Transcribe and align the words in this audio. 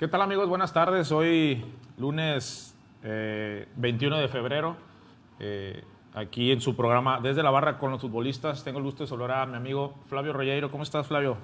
¿Qué 0.00 0.08
tal 0.08 0.22
amigos? 0.22 0.48
Buenas 0.48 0.72
tardes. 0.72 1.12
Hoy 1.12 1.62
lunes 1.98 2.74
eh, 3.02 3.68
21 3.76 4.16
de 4.16 4.28
febrero, 4.28 4.74
eh, 5.38 5.84
aquí 6.14 6.52
en 6.52 6.62
su 6.62 6.74
programa 6.74 7.20
Desde 7.20 7.42
la 7.42 7.50
Barra 7.50 7.76
con 7.76 7.90
los 7.90 8.00
futbolistas. 8.00 8.64
Tengo 8.64 8.78
el 8.78 8.84
gusto 8.84 9.02
de 9.02 9.08
saludar 9.08 9.32
a 9.32 9.44
mi 9.44 9.56
amigo 9.58 9.92
Flavio 10.08 10.32
Royeiro. 10.32 10.70
¿Cómo 10.70 10.84
estás, 10.84 11.06
Flavio? 11.06 11.36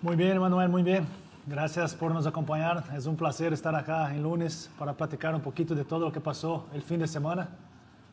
Muy 0.00 0.14
bien, 0.14 0.38
Manuel, 0.38 0.68
muy 0.68 0.84
bien. 0.84 1.08
Gracias 1.44 1.96
por 1.96 2.12
nos 2.12 2.24
acompañar. 2.28 2.84
Es 2.94 3.06
un 3.06 3.16
placer 3.16 3.52
estar 3.52 3.74
acá 3.74 4.14
en 4.14 4.22
lunes 4.22 4.70
para 4.78 4.92
platicar 4.92 5.34
un 5.34 5.40
poquito 5.40 5.74
de 5.74 5.84
todo 5.84 6.04
lo 6.04 6.12
que 6.12 6.20
pasó 6.20 6.68
el 6.72 6.82
fin 6.82 7.00
de 7.00 7.08
semana. 7.08 7.48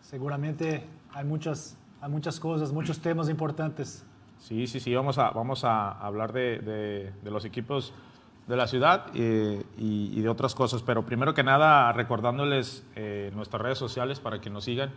Seguramente 0.02 0.84
hay 1.14 1.26
muchas, 1.26 1.78
hay 2.02 2.10
muchas 2.10 2.40
cosas, 2.40 2.72
muchos 2.72 2.98
temas 2.98 3.30
importantes. 3.30 4.04
Sí, 4.40 4.66
sí, 4.66 4.80
sí. 4.80 4.96
Vamos 4.96 5.20
a, 5.20 5.30
vamos 5.30 5.64
a 5.64 5.92
hablar 5.92 6.34
de, 6.34 6.58
de, 6.58 7.14
de 7.24 7.30
los 7.30 7.46
equipos 7.46 7.94
de 8.48 8.58
la 8.58 8.68
ciudad 8.68 9.08
eh, 9.14 9.64
y, 9.78 10.20
de 10.22 10.30
otras 10.30 10.56
cosas. 10.56 10.84
Pero 10.84 11.06
primero 11.06 11.34
que 11.34 11.44
nada, 11.44 11.92
recordándoles 11.94 12.86
eh, 12.96 13.32
nuestras 13.36 13.62
redes 13.62 13.78
sociales 13.78 14.20
para 14.20 14.42
que 14.42 14.50
nos 14.50 14.66
sigan 14.66 14.92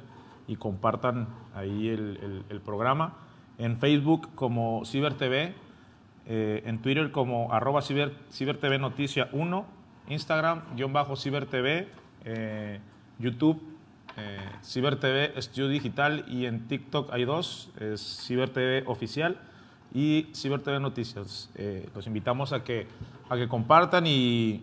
y 0.49 0.57
compartan 0.57 1.29
ahí 1.55 1.89
el, 1.89 2.61
programa. 2.65 3.15
En 3.59 3.79
Facebook 3.79 4.29
como 4.35 4.85
Ciber 4.85 5.15
TV, 5.15 5.55
eh, 6.27 6.63
en 6.67 6.81
Twitter 6.83 7.11
como 7.11 7.53
arroba 7.53 7.83
Ciber, 7.83 8.13
Ciber 8.31 8.59
TV 8.59 8.79
Noticia 8.79 9.29
1, 9.33 9.67
Instagram 10.09 10.63
guion 10.77 10.93
bajo 10.93 11.17
Ciber 11.17 11.47
TV, 11.47 11.89
eh, 12.25 12.81
YouTube 13.19 13.77
eh, 14.17 14.39
Ciber 14.63 14.99
TV 14.99 15.33
Estudio 15.37 15.69
Digital 15.69 16.25
y 16.27 16.47
en 16.47 16.69
TikTok 16.69 17.13
hay 17.13 17.27
dos, 17.27 17.71
es 17.79 18.01
Ciber 18.27 18.49
TV 18.49 18.83
Oficial 18.87 19.37
y 19.97 20.29
Ciber 20.35 20.61
TV 20.61 20.79
Noticias. 20.79 21.51
Eh, 21.55 21.89
los 21.95 22.07
invitamos 22.07 22.53
a 22.53 22.63
que, 22.63 22.87
a 23.31 23.37
que 23.37 23.49
compartan 23.49 24.07
y, 24.07 24.63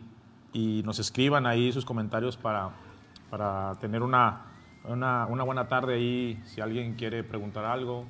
y, 0.53 0.83
nos 0.85 0.99
escriban 0.99 1.47
ahí 1.47 1.71
sus 1.71 1.85
comentarios 1.85 2.37
para, 2.37 2.69
para 3.31 3.73
tener 3.81 4.03
una, 4.03 4.45
una, 4.88 5.25
una, 5.25 5.43
buena 5.43 5.67
tarde 5.67 5.95
ahí. 5.95 6.39
Si 6.45 6.61
alguien 6.61 6.93
quiere 6.93 7.23
preguntar 7.23 7.66
algo, 7.66 8.05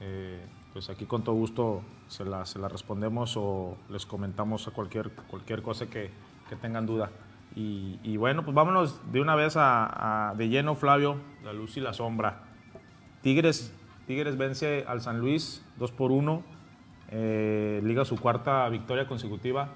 eh, 0.00 0.44
pues 0.72 0.90
aquí 0.90 1.04
con 1.04 1.22
todo 1.22 1.36
gusto 1.36 1.82
se 2.08 2.24
la, 2.24 2.44
se 2.44 2.58
la, 2.58 2.66
respondemos 2.66 3.36
o 3.36 3.76
les 3.88 4.04
comentamos 4.04 4.66
a 4.66 4.72
cualquier, 4.72 5.12
cualquier 5.12 5.62
cosa 5.62 5.86
que, 5.86 6.10
que 6.48 6.56
tengan 6.56 6.84
duda. 6.84 7.12
Y, 7.54 8.00
y, 8.02 8.16
bueno, 8.16 8.44
pues 8.44 8.56
vámonos 8.56 9.00
de 9.12 9.20
una 9.20 9.36
vez 9.36 9.56
a, 9.56 10.30
a, 10.30 10.34
de 10.34 10.48
lleno, 10.48 10.74
Flavio, 10.74 11.18
la 11.44 11.52
luz 11.52 11.76
y 11.76 11.80
la 11.80 11.92
sombra. 11.92 12.42
Tigres, 13.22 13.72
Tigres 14.08 14.36
vence 14.36 14.84
al 14.88 15.00
San 15.00 15.20
Luis 15.20 15.64
2 15.78 15.92
por 15.92 16.10
1, 16.10 16.55
eh, 17.10 17.80
liga 17.84 18.04
su 18.04 18.16
cuarta 18.16 18.68
victoria 18.68 19.06
consecutiva. 19.06 19.68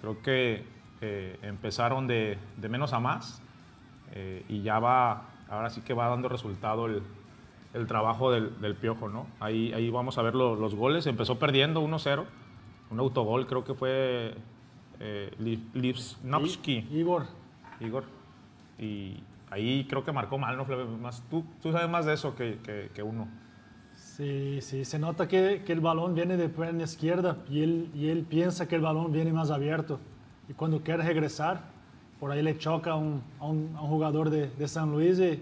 Creo 0.00 0.22
que 0.22 0.64
eh, 1.00 1.38
empezaron 1.42 2.06
de, 2.06 2.38
de, 2.56 2.68
menos 2.68 2.92
a 2.92 3.00
más 3.00 3.42
eh, 4.12 4.44
y 4.48 4.62
ya 4.62 4.78
va, 4.78 5.28
ahora 5.48 5.70
sí 5.70 5.80
que 5.82 5.94
va 5.94 6.08
dando 6.08 6.28
resultado 6.28 6.86
el, 6.86 7.02
el 7.74 7.86
trabajo 7.86 8.30
del, 8.30 8.60
del, 8.60 8.74
Piojo, 8.74 9.08
¿no? 9.08 9.26
Ahí, 9.40 9.72
ahí 9.72 9.90
vamos 9.90 10.18
a 10.18 10.22
ver 10.22 10.34
lo, 10.34 10.56
los 10.56 10.74
goles. 10.74 11.06
Empezó 11.06 11.38
perdiendo 11.38 11.82
1-0, 11.82 12.24
un 12.90 12.98
autogol, 12.98 13.46
creo 13.46 13.64
que 13.64 13.74
fue 13.74 14.34
eh, 15.00 15.62
Lipsnowski. 15.74 16.86
Igor. 16.90 17.26
Igor. 17.80 18.04
Y 18.78 19.22
ahí 19.50 19.86
creo 19.88 20.04
que 20.04 20.12
marcó 20.12 20.38
mal, 20.38 20.56
¿no? 20.56 20.64
Más, 20.98 21.22
tú, 21.30 21.44
tú 21.62 21.72
sabes 21.72 21.88
más 21.88 22.06
de 22.06 22.14
eso 22.14 22.34
que, 22.34 22.58
que, 22.62 22.90
que 22.94 23.02
uno. 23.02 23.28
Sí, 24.16 24.58
sí, 24.60 24.84
se 24.84 24.98
nota 24.98 25.28
que, 25.28 25.62
que, 25.64 25.72
el 25.72 25.80
balón 25.80 26.14
viene 26.14 26.36
de 26.36 26.48
pierna 26.48 26.82
izquierda 26.82 27.36
y 27.48 27.62
él, 27.62 27.90
y 27.94 28.08
él 28.08 28.26
piensa 28.28 28.66
que 28.66 28.74
el 28.74 28.82
balón 28.82 29.12
viene 29.12 29.32
más 29.32 29.50
abierto. 29.50 30.00
Y 30.48 30.52
cuando 30.52 30.80
quiere 30.82 31.04
regresar, 31.04 31.62
por 32.18 32.32
ahí 32.32 32.42
le 32.42 32.58
choca 32.58 32.96
un, 32.96 33.22
a, 33.38 33.46
un, 33.46 33.74
a 33.76 33.82
un 33.82 33.88
jugador 33.88 34.28
de, 34.28 34.48
de, 34.48 34.68
San 34.68 34.90
Luis 34.90 35.18
y, 35.20 35.40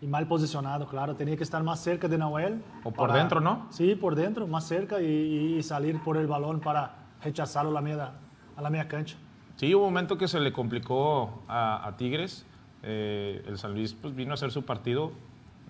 y, 0.00 0.06
mal 0.06 0.26
posicionado, 0.26 0.88
claro. 0.88 1.14
Tenía 1.14 1.36
que 1.36 1.42
estar 1.42 1.62
más 1.62 1.80
cerca 1.80 2.08
de 2.08 2.16
Nahuel. 2.16 2.62
O 2.82 2.90
por 2.90 3.08
para, 3.08 3.18
dentro, 3.18 3.40
¿no? 3.40 3.66
Sí, 3.70 3.94
por 3.94 4.14
dentro, 4.14 4.46
más 4.46 4.66
cerca 4.66 5.00
y, 5.00 5.56
y, 5.58 5.62
salir 5.62 6.02
por 6.02 6.16
el 6.16 6.26
balón 6.26 6.60
para 6.60 6.94
rechazarlo 7.22 7.70
a 7.70 7.74
la 7.74 7.82
media, 7.82 8.12
a 8.56 8.62
la 8.62 8.70
media 8.70 8.88
cancha. 8.88 9.16
Sí, 9.56 9.74
hubo 9.74 9.86
un 9.86 9.92
momento 9.92 10.16
que 10.16 10.28
se 10.28 10.40
le 10.40 10.52
complicó 10.52 11.42
a, 11.46 11.86
a 11.86 11.96
Tigres. 11.98 12.46
Eh, 12.82 13.44
el 13.46 13.58
San 13.58 13.74
Luis 13.74 13.92
pues, 13.92 14.14
vino 14.16 14.30
a 14.30 14.34
hacer 14.34 14.50
su 14.50 14.64
partido, 14.64 15.12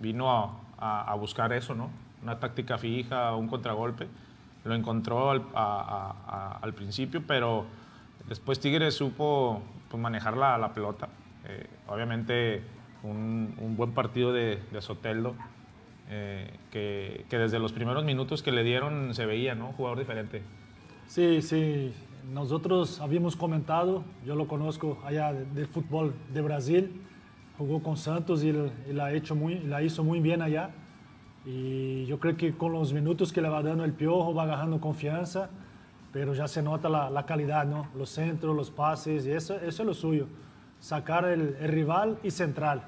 vino 0.00 0.30
a, 0.30 0.56
a, 0.78 1.12
a 1.12 1.14
buscar 1.16 1.52
eso, 1.52 1.74
¿no? 1.74 1.90
Una 2.22 2.38
táctica 2.38 2.78
fija, 2.78 3.34
un 3.34 3.48
contragolpe. 3.48 4.08
Lo 4.64 4.74
encontró 4.74 5.30
al, 5.30 6.74
principio, 6.74 7.22
pero 7.26 7.66
después 8.28 8.60
Tigres 8.60 8.94
supo 8.94 9.60
pues, 9.90 10.00
manejar 10.00 10.36
la, 10.36 10.56
la 10.56 10.72
pelota. 10.72 11.08
Eh, 11.44 11.66
obviamente 11.88 12.62
un, 13.02 13.74
buen 13.76 13.92
partido 13.92 14.32
de, 14.32 14.60
de 14.70 14.82
Soteldo, 14.82 15.34
eh, 16.08 16.50
que, 16.70 17.24
que, 17.28 17.38
desde 17.38 17.58
los 17.58 17.72
primeros 17.72 18.04
minutos 18.04 18.42
que 18.42 18.52
le 18.52 18.62
dieron 18.62 19.14
se 19.14 19.26
veía, 19.26 19.54
¿no? 19.54 19.72
Jugador 19.72 19.98
diferente. 19.98 20.42
Sí, 21.06 21.42
sí. 21.42 21.92
Nosotros 22.32 23.00
habíamos 23.00 23.34
comentado, 23.34 24.04
yo 24.24 24.36
lo 24.36 24.46
conozco 24.46 24.98
allá 25.04 25.32
del 25.32 25.66
fútbol 25.66 26.14
de 26.32 26.40
Brasil, 26.40 27.02
jugó 27.58 27.82
con 27.82 27.96
Santos 27.96 28.44
y, 28.44 28.50
y 28.50 28.92
la, 28.92 29.12
hecho 29.12 29.34
muy, 29.34 29.58
la 29.58 29.82
hizo 29.82 30.04
muy 30.04 30.20
bien 30.20 30.40
allá. 30.40 30.70
Y 31.44 32.06
yo 32.06 32.20
creo 32.20 32.36
que 32.36 32.54
con 32.54 32.72
los 32.72 32.92
minutos 32.92 33.32
que 33.32 33.40
le 33.40 33.48
va 33.48 33.62
dando 33.62 33.84
el 33.84 33.92
piojo 33.92 34.32
va 34.32 34.44
agarrando 34.44 34.80
confianza, 34.80 35.50
pero 36.12 36.34
ya 36.34 36.46
se 36.46 36.62
nota 36.62 36.88
la, 36.88 37.10
la 37.10 37.26
calidad, 37.26 37.66
¿no? 37.66 37.88
Los 37.96 38.10
centros, 38.10 38.54
los 38.54 38.70
pases, 38.70 39.26
y 39.26 39.32
eso, 39.32 39.54
eso 39.56 39.82
es 39.82 39.86
lo 39.86 39.94
suyo. 39.94 40.26
Sacar 40.78 41.24
el, 41.24 41.56
el, 41.60 41.68
rival 41.68 42.18
y 42.22 42.30
central. 42.30 42.82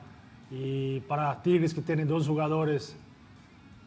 Y 0.50 1.00
para 1.00 1.42
Tigres 1.42 1.74
que 1.74 1.80
tienen 1.80 2.06
dos 2.06 2.28
jugadores 2.28 2.96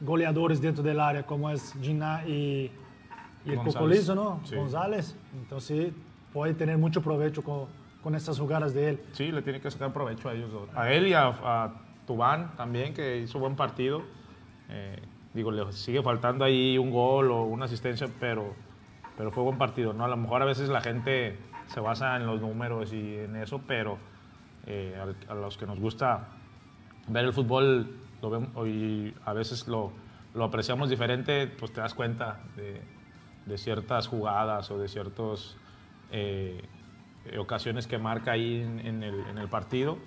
goleadores 0.02 0.62
dentro 0.62 0.84
del 0.84 1.00
área, 1.00 1.24
como 1.24 1.50
es 1.50 1.74
Gina 1.82 2.24
y, 2.26 2.72
y 3.46 3.52
el 3.52 3.60
Cocolizo, 3.60 4.16
¿no? 4.16 4.42
Sí. 4.44 4.56
González. 4.56 5.16
Entonces 5.34 5.94
puede 6.34 6.54
tener 6.54 6.78
mucho 6.78 7.02
provecho 7.02 7.44
con, 7.44 7.66
con 8.04 8.16
estas 8.16 8.40
jugadas 8.40 8.74
de 8.74 8.90
él. 8.90 9.02
Sí, 9.14 9.32
le 9.32 9.42
tiene 9.42 9.62
que 9.62 9.72
sacar 9.72 9.94
provecho 9.94 10.30
a 10.30 10.34
ellos 10.34 10.52
dos. 10.52 10.70
A 10.76 10.92
él 10.92 11.08
y 11.08 11.14
a, 11.14 11.28
a 11.28 11.74
Tubán 12.06 12.56
también, 12.58 12.94
que 12.94 13.20
hizo 13.20 13.40
buen 13.40 13.56
partido. 13.56 14.04
Eh, 14.70 15.02
digo, 15.34 15.52
le 15.52 15.72
sigue 15.72 16.02
faltando 16.02 16.46
ahí 16.46 16.78
un 16.78 16.92
gol 16.92 17.32
o 17.32 17.44
una 17.44 17.66
asistencia, 17.66 18.08
pero, 18.20 18.54
pero 19.18 19.32
fue 19.32 19.44
buen 19.44 19.58
partido, 19.58 19.94
¿no? 19.94 20.06
A 20.06 20.08
lo 20.08 20.18
mejor 20.18 20.42
a 20.42 20.46
veces 20.46 20.70
la 20.70 20.82
gente 20.82 21.38
se 21.68 21.80
basa 21.80 22.16
en 22.16 22.26
los 22.26 22.42
números 22.42 22.94
y 22.94 23.18
en 23.18 23.36
eso, 23.36 23.62
pero 23.68 23.98
eh, 24.66 25.00
a, 25.00 25.32
a, 25.32 25.36
los 25.36 25.58
que 25.58 25.66
nos 25.66 25.80
gusta 25.80 26.28
ver 27.08 27.26
el 27.26 27.34
fútbol 27.34 27.90
lo 28.22 28.30
vemos, 28.30 28.68
y 28.68 29.14
a 29.26 29.34
veces 29.34 29.68
lo, 29.68 29.92
lo, 30.34 30.46
apreciamos 30.46 30.90
diferente, 30.90 31.48
pues 31.48 31.72
te 31.72 31.82
das 31.82 31.94
cuenta 31.94 32.40
de, 32.56 32.82
de 33.46 33.58
ciertas 33.58 34.08
jugadas 34.08 34.72
o 34.72 34.78
de 34.78 34.88
ciertas 34.88 35.56
eh, 36.12 36.68
ocasiones 37.38 37.88
que 37.88 37.98
marca 37.98 38.32
ahí 38.32 38.62
en, 38.62 38.80
en, 38.80 39.04
el, 39.04 39.20
en 39.22 39.38
el, 39.38 39.48
partido. 39.48 39.98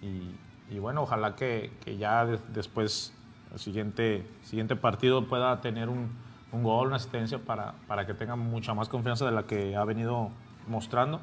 Y, 0.00 0.74
y, 0.74 0.78
bueno, 0.78 1.02
ojalá 1.02 1.36
que, 1.36 1.72
que 1.84 1.96
ya 1.96 2.24
de, 2.24 2.38
después 2.52 3.14
el 3.52 3.58
siguiente, 3.58 4.26
siguiente 4.42 4.76
partido 4.76 5.26
pueda 5.26 5.60
tener 5.60 5.88
un, 5.88 6.10
un 6.52 6.62
gol, 6.62 6.88
una 6.88 6.96
asistencia 6.96 7.38
para, 7.38 7.74
para, 7.86 8.06
que 8.06 8.14
tenga 8.14 8.36
mucha 8.36 8.74
más 8.74 8.88
confianza 8.88 9.24
de 9.24 9.32
la 9.32 9.44
que 9.44 9.76
ha 9.76 9.84
venido 9.84 10.30
mostrando. 10.68 11.20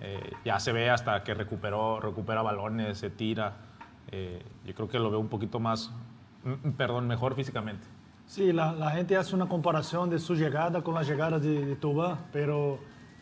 Eh, 0.00 0.32
ya 0.44 0.58
se 0.60 0.72
ve 0.72 0.90
hasta 0.90 1.22
que 1.22 1.34
recuperó, 1.34 2.00
recupera 2.00 2.42
balones, 2.42 2.98
se 2.98 3.10
tira. 3.10 3.54
Eh, 4.10 4.42
yo 4.64 4.74
creo 4.74 4.88
que 4.88 4.98
lo 4.98 5.10
veo 5.10 5.20
un 5.20 5.28
poquito 5.28 5.60
más, 5.60 5.92
perdón, 6.76 7.06
mejor 7.06 7.34
físicamente. 7.34 7.86
Sí, 8.26 8.52
la, 8.52 8.72
la, 8.72 8.90
gente 8.90 9.16
hace 9.16 9.34
una 9.34 9.46
comparación 9.46 10.08
de 10.08 10.18
su 10.18 10.34
llegada 10.34 10.82
con 10.82 10.94
la 10.94 11.02
llegada 11.02 11.38
de, 11.38 11.66
de 11.66 12.16
pero 12.32 12.78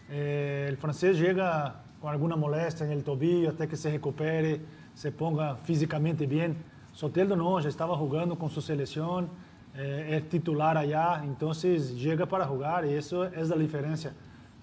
eh, 0.09 0.67
el 0.69 0.77
francés 0.77 1.19
llega 1.19 1.83
con 2.01 2.11
alguna 2.11 2.37
molestia 2.37 2.87
en 2.87 2.93
el 2.93 3.03
tobillo 3.03 3.51
hasta 3.51 3.67
que 3.67 3.77
se 3.77 3.91
recupere, 3.91 4.61
se 4.95 5.11
ponga 5.11 5.57
físicamente 5.57 6.27
bien 6.27 6.57
Soteldo 6.93 7.37
no, 7.37 7.59
ya 7.61 7.69
estaba 7.69 7.97
jugando 7.97 8.39
con 8.39 8.51
su 8.51 8.61
selección, 8.61 9.29
eh, 9.75 10.17
es 10.17 10.29
titular 10.29 10.77
allá, 10.77 11.23
entonces 11.25 11.99
llega 11.99 12.27
para 12.27 12.47
jugar 12.47 12.85
y 12.85 12.95
eso 12.95 13.25
es 13.25 13.49
la 13.49 13.57
diferencia. 13.57 14.13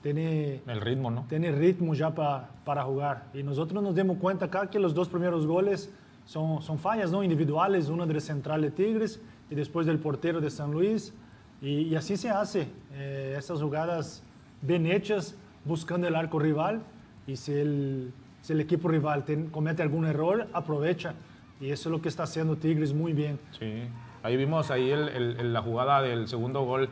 Tiene 0.01 0.61
el 0.65 0.79
ritmo, 0.79 1.11
¿no? 1.11 1.25
Tiene 1.27 1.51
ritmo 1.51 1.93
ya 1.93 2.13
para, 2.13 2.49
para 2.63 2.83
jugar. 2.83 3.25
Y 3.33 3.43
nosotros 3.43 3.83
nos 3.83 3.95
dimos 3.95 4.17
cuenta 4.17 4.45
acá 4.45 4.69
que 4.69 4.79
los 4.79 4.93
dos 4.93 5.09
primeros 5.09 5.45
goles 5.45 5.91
son, 6.25 6.61
son 6.61 6.77
fallas 6.77 7.11
¿no? 7.11 7.23
individuales, 7.23 7.89
uno 7.89 8.05
del 8.05 8.21
central 8.21 8.61
de 8.61 8.71
Tigres 8.71 9.19
y 9.49 9.55
después 9.55 9.87
del 9.87 9.99
portero 9.99 10.39
de 10.39 10.49
San 10.49 10.71
Luis. 10.71 11.13
Y, 11.61 11.81
y 11.81 11.95
así 11.95 12.15
se 12.15 12.29
hace, 12.29 12.67
eh, 12.93 13.35
esas 13.37 13.61
jugadas 13.61 14.23
bien 14.61 14.85
hechas, 14.85 15.35
buscando 15.65 16.07
el 16.07 16.15
arco 16.15 16.39
rival. 16.39 16.81
Y 17.27 17.35
si 17.35 17.51
el, 17.53 18.13
si 18.41 18.53
el 18.53 18.61
equipo 18.61 18.87
rival 18.87 19.25
ten, 19.25 19.49
comete 19.49 19.81
algún 19.81 20.05
error, 20.05 20.47
aprovecha. 20.53 21.13
Y 21.61 21.71
eso 21.71 21.89
es 21.89 21.91
lo 21.91 22.01
que 22.01 22.09
está 22.09 22.23
haciendo 22.23 22.55
Tigres 22.55 22.93
muy 22.93 23.13
bien. 23.13 23.39
Sí, 23.57 23.83
ahí 24.23 24.37
vimos 24.37 24.71
ahí 24.71 24.91
el, 24.91 25.53
la 25.53 25.61
jugada 25.61 26.01
del 26.01 26.27
segundo 26.27 26.61
gol, 26.61 26.89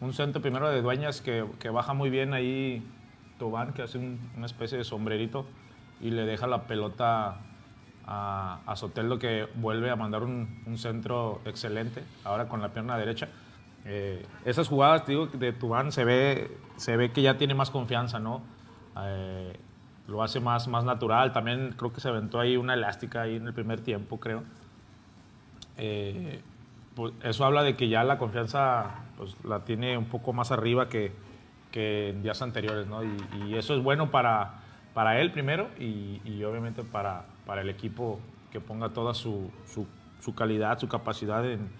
un 0.00 0.12
centro 0.12 0.42
primero 0.42 0.68
de 0.68 0.82
Dueñas 0.82 1.20
que, 1.20 1.44
que 1.58 1.70
baja 1.70 1.94
muy 1.94 2.10
bien 2.10 2.34
ahí 2.34 2.82
Tobán, 3.38 3.72
que 3.72 3.82
hace 3.82 3.98
una 3.98 4.46
especie 4.46 4.78
de 4.78 4.84
sombrerito 4.84 5.46
y 6.00 6.10
le 6.10 6.24
deja 6.24 6.46
la 6.46 6.66
pelota 6.66 7.38
a, 8.06 8.60
a 8.66 8.76
Soteldo, 8.76 9.18
que 9.18 9.48
vuelve 9.54 9.90
a 9.90 9.96
mandar 9.96 10.22
un, 10.22 10.76
centro 10.76 11.40
excelente, 11.44 12.02
ahora 12.24 12.48
con 12.48 12.60
la 12.60 12.70
pierna 12.70 12.98
derecha. 12.98 13.28
Eh, 13.84 14.24
esas 14.44 14.68
jugadas, 14.68 15.06
digo, 15.06 15.26
de 15.26 15.52
Tubán 15.52 15.92
se 15.92 16.04
ve, 16.04 16.56
se 16.76 16.96
ve 16.96 17.12
que 17.12 17.22
ya 17.22 17.38
tiene 17.38 17.54
más 17.54 17.70
confianza, 17.70 18.18
¿no? 18.18 18.42
Eh, 19.02 19.56
lo 20.08 20.22
hace 20.22 20.40
más, 20.40 20.68
más 20.68 20.84
natural. 20.84 21.32
También 21.32 21.74
creo 21.76 21.92
que 21.92 22.00
se 22.00 22.08
aventó 22.08 22.40
ahí 22.40 22.56
una 22.56 22.74
elástica 22.74 23.22
ahí 23.22 23.36
en 23.36 23.46
el 23.46 23.54
primer 23.54 23.80
tiempo, 23.80 24.18
creo. 24.18 24.42
Eh, 25.76 26.40
pues 26.94 27.14
eso 27.22 27.44
habla 27.44 27.62
de 27.62 27.76
que 27.76 27.88
ya 27.88 28.04
la 28.04 28.18
confianza 28.18 29.04
pues, 29.16 29.34
la 29.44 29.64
tiene 29.64 29.96
un 29.96 30.06
poco 30.06 30.32
más 30.32 30.50
arriba 30.50 30.88
que, 30.88 31.12
que 31.70 32.10
en 32.10 32.22
días 32.22 32.42
anteriores, 32.42 32.86
¿no? 32.86 33.02
Y, 33.04 33.54
eso 33.54 33.74
es 33.74 33.82
bueno 33.82 34.10
para, 34.10 34.60
para 34.94 35.20
él 35.20 35.32
primero 35.32 35.68
y, 35.78 36.20
y 36.24 36.42
obviamente 36.44 36.82
para, 36.82 37.24
para, 37.46 37.62
el 37.62 37.68
equipo 37.68 38.18
que 38.50 38.60
ponga 38.60 38.90
toda 38.90 39.14
su, 39.14 39.50
su, 39.66 39.86
su 40.20 40.34
calidad, 40.34 40.78
su 40.78 40.88
capacidad 40.88 41.48
en, 41.48 41.70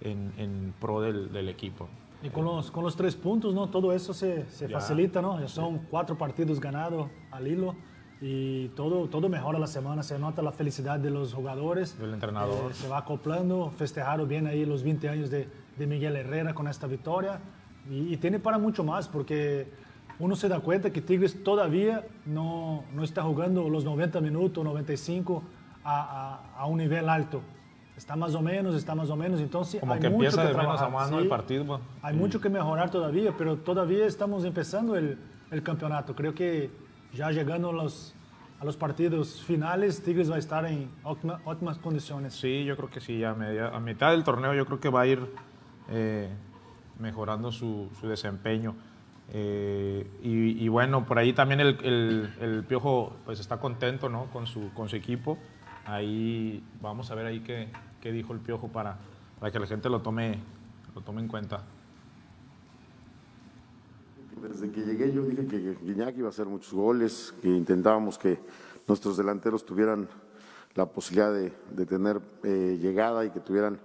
en, 0.00 0.32
en 0.38 0.74
pro 0.80 1.00
del, 1.00 1.32
del, 1.32 1.48
equipo. 1.48 1.88
Y 2.22 2.30
con 2.30 2.44
los, 2.44 2.70
con 2.70 2.84
los 2.84 2.96
tres 2.96 3.14
puntos, 3.16 3.54
¿no? 3.54 3.68
Todo 3.68 3.92
eso 3.92 4.14
se, 4.14 4.48
se 4.48 4.68
facilita, 4.68 5.20
¿no? 5.20 5.38
Ya 5.40 5.48
son 5.48 5.78
cuatro 5.90 6.16
partidos 6.16 6.58
ganados 6.58 7.08
al 7.34 7.48
hilo 7.48 7.74
y 8.20 8.68
todo, 8.68 9.08
todo 9.08 9.28
mejora 9.28 9.58
la 9.58 9.66
semana, 9.66 10.02
se 10.02 10.18
nota 10.18 10.40
la 10.40 10.52
felicidad 10.52 10.98
de 10.98 11.10
los 11.10 11.34
jugadores. 11.34 11.98
Del 11.98 12.14
entrenador. 12.14 12.70
Eh, 12.70 12.74
se 12.74 12.88
va 12.88 12.98
acoplando, 12.98 13.70
festejaron 13.70 14.28
bien 14.28 14.46
ahí 14.46 14.64
los 14.64 14.82
20 14.82 15.08
años 15.08 15.30
de, 15.30 15.48
de 15.76 15.86
Miguel 15.86 16.16
Herrera 16.16 16.54
con 16.54 16.68
esta 16.68 16.86
victoria 16.86 17.40
y, 17.90 18.14
y, 18.14 18.16
tiene 18.16 18.38
para 18.38 18.56
mucho 18.56 18.82
más 18.82 19.08
porque 19.08 19.68
uno 20.18 20.36
se 20.36 20.48
da 20.48 20.60
cuenta 20.60 20.90
que 20.90 21.02
Tigres 21.02 21.42
todavía 21.42 22.06
no, 22.24 22.84
no 22.94 23.04
está 23.04 23.22
jugando 23.22 23.68
los 23.68 23.84
90 23.84 24.20
minutos, 24.20 24.64
95 24.64 25.42
a, 25.84 26.40
a, 26.56 26.60
a 26.60 26.66
un 26.66 26.78
nivel 26.78 27.08
alto 27.08 27.42
está 27.96 28.16
más 28.16 28.34
o 28.34 28.42
menos, 28.42 28.74
está 28.74 28.94
más 28.94 29.10
o 29.10 29.16
menos. 29.16 29.40
Entonces, 29.40 29.80
Como 29.80 29.92
hay 29.92 30.00
que 30.00 30.10
mucho 30.10 30.36
que 30.36 30.46
de 30.46 30.54
menos 30.54 30.80
a 30.80 30.88
más 30.88 31.10
el 31.12 31.28
partido. 31.28 31.80
Hay 32.02 32.16
mucho 32.16 32.40
que 32.40 32.48
mejorar 32.48 32.90
todavía, 32.90 33.32
pero 33.36 33.56
todavía 33.56 34.06
estamos 34.06 34.44
empezando 34.44 34.96
el, 34.96 35.18
el 35.50 35.62
campeonato. 35.62 36.14
Creo 36.14 36.34
que 36.34 36.70
ya 37.14 37.30
llegando 37.30 37.72
los, 37.72 38.14
a 38.60 38.64
los 38.64 38.76
partidos 38.76 39.42
finales, 39.42 40.02
Tigres 40.02 40.30
va 40.30 40.36
a 40.36 40.38
estar 40.38 40.64
en 40.66 40.90
óptima, 41.02 41.40
óptimas 41.44 41.78
condiciones. 41.78 42.34
Sí, 42.34 42.64
yo 42.64 42.76
creo 42.76 42.90
que 42.90 43.00
sí, 43.00 43.24
a, 43.24 43.34
media, 43.34 43.68
a 43.68 43.80
mitad 43.80 44.10
del 44.10 44.24
torneo 44.24 44.54
yo 44.54 44.66
creo 44.66 44.80
que 44.80 44.88
va 44.88 45.02
a 45.02 45.06
ir 45.06 45.20
eh, 45.88 46.30
mejorando 46.98 47.52
su, 47.52 47.88
su 48.00 48.08
desempeño. 48.08 48.74
Eh, 49.32 50.06
y, 50.22 50.64
y, 50.64 50.68
bueno, 50.68 51.06
por 51.06 51.18
ahí 51.18 51.32
también 51.32 51.60
el, 51.60 51.78
el, 51.82 52.34
el, 52.40 52.64
Piojo 52.64 53.14
pues 53.24 53.40
está 53.40 53.58
contento 53.58 54.10
¿no? 54.10 54.26
con, 54.26 54.46
su, 54.46 54.70
con 54.74 54.90
su 54.90 54.96
equipo 54.96 55.38
ahí 55.86 56.62
vamos 56.80 57.10
a 57.10 57.14
ver 57.14 57.26
ahí 57.26 57.40
qué, 57.40 57.68
qué 58.00 58.12
dijo 58.12 58.32
el 58.32 58.40
Piojo 58.40 58.68
para, 58.68 58.98
para, 59.38 59.52
que 59.52 59.58
la 59.58 59.66
gente 59.66 59.88
lo 59.88 60.00
tome, 60.02 60.38
lo 60.94 61.00
tome 61.02 61.20
en 61.20 61.28
cuenta. 61.28 61.62
Desde 64.48 64.70
que 64.70 64.82
llegué 64.82 65.10
yo 65.10 65.22
dije 65.22 65.46
que 65.46 65.78
Guiñac 65.82 66.18
iba 66.18 66.26
a 66.26 66.30
hacer 66.30 66.44
muchos 66.44 66.74
goles, 66.74 67.32
que 67.40 67.48
intentábamos 67.48 68.18
que 68.18 68.38
nuestros 68.86 69.16
delanteros 69.16 69.64
tuvieran 69.64 70.06
la 70.74 70.84
posibilidad 70.84 71.32
de, 71.32 71.50
de 71.70 71.86
tener 71.86 72.20
eh, 72.42 72.78
llegada 72.78 73.24
y 73.24 73.30
que 73.30 73.40
tuvieran 73.40 73.80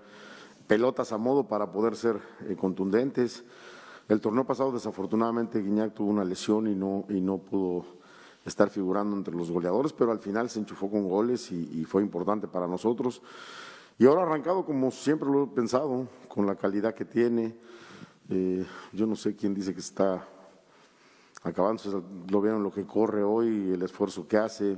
pelotas 0.68 1.14
a 1.14 1.18
modo 1.18 1.48
para 1.48 1.72
poder 1.72 1.96
ser 1.96 2.20
eh, 2.50 2.58
contundentes. 2.58 3.46
El 4.10 4.20
torneo 4.20 4.44
pasado 4.46 4.74
desafortunadamente 4.74 5.62
Guiñac 5.62 5.94
tuvo 5.94 6.10
una 6.10 6.26
lesión 6.26 6.68
y 6.68 6.76
no, 6.76 7.06
y 7.08 7.22
no 7.22 7.38
pudo 7.38 7.86
estar 8.46 8.70
figurando 8.70 9.16
entre 9.16 9.34
los 9.34 9.50
goleadores, 9.50 9.94
pero 9.94 10.12
al 10.12 10.20
final 10.20 10.50
se 10.50 10.60
enchufó 10.60 10.90
con 10.90 11.08
goles 11.08 11.54
y, 11.54 11.86
fue 11.86 12.02
importante 12.02 12.50
para 12.50 12.68
nosotros. 12.68 13.22
Y 13.98 14.06
ahora 14.06 14.24
arrancado 14.24 14.66
como 14.66 14.92
siempre 14.92 15.30
lo 15.30 15.46
he 15.46 15.48
pensado, 15.48 16.08
con 16.28 16.46
la 16.46 16.56
calidad 16.56 16.94
que 16.94 17.06
tiene. 17.06 17.56
Eh, 18.30 18.66
yo 18.92 19.08
no 19.08 19.16
sé 19.16 19.36
quién 19.36 19.54
dice 19.54 19.74
que 19.74 19.80
está 19.80 20.28
acabando, 21.44 22.03
lo 22.30 22.41
vieron 22.41 22.63
lo 22.63 22.71
que 22.71 22.86
corre 22.86 23.24
hoy, 23.24 23.71
el 23.71 23.81
esfuerzo 23.81 24.27
que 24.27 24.38
hace, 24.38 24.77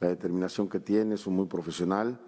la 0.00 0.08
determinación 0.08 0.68
que 0.68 0.80
tiene, 0.80 1.14
es 1.14 1.26
un 1.26 1.36
muy 1.36 1.46
profesional. 1.46 2.18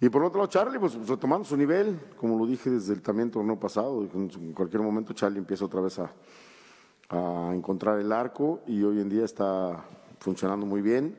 Y 0.00 0.08
por 0.08 0.24
otro 0.24 0.38
lado, 0.38 0.50
Charlie, 0.50 0.78
pues 0.78 0.94
retomando 1.06 1.44
su 1.44 1.56
nivel, 1.56 2.00
como 2.16 2.38
lo 2.38 2.46
dije 2.46 2.70
desde 2.70 2.94
el 2.94 3.02
también 3.02 3.30
torneo 3.30 3.58
pasado, 3.60 4.02
en 4.02 4.52
cualquier 4.54 4.82
momento 4.82 5.12
Charlie 5.12 5.38
empieza 5.38 5.64
otra 5.66 5.80
vez 5.80 5.98
a, 5.98 6.10
a 7.10 7.52
encontrar 7.54 7.98
el 7.98 8.10
arco 8.12 8.60
y 8.66 8.82
hoy 8.82 9.00
en 9.00 9.08
día 9.08 9.24
está 9.24 9.84
funcionando 10.20 10.64
muy 10.64 10.80
bien. 10.80 11.18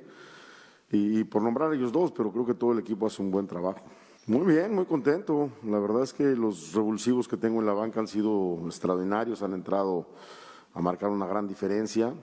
Y, 0.94 1.24
por 1.24 1.42
nombrar 1.42 1.74
ellos 1.74 1.92
dos, 1.92 2.12
pero 2.12 2.32
creo 2.32 2.46
que 2.46 2.54
todo 2.54 2.74
el 2.74 2.80
equipo 2.80 3.06
hace 3.06 3.22
un 3.22 3.32
buen 3.32 3.48
trabajo. 3.48 3.80
Muy 4.28 4.46
bien, 4.54 4.76
muy 4.76 4.86
contento. 4.86 5.50
La 5.64 5.80
verdad 5.80 6.04
es 6.04 6.14
que 6.14 6.36
los 6.36 6.74
revulsivos 6.74 7.30
que 7.30 7.38
tengo 7.38 7.62
en 7.62 7.66
la 7.66 7.74
banca 7.74 8.02
han 8.02 8.08
sido 8.08 8.60
extraordinarios, 8.66 9.42
han 9.42 9.54
entrado 9.54 10.08
a 10.74 10.82
marcar 10.82 11.10
una 11.10 11.26
gran 11.26 11.48
diferencia. 11.48 12.14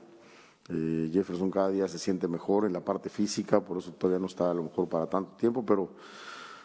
Eh, 0.68 1.10
Jefferson 1.12 1.50
cada 1.50 1.70
día 1.70 1.88
se 1.88 1.98
siente 1.98 2.28
mejor 2.28 2.66
en 2.66 2.72
la 2.72 2.80
parte 2.84 3.08
física, 3.08 3.60
por 3.60 3.78
eso 3.78 3.92
todavía 3.92 4.18
no 4.18 4.26
está 4.26 4.50
a 4.50 4.54
lo 4.54 4.64
mejor 4.64 4.88
para 4.88 5.06
tanto 5.06 5.32
tiempo, 5.36 5.64
pero, 5.64 5.90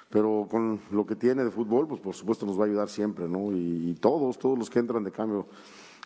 pero 0.09 0.47
con 0.49 0.81
lo 0.91 1.05
que 1.05 1.15
tiene 1.15 1.43
de 1.43 1.51
fútbol, 1.51 1.87
pues 1.87 2.01
por 2.01 2.13
supuesto 2.13 2.45
nos 2.45 2.59
va 2.59 2.63
a 2.63 2.67
ayudar 2.67 2.89
siempre, 2.89 3.27
¿no? 3.29 3.51
Y, 3.51 3.91
y 3.91 3.93
todos, 3.95 4.37
todos 4.37 4.59
los 4.59 4.69
que 4.69 4.79
entran 4.79 5.03
de 5.03 5.11
cambio 5.11 5.47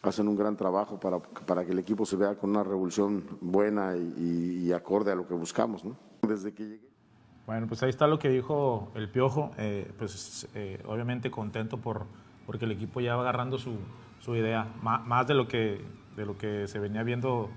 hacen 0.03 0.27
un 0.27 0.35
gran 0.35 0.55
trabajo 0.55 0.99
para, 0.99 1.19
para 1.19 1.65
que 1.65 1.71
el 1.71 1.79
equipo 1.79 2.05
se 2.05 2.15
vea 2.15 2.35
con 2.35 2.51
una 2.51 2.63
revolución 2.63 3.23
buena 3.41 3.95
y, 3.95 4.65
y, 4.65 4.71
acorde 4.71 5.11
a 5.11 5.15
lo 5.15 5.27
que 5.27 5.33
buscamos. 5.33 5.83
¿no? 5.83 5.97
Desde 6.21 6.53
que 6.53 6.63
llegué. 6.63 6.87
Bueno, 7.45 7.67
pues 7.67 7.81
ahí 7.83 7.89
está 7.89 8.07
lo 8.07 8.19
que 8.19 8.29
dijo 8.29 8.91
el 8.93 9.09
Piojo. 9.09 9.51
Eh, 9.57 9.91
pues 9.97 10.47
eh, 10.53 10.81
obviamente 10.85 11.31
contento 11.31 11.77
por, 11.77 12.05
porque 12.45 12.65
el 12.65 12.71
equipo 12.71 12.99
ya 12.99 13.15
va 13.15 13.21
agarrando 13.21 13.57
su, 13.57 13.77
su 14.27 14.35
idea, 14.35 14.67
más, 14.81 15.25
de, 15.25 15.33
lo 15.33 15.47
que, 15.47 15.81
de 16.17 16.25
lo 16.25 16.37
que 16.37 16.67
se 16.67 16.79
venía 16.79 17.01
viendo 17.01 17.49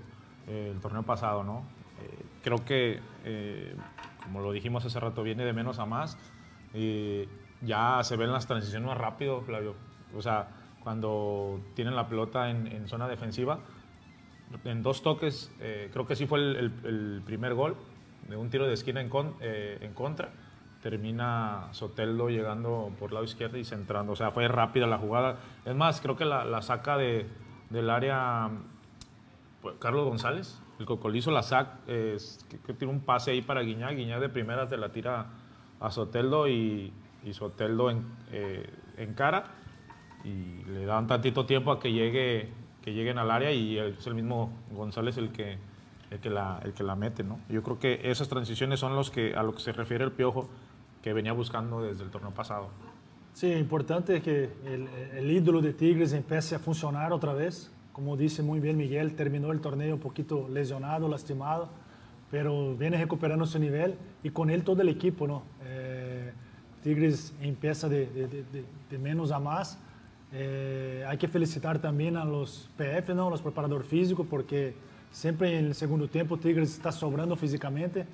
eh, 0.47 0.71
el 0.73 0.79
torneo 0.79 1.03
pasado. 1.03 1.43
¿no? 1.43 1.65
Eh, 2.01 2.23
creo 2.41 2.63
que, 2.63 3.01
eh, 3.25 3.75
como 4.23 4.39
lo 4.39 4.53
dijimos 4.53 4.85
hace 4.85 4.97
rato, 4.97 5.21
viene 5.21 5.43
de 5.43 5.51
menos 5.51 5.79
a 5.79 5.85
más. 5.85 6.17
y 6.73 7.27
ya 7.61 7.99
se 8.03 8.15
ven 8.15 8.31
las 8.31 8.47
transiciones 8.47 8.87
más 8.87 8.97
rápido, 8.97 9.41
Flavio. 9.41 9.75
O 10.15 10.21
sea, 10.21 10.47
cuando 10.81 11.59
tienen 11.73 11.93
la 11.93 12.07
pelota 12.07 12.49
en, 12.49 12.87
zona 12.87 13.09
defensiva. 13.09 13.59
En 14.63 14.81
dos 14.81 15.03
toques, 15.03 15.51
creo 15.59 16.07
que 16.07 16.15
sí 16.15 16.25
fue 16.25 16.39
el, 16.39 16.71
el, 16.85 17.21
primer 17.25 17.53
gol, 17.53 17.75
de 18.29 18.37
un 18.37 18.49
tiro 18.49 18.65
de 18.65 18.73
esquina 18.73 19.01
en, 19.01 19.09
con, 19.09 19.35
en, 19.41 19.93
contra. 19.93 20.29
Termina 20.81 21.67
Soteldo 21.71 22.29
llegando 22.29 22.91
por 22.99 23.13
lado 23.13 23.25
izquierdo 23.25 23.57
y 23.57 23.65
centrando. 23.65 24.13
O 24.13 24.15
sea, 24.15 24.31
fue 24.31 24.47
rápida 24.47 24.87
la 24.87 24.97
jugada. 24.97 25.37
Es 25.65 25.75
más, 25.75 26.01
creo 26.01 26.15
que 26.15 26.25
la, 26.25 26.43
la 26.43 26.61
saca 26.61 26.97
de, 26.97 27.27
del 27.69 27.89
área 27.89 28.49
pues, 29.61 29.75
Carlos 29.79 30.05
González. 30.05 30.59
El 30.79 30.85
Cocolizo 30.85 31.29
la 31.29 31.43
saca, 31.43 31.79
eh, 31.87 32.17
que, 32.49 32.75
que, 32.75 32.85
un 32.85 33.01
pase 33.01 33.31
ahí 33.31 33.41
para 33.41 33.61
Guiñá. 33.61 33.89
Guiñá 33.91 34.19
de 34.19 34.29
primeras 34.29 34.69
te 34.69 34.77
la 34.77 34.91
tira 34.91 35.27
a 35.79 35.91
Soteldo 35.91 36.47
y, 36.47 36.91
y 37.23 37.33
Soteldo 37.33 37.89
en, 37.91 38.05
eh, 38.31 38.67
en 38.97 39.13
cara 39.13 39.43
y 40.23 40.63
le 40.65 40.85
dan 40.85 41.07
tantito 41.07 41.45
tiempo 41.45 41.71
a 41.71 41.79
que 41.79 41.91
llegue 41.91 42.49
que 42.83 42.93
lleguen 42.93 43.17
al 43.17 43.31
área 43.31 43.51
y 43.51 43.77
es 43.77 44.05
el 44.07 44.15
mismo 44.15 44.51
González 44.71 45.17
el 45.17 45.31
que 45.31 45.57
el 46.09 46.19
que 46.19 46.29
la 46.29 46.59
el 46.63 46.73
que 46.73 46.83
la 46.83 46.95
mete 46.95 47.23
no 47.23 47.39
yo 47.49 47.63
creo 47.63 47.79
que 47.79 48.01
esas 48.03 48.29
transiciones 48.29 48.79
son 48.79 48.95
los 48.95 49.09
que 49.09 49.35
a 49.35 49.43
lo 49.43 49.53
que 49.53 49.61
se 49.61 49.71
refiere 49.71 50.03
el 50.03 50.11
piojo 50.11 50.49
que 51.01 51.13
venía 51.13 51.33
buscando 51.33 51.81
desde 51.81 52.03
el 52.03 52.09
torneo 52.09 52.31
pasado. 52.31 52.69
Sí 53.33 53.51
importante 53.53 54.21
que 54.21 54.49
el, 54.65 54.87
el 55.15 55.31
ídolo 55.31 55.61
de 55.61 55.73
Tigres 55.73 56.13
empiece 56.13 56.55
a 56.55 56.59
funcionar 56.59 57.13
otra 57.13 57.33
vez. 57.33 57.71
Como 57.93 58.17
dice 58.17 58.43
muy 58.43 58.59
bien 58.59 58.77
Miguel 58.77 59.15
terminó 59.15 59.51
el 59.51 59.61
torneo 59.61 59.95
un 59.95 60.01
poquito 60.01 60.47
lesionado 60.49 61.07
lastimado 61.07 61.69
pero 62.31 62.75
viene 62.77 62.97
recuperando 62.97 63.45
su 63.45 63.59
nivel 63.59 63.95
y 64.23 64.29
con 64.29 64.49
él 64.49 64.63
todo 64.63 64.81
el 64.81 64.89
equipo 64.89 65.27
no 65.27 65.43
eh, 65.65 66.31
Tigres 66.81 67.33
empieza 67.41 67.89
de, 67.89 68.07
de, 68.07 68.27
de, 68.27 68.65
de 68.89 68.97
menos 68.97 69.31
a 69.31 69.39
más. 69.39 69.77
Eh, 70.33 71.05
hay 71.07 71.17
que 71.19 71.27
felicitar 71.27 71.77
también 71.77 72.17
a 72.17 72.25
los 72.25 72.69
PF, 72.75 73.13
¿no? 73.13 73.29
los 73.29 73.41
preparadores 73.41 73.85
físicos, 73.85 74.25
porque 74.27 74.73
siempre 75.11 75.59
en 75.59 75.65
el 75.65 75.75
segundo 75.75 76.07
tiempo 76.07 76.37
Tigres 76.37 76.73
está 76.73 76.91
sobrando 76.91 77.35
físicamente 77.35 78.07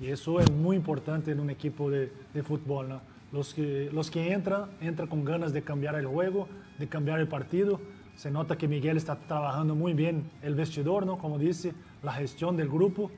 y 0.00 0.08
eso 0.08 0.40
es 0.40 0.50
muy 0.50 0.76
importante 0.76 1.30
en 1.30 1.40
un 1.40 1.50
equipo 1.50 1.90
de, 1.90 2.10
de 2.32 2.42
fútbol. 2.42 2.88
¿no? 2.88 3.00
Los, 3.32 3.54
que, 3.54 3.90
los 3.92 4.10
que 4.10 4.32
entran, 4.32 4.70
entran 4.80 5.08
con 5.08 5.24
ganas 5.24 5.52
de 5.52 5.62
cambiar 5.62 5.94
el 5.94 6.06
juego, 6.06 6.48
de 6.78 6.88
cambiar 6.88 7.20
el 7.20 7.28
partido. 7.28 7.80
Se 8.16 8.30
nota 8.30 8.56
que 8.56 8.66
Miguel 8.66 8.96
está 8.96 9.16
trabajando 9.16 9.74
muy 9.74 9.92
bien 9.92 10.30
el 10.42 10.54
vestidor, 10.54 11.06
¿no? 11.06 11.18
como 11.18 11.38
dice, 11.38 11.74
la 12.02 12.12
gestión 12.12 12.56
del 12.56 12.68
grupo 12.68 13.10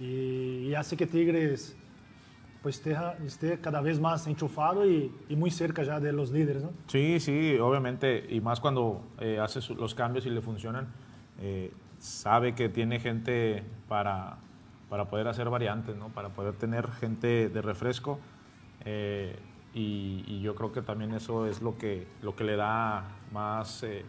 y, 0.00 0.68
y 0.68 0.74
hace 0.74 0.96
que 0.96 1.06
Tigres 1.06 1.76
pues 2.62 2.82
esté, 3.24 3.60
cada 3.60 3.80
vez 3.80 4.00
más 4.00 4.26
enchufado 4.26 4.88
y, 4.88 5.12
y, 5.28 5.36
muy 5.36 5.50
cerca 5.50 5.82
ya 5.84 6.00
de 6.00 6.12
los 6.12 6.30
líderes. 6.30 6.62
¿no? 6.64 6.70
Sí, 6.88 7.20
sí, 7.20 7.56
obviamente, 7.58 8.26
y 8.28 8.40
más 8.40 8.60
cuando 8.60 9.02
eh, 9.20 9.38
hace 9.40 9.60
los 9.74 9.94
cambios 9.94 10.26
y 10.26 10.30
le 10.30 10.40
funcionan. 10.40 10.88
Eh, 11.40 11.72
sabe 11.98 12.54
que 12.54 12.68
tiene 12.68 12.98
gente 12.98 13.62
para, 13.88 14.38
para 14.88 15.06
poder 15.06 15.28
hacer 15.28 15.50
variantes, 15.50 15.96
¿no? 15.96 16.08
para 16.08 16.30
poder 16.30 16.54
tener 16.54 16.90
gente 16.92 17.48
de 17.48 17.62
refresco. 17.62 18.18
Eh, 18.84 19.36
y, 19.74 20.40
yo 20.40 20.54
creo 20.54 20.72
que 20.72 20.82
también 20.82 21.12
eso 21.12 21.46
es 21.46 21.60
lo 21.60 21.76
que, 21.76 22.06
lo 22.22 22.34
que 22.34 22.44
le 22.44 22.56
da 22.56 23.04
más 23.32 23.82
eh, 23.82 24.04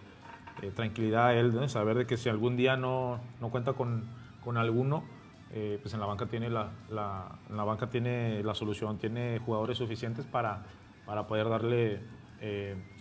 eh, 0.61 0.71
tranquilidad 0.73 1.27
a 1.27 1.33
él, 1.35 1.69
saber 1.69 1.97
de 1.97 2.07
que 2.07 2.17
si 2.17 2.29
algún 2.29 2.55
día 2.55 2.77
no, 2.77 3.19
no 3.41 3.49
cuenta 3.49 3.73
con, 3.73 4.05
con 4.43 4.57
alguno, 4.57 5.03
pues 5.49 5.93
en 5.93 5.99
la 5.99 6.05
banca 6.05 6.27
tiene 6.27 6.49
la, 6.49 6.69
la, 6.89 7.63
banca 7.63 7.89
tiene 7.89 8.43
la 8.43 8.53
solución, 8.53 8.99
tiene 8.99 9.39
jugadores 9.39 9.79
suficientes 9.79 10.25
para, 10.25 10.63
para 11.05 11.25
poder 11.25 11.49
darle 11.49 12.01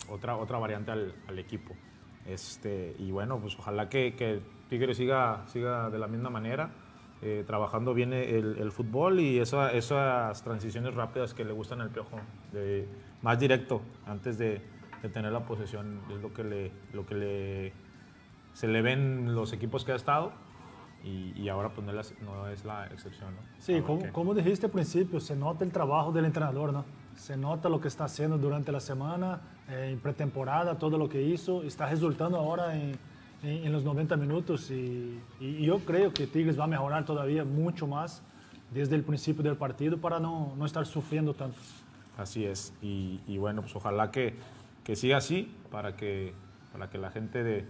otra, 0.09 0.37
otra 0.37 0.59
variante 0.59 0.91
al, 0.91 1.15
al, 1.29 1.39
equipo. 1.39 1.75
Este, 2.27 2.97
y 2.99 3.11
bueno, 3.11 3.39
pues 3.39 3.57
ojalá 3.59 3.91
que, 3.91 4.17
que 4.17 4.41
Tigre 4.69 4.95
siga, 4.95 5.45
siga 5.47 5.91
de 5.91 5.99
la 5.99 6.07
misma 6.07 6.31
manera. 6.31 6.71
Eh, 7.21 7.43
trabajando 7.47 7.95
bien 7.95 8.13
el, 8.13 8.71
fútbol 8.71 9.19
y 9.19 9.41
esas 9.41 10.43
transiciones 10.45 10.95
rápidas 10.95 11.35
que 11.35 11.45
le 11.45 11.53
gustan 11.53 11.81
al 11.81 11.91
Piojo, 11.91 12.21
de, 12.53 12.87
más 13.23 13.41
directo 13.41 13.81
antes 14.07 14.39
de, 14.39 14.61
tener 15.13 15.33
la 15.33 15.45
posesión, 15.45 16.01
es 16.11 16.21
lo 16.21 16.33
que, 16.33 16.45
le, 16.45 16.73
lo 16.93 17.07
que 17.07 17.15
le, 17.15 17.73
se 18.53 18.69
le 18.69 18.83
ven 18.83 19.35
los 19.35 19.53
equipos 19.53 19.85
que 19.85 19.93
ha 19.93 19.97
estado 19.97 20.33
y, 21.05 21.49
ahora 21.49 21.71
pues 21.71 21.87
no, 21.87 22.49
es 22.49 22.65
la 22.65 22.87
excepción. 22.87 23.35
¿no? 23.35 23.41
Sí, 23.59 23.81
como, 23.81 24.13
como, 24.13 24.35
dijiste 24.35 24.67
al 24.67 24.73
principio, 24.73 25.21
se 25.21 25.35
nota 25.35 25.65
el 25.65 25.73
trabajo 25.73 26.13
del 26.13 26.25
entrenador, 26.25 26.73
¿no? 26.73 26.85
se 27.19 27.37
nota 27.37 27.69
lo 27.69 27.81
que 27.81 27.89
está 27.89 28.05
haciendo 28.05 28.39
durante 28.39 28.71
la 28.71 28.81
semana, 28.81 29.41
eh, 29.69 29.91
en 29.93 29.99
pretemporada, 29.99 30.79
todo 30.79 30.97
lo 30.99 31.09
que 31.09 31.21
hizo, 31.21 31.63
está 31.63 31.89
resultando 31.89 32.39
ahora 32.39 32.77
en 32.77 32.93
en, 33.43 33.73
los 33.73 33.85
90 33.85 34.17
minutos 34.17 34.71
y, 34.71 35.21
yo 35.41 35.79
creo 35.81 36.13
que 36.13 36.27
Tigres 36.27 36.59
va 36.59 36.65
a 36.65 36.69
mejorar 36.69 37.05
todavía 37.05 37.45
mucho 37.45 37.87
más 37.87 38.23
desde 38.73 38.97
el 38.97 39.03
principio 39.03 39.43
del 39.43 39.57
partido 39.57 39.99
para 39.99 40.19
no, 40.19 40.55
no 40.57 40.67
estar 40.67 40.87
sufriendo 40.87 41.35
tanto. 41.35 41.59
Así 42.17 42.45
es, 42.45 42.75
y, 42.83 43.39
bueno, 43.39 43.63
pues 43.63 43.77
ojalá 43.77 44.11
que, 44.11 44.35
que, 44.83 44.97
siga 44.97 45.19
así 45.19 45.55
para 45.71 45.95
que, 45.97 46.35
para 46.73 46.91
que 46.91 46.99
la 46.99 47.11
gente 47.11 47.45
de, 47.45 47.65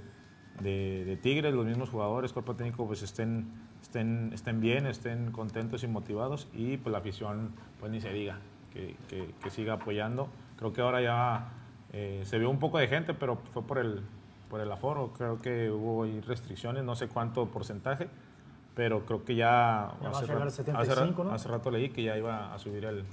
de, 0.61 1.19
Tigres, 1.21 1.53
los 1.53 1.67
mismos 1.67 1.91
jugadores, 1.91 2.33
cuerpo 2.33 2.57
técnico, 2.57 2.87
pues 2.87 3.03
estén, 3.03 3.53
estén, 3.83 4.31
estén 4.33 4.61
bien, 4.61 4.87
estén 4.87 5.33
contentos 5.33 5.85
y 5.85 5.87
motivados 5.87 6.49
y 6.55 6.79
pues 6.79 6.91
la 6.93 6.99
afición, 6.99 7.53
pues 7.79 7.93
ni 7.93 8.01
se 8.01 8.11
diga, 8.11 8.39
que, 8.73 8.97
que, 9.09 9.51
siga 9.51 9.75
apoyando. 9.75 10.31
Creo 10.57 10.73
que 10.73 10.81
ahora 10.81 11.03
ya 11.03 11.49
eh, 11.93 12.23
se 12.25 12.39
vio 12.39 12.49
un 12.49 12.59
poco 12.59 12.79
de 12.79 12.89
gente, 12.89 13.13
pero 13.13 13.37
fue 13.53 13.63
por 13.63 13.79
el, 13.79 14.03
por 14.49 14.61
el 14.61 14.71
aforo. 14.71 15.13
Creo 15.17 15.39
que 15.39 15.71
hubo 15.71 16.07
restricciones, 16.27 16.85
no 16.85 16.95
sé 16.95 17.09
cuánto 17.09 17.47
porcentaje, 17.47 18.09
pero 18.75 19.05
creo 19.05 19.25
que 19.25 19.35
ya, 19.35 19.93
ya 20.01 20.11
hace, 20.11 20.27
rato, 20.27 20.51
75, 20.51 21.25
¿no? 21.25 21.33
hace, 21.33 21.49
rato 21.49 21.69
leí 21.71 21.89
que 21.89 22.03
ya 22.03 22.17
iba 22.17 22.55
a 22.55 22.59
subir 22.59 22.85
el, 22.85 23.05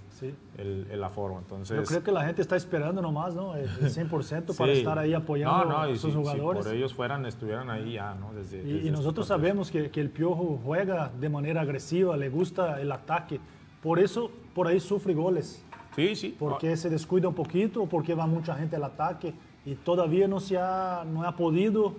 el, 0.58 0.88
el, 0.92 1.04
aforo. 1.04 1.40
Entonces, 1.40 1.76
Yo 1.76 1.84
creo 1.84 2.04
que 2.04 2.12
la 2.12 2.24
gente 2.24 2.42
está 2.44 2.56
esperando 2.56 3.02
nomás, 3.02 3.34
¿no? 3.34 3.56
El 3.56 3.68
100% 3.70 4.56
para 4.56 4.72
estar 4.72 5.00
ahí 5.00 5.14
apoyando 5.14 5.76
a 5.76 5.96
sus 5.96 6.14
jugadores. 6.14 6.64
Si 6.64 6.70
por 6.70 6.78
ellos 6.78 6.94
fueran, 6.94 7.26
estuvieran 7.26 7.70
ahí 7.70 7.94
ya, 7.94 8.14
¿no? 8.14 8.32
Desde, 8.34 8.62
y, 8.62 8.92
nosotros 8.92 9.28
sabemos 9.28 9.72
que, 9.72 9.90
que, 9.90 10.02
el 10.02 10.12
Piojo 10.12 10.60
juega 10.64 11.10
de 11.20 11.30
manera 11.30 11.62
agresiva, 11.62 12.16
le 12.16 12.30
gusta 12.30 12.80
el 12.80 12.92
ataque. 12.92 13.40
Por 13.82 13.98
eso, 13.98 14.32
por 14.54 14.68
ahí 14.68 14.80
sufre 14.80 15.16
goles. 15.16 15.66
Sí, 15.96 16.16
sí. 16.16 16.36
Porque 16.38 16.78
se 16.78 16.90
descuida 16.90 17.28
un 17.28 17.36
poquito, 17.36 17.82
o 17.82 17.86
porque 17.88 18.14
va 18.14 18.28
mucha 18.28 18.54
gente 18.56 18.76
al 18.76 18.84
ataque 18.84 19.34
y 19.66 19.76
todavía 19.76 20.28
no 20.28 20.40
se 20.40 20.58
ha, 20.58 21.04
no 21.06 21.24
ha 21.24 21.36
podido, 21.36 21.96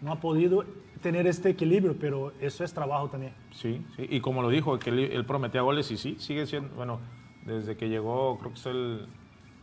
no 0.00 0.12
ha 0.12 0.20
podido 0.20 0.64
tener 1.02 1.26
este 1.26 1.50
equilibrio, 1.50 1.96
pero 2.00 2.32
eso 2.40 2.64
es 2.64 2.72
trabajo 2.72 3.08
también. 3.08 3.34
Sí, 3.50 3.84
sí. 3.96 4.06
y 4.08 4.20
como 4.20 4.40
lo 4.40 4.48
dijo, 4.48 4.78
que 4.78 4.90
él, 4.90 5.24
prometía 5.26 5.60
goles 5.60 5.90
y 5.90 5.98
sí, 5.98 6.16
sigue 6.18 6.46
siendo, 6.46 6.74
bueno, 6.74 7.00
desde 7.44 7.76
que 7.76 7.88
llegó, 7.88 8.38
creo 8.38 8.52
que 8.52 8.58
es 8.58 8.66
el, 8.66 9.06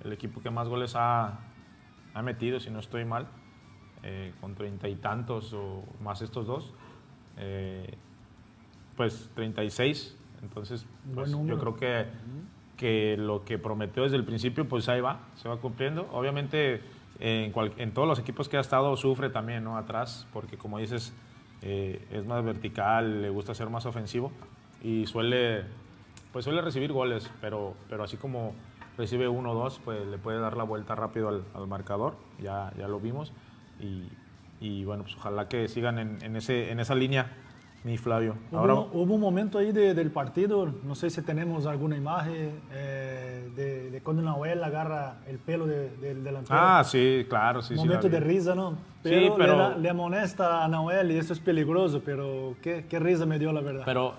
el 0.04 0.14
equipo 0.14 0.42
que 0.42 0.52
más 0.52 0.68
goles 0.68 0.96
ha, 0.96 1.40
ha, 2.14 2.22
metido, 2.22 2.60
si 2.60 2.70
no 2.70 2.80
estoy 2.80 3.06
mal, 3.06 3.28
eh, 4.04 4.34
con 4.40 4.54
treinta 4.54 4.88
y 4.88 4.96
tantos 4.96 5.54
o 5.54 5.84
más 6.02 6.22
estos 6.22 6.46
dos, 6.46 6.74
eh, 7.38 7.96
pues 8.96 9.32
36, 9.34 10.18
entonces 10.44 10.86
pues, 11.14 11.32
yo 11.32 11.58
creo 11.58 11.76
que, 11.76 12.06
que 12.78 13.18
lo 13.18 13.44
que 13.44 13.58
prometió 13.58 14.04
desde 14.04 14.18
el 14.18 14.26
principio, 14.26 14.68
pues 14.68 14.88
ahí 14.90 15.02
va, 15.02 15.22
se 15.36 15.48
va 15.50 15.58
cumpliendo. 15.58 16.08
Obviamente 16.12 16.82
en, 17.20 17.94
todos 17.94 18.08
los 18.08 18.20
equipos 18.20 18.48
que 18.48 18.58
ha 18.58 18.62
estado 18.62 18.96
sufre 18.96 19.30
también, 19.30 19.64
¿no? 19.64 19.78
Atrás, 19.78 20.28
porque 20.32 20.58
como 20.58 20.80
dices, 20.80 21.14
eh, 21.62 22.06
es 22.12 22.26
más 22.26 22.44
vertical, 22.44 23.22
le 23.22 23.30
gusta 23.30 23.54
ser 23.54 23.70
más 23.70 23.86
ofensivo 23.86 24.32
y 24.82 25.06
suele, 25.06 25.66
pues 26.32 26.46
suele 26.46 26.62
recibir 26.62 26.94
goles, 26.94 27.30
pero, 27.42 27.76
pero 27.90 28.04
así 28.04 28.18
como 28.18 28.54
recibe 28.98 29.28
uno 29.28 29.52
o 29.52 29.56
dos, 29.56 29.80
pues 29.84 30.06
le 30.08 30.18
puede 30.18 30.40
dar 30.40 30.56
la 30.58 30.64
vuelta 30.64 30.96
rápido 30.96 31.30
al, 31.30 31.68
marcador, 31.68 32.16
ya, 32.42 32.72
ya 32.78 32.88
lo 32.88 33.00
vimos. 33.00 33.34
Y, 33.80 34.10
y, 34.60 34.84
bueno, 34.84 35.04
pues 35.04 35.16
ojalá 35.16 35.48
que 35.48 35.68
sigan 35.68 36.00
en, 36.00 36.36
ese, 36.36 36.72
en 36.72 36.80
esa 36.80 36.96
línea 36.96 37.32
mi 37.84 37.98
Flavio. 37.98 38.36
Ahora, 38.52 38.74
hubo, 38.74 39.14
un 39.14 39.22
momento 39.22 39.58
ahí 39.58 39.72
del 39.72 40.12
partido, 40.12 40.74
no 40.84 40.96
sé 40.96 41.10
si 41.10 41.22
tenemos 41.22 41.66
alguna 41.66 41.96
imagen 41.96 42.60
eh, 42.74 43.50
de, 43.56 43.92
de, 43.92 44.02
cuando 44.02 44.22
Nahuel 44.22 44.62
agarra 44.64 45.18
el 45.28 45.38
pelo 45.38 45.66
del 45.66 46.24
delantero. 46.24 46.60
Ah, 46.60 46.84
sí, 46.84 47.26
claro, 47.30 47.62
sí. 47.62 47.76
Un 47.76 47.88
momento 47.88 48.10
de 48.10 48.20
risa, 48.20 48.54
¿no? 48.54 48.78
Pero, 49.02 49.22
sí, 49.22 49.34
pero 49.38 49.78
le, 49.78 49.90
amonesta 49.90 50.66
a 50.66 50.68
Nahuel 50.68 51.12
y 51.12 51.18
eso 51.18 51.32
es 51.32 51.40
peligroso, 51.40 52.02
pero 52.04 52.56
qué, 52.62 52.86
qué, 52.90 53.00
risa 53.00 53.26
me 53.26 53.40
dio 53.40 53.54
la 53.54 53.62
verdad. 53.62 53.84
Pero 53.86 54.14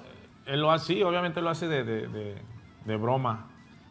él 0.47 0.61
lo 0.63 0.71
hace, 0.71 0.95
sí, 0.95 1.03
obviamente 1.03 1.43
lo 1.43 1.51
hace 1.51 1.69
de, 1.69 1.85
de, 1.85 2.97
broma. 2.97 3.47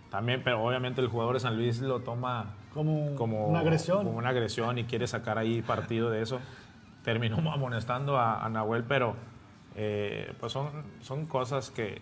También, 0.10 0.42
pero 0.44 0.64
obviamente 0.64 1.00
el 1.02 1.08
jugador 1.08 1.36
de 1.36 1.42
San 1.42 1.56
Luis 1.56 1.80
lo 1.82 2.00
toma 2.00 2.56
como, 2.74 3.14
como 3.14 3.46
una 3.46 3.60
agresión. 3.60 4.04
Como 4.04 4.18
una 4.18 4.30
agresión 4.30 4.80
y 4.80 4.86
quiere 4.86 5.06
sacar 5.06 5.38
ahí 5.38 5.62
partido 5.62 6.10
de 6.10 6.24
eso. 6.24 6.40
Terminó 7.04 7.38
amonestando 7.54 8.18
a, 8.18 8.44
a 8.44 8.50
Nahuel, 8.50 8.84
pero 8.84 9.16
eh, 9.82 10.34
pues 10.42 10.52
son, 10.52 10.84
son 11.00 11.26
cosas 11.26 11.72
que, 11.72 12.02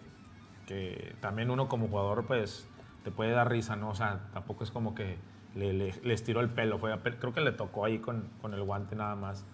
que, 0.66 1.16
también 1.22 1.52
uno 1.52 1.68
como 1.68 1.88
jugador 1.88 2.26
pues 2.26 2.68
te 3.04 3.12
puede 3.12 3.30
dar 3.34 3.52
risa, 3.52 3.76
¿no? 3.76 3.90
O 3.90 3.94
sea, 3.94 4.32
tampoco 4.34 4.64
es 4.64 4.72
como 4.72 4.96
que 4.96 5.18
le, 5.54 5.74
le, 5.74 6.14
estiró 6.14 6.42
el 6.42 6.50
pelo, 6.50 6.80
fue, 6.80 6.92
creo 7.20 7.34
que 7.34 7.42
le 7.42 7.52
tocó 7.52 7.86
ahí 7.86 8.00
con, 8.00 8.30
con 8.42 8.56
el 8.56 8.64
guante 8.64 8.96
nada 8.96 9.16
más. 9.16 9.46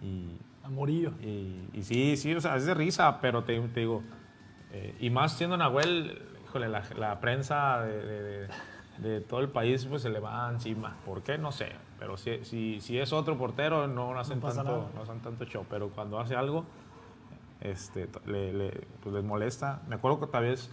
Y, 0.00 0.38
a 0.62 0.68
Morillo. 0.68 1.10
Y, 1.20 1.70
y, 1.72 1.82
sí, 1.82 2.16
sí, 2.16 2.32
o 2.32 2.40
sea, 2.40 2.54
es 2.54 2.66
de 2.66 2.74
risa, 2.74 3.20
pero 3.20 3.42
te, 3.42 3.58
te 3.58 3.80
digo, 3.80 4.04
eh, 4.70 4.94
y 5.00 5.10
más 5.10 5.36
siendo 5.36 5.56
Nahuel, 5.56 6.22
híjole, 6.44 6.68
la, 6.68 6.84
la 6.96 7.18
prensa 7.18 7.80
de, 7.80 8.48
de, 8.98 9.20
todo 9.22 9.40
el 9.40 9.48
país 9.48 9.86
pues 9.86 10.02
se 10.02 10.08
le 10.08 10.20
va 10.20 10.48
encima. 10.48 10.98
¿Por 11.04 11.24
qué? 11.24 11.36
No 11.36 11.50
sé. 11.50 11.72
Pero 11.98 12.16
si, 12.16 12.44
si, 12.44 12.80
si 12.80 12.96
es 13.00 13.12
otro 13.12 13.36
portero, 13.36 13.88
no, 13.88 14.16
hacen, 14.16 14.40
tanto, 14.40 14.88
no 14.94 15.02
hacen 15.02 15.18
tanto 15.18 15.44
show. 15.46 15.66
Pero 15.68 15.88
cuando 15.88 16.20
hace 16.20 16.36
algo, 16.36 16.64
este, 17.62 18.08
le, 18.26 18.86
pues 19.02 19.14
les 19.14 19.24
molesta. 19.24 19.82
Me 19.88 19.94
acuerdo 19.94 20.20
que 20.20 20.26
tal 20.26 20.44
vez 20.44 20.70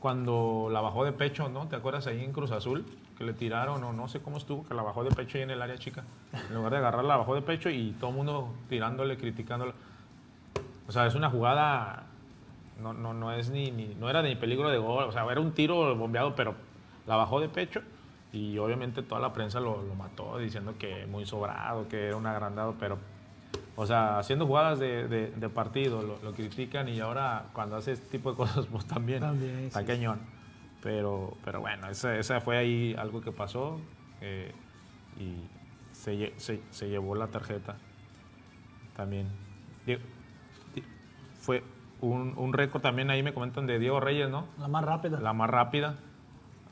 cuando 0.00 0.68
la 0.70 0.80
bajó 0.80 1.04
de 1.04 1.12
pecho, 1.12 1.48
¿no? 1.48 1.66
¿Te 1.68 1.76
acuerdas 1.76 2.06
ahí 2.06 2.22
en 2.22 2.32
Cruz 2.32 2.50
Azul? 2.50 2.84
Que 3.16 3.24
le 3.24 3.32
tiraron, 3.32 3.82
o 3.84 3.92
no 3.92 4.08
sé 4.08 4.20
cómo 4.20 4.36
estuvo, 4.36 4.64
que 4.64 4.74
la 4.74 4.82
bajó 4.82 5.04
de 5.04 5.10
pecho 5.10 5.38
ahí 5.38 5.44
en 5.44 5.50
el 5.50 5.62
área 5.62 5.78
chica. 5.78 6.04
En 6.48 6.54
lugar 6.54 6.72
de 6.72 6.78
agarrarla, 6.78 7.10
la 7.10 7.16
bajó 7.16 7.34
de 7.34 7.42
pecho 7.42 7.70
y 7.70 7.92
todo 7.92 8.10
el 8.10 8.16
mundo 8.16 8.52
tirándole, 8.68 9.16
criticándole. 9.16 9.72
O 10.86 10.92
sea, 10.92 11.06
es 11.06 11.14
una 11.14 11.30
jugada, 11.30 12.04
no, 12.82 12.92
no, 12.92 13.14
no, 13.14 13.32
es 13.32 13.48
ni, 13.50 13.70
no 13.70 14.10
era 14.10 14.20
ni 14.22 14.34
peligro 14.36 14.68
de 14.68 14.78
gol, 14.78 15.04
o 15.04 15.12
sea, 15.12 15.24
era 15.30 15.40
un 15.40 15.52
tiro 15.52 15.96
bombeado, 15.96 16.34
pero 16.34 16.54
la 17.06 17.16
bajó 17.16 17.40
de 17.40 17.48
pecho 17.48 17.80
y 18.32 18.58
obviamente 18.58 19.02
toda 19.02 19.20
la 19.20 19.32
prensa 19.32 19.60
lo, 19.60 19.80
lo 19.82 19.94
mató 19.94 20.36
diciendo 20.38 20.74
que 20.78 21.06
muy 21.06 21.24
sobrado, 21.24 21.88
que 21.88 22.08
era 22.08 22.16
un 22.16 22.26
agrandado, 22.26 22.74
pero 22.78 22.98
o 23.76 23.86
sea, 23.86 24.18
haciendo 24.18 24.46
jugadas 24.46 24.78
de, 24.78 25.08
de, 25.08 25.48
partido, 25.48 26.18
lo, 26.22 26.32
critican 26.32 26.88
y 26.88 27.00
ahora 27.00 27.46
cuando 27.52 27.76
hace 27.76 27.92
este 27.92 28.06
tipo 28.18 28.30
de 28.30 28.36
cosas, 28.36 28.66
pues 28.70 28.86
también, 28.86 29.20
también 29.20 29.58
está 29.58 29.84
cañón. 29.84 30.20
Pero, 30.82 31.36
pero 31.44 31.60
bueno, 31.60 31.88
esa, 31.88 32.40
fue 32.40 32.58
ahí 32.58 32.94
algo 32.98 33.20
que 33.20 33.32
pasó 33.32 33.80
eh, 34.20 34.52
y 35.18 35.34
se, 35.92 36.34
se, 36.36 36.60
se, 36.70 36.88
llevó 36.88 37.14
la 37.14 37.28
tarjeta 37.28 37.76
también. 38.94 39.28
Fue 41.40 41.62
un, 42.00 42.34
un 42.36 42.52
récord 42.52 42.82
también 42.82 43.10
ahí 43.10 43.22
me 43.22 43.34
comentan 43.34 43.66
de 43.66 43.78
Diego 43.78 43.98
Reyes, 43.98 44.30
¿no? 44.30 44.46
La 44.58 44.68
más 44.68 44.84
rápida. 44.84 45.20
La 45.20 45.32
más 45.32 45.50
rápida. 45.50 45.96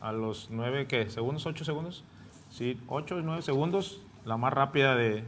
A 0.00 0.12
los 0.12 0.50
nueve, 0.50 0.86
¿qué? 0.86 1.08
¿Segundos? 1.10 1.46
¿Ocho 1.46 1.64
segundos? 1.64 2.04
Sí, 2.50 2.80
ocho, 2.88 3.20
nueve 3.22 3.42
segundos. 3.42 4.02
La 4.24 4.36
más 4.36 4.52
rápida 4.52 4.94
de, 4.94 5.24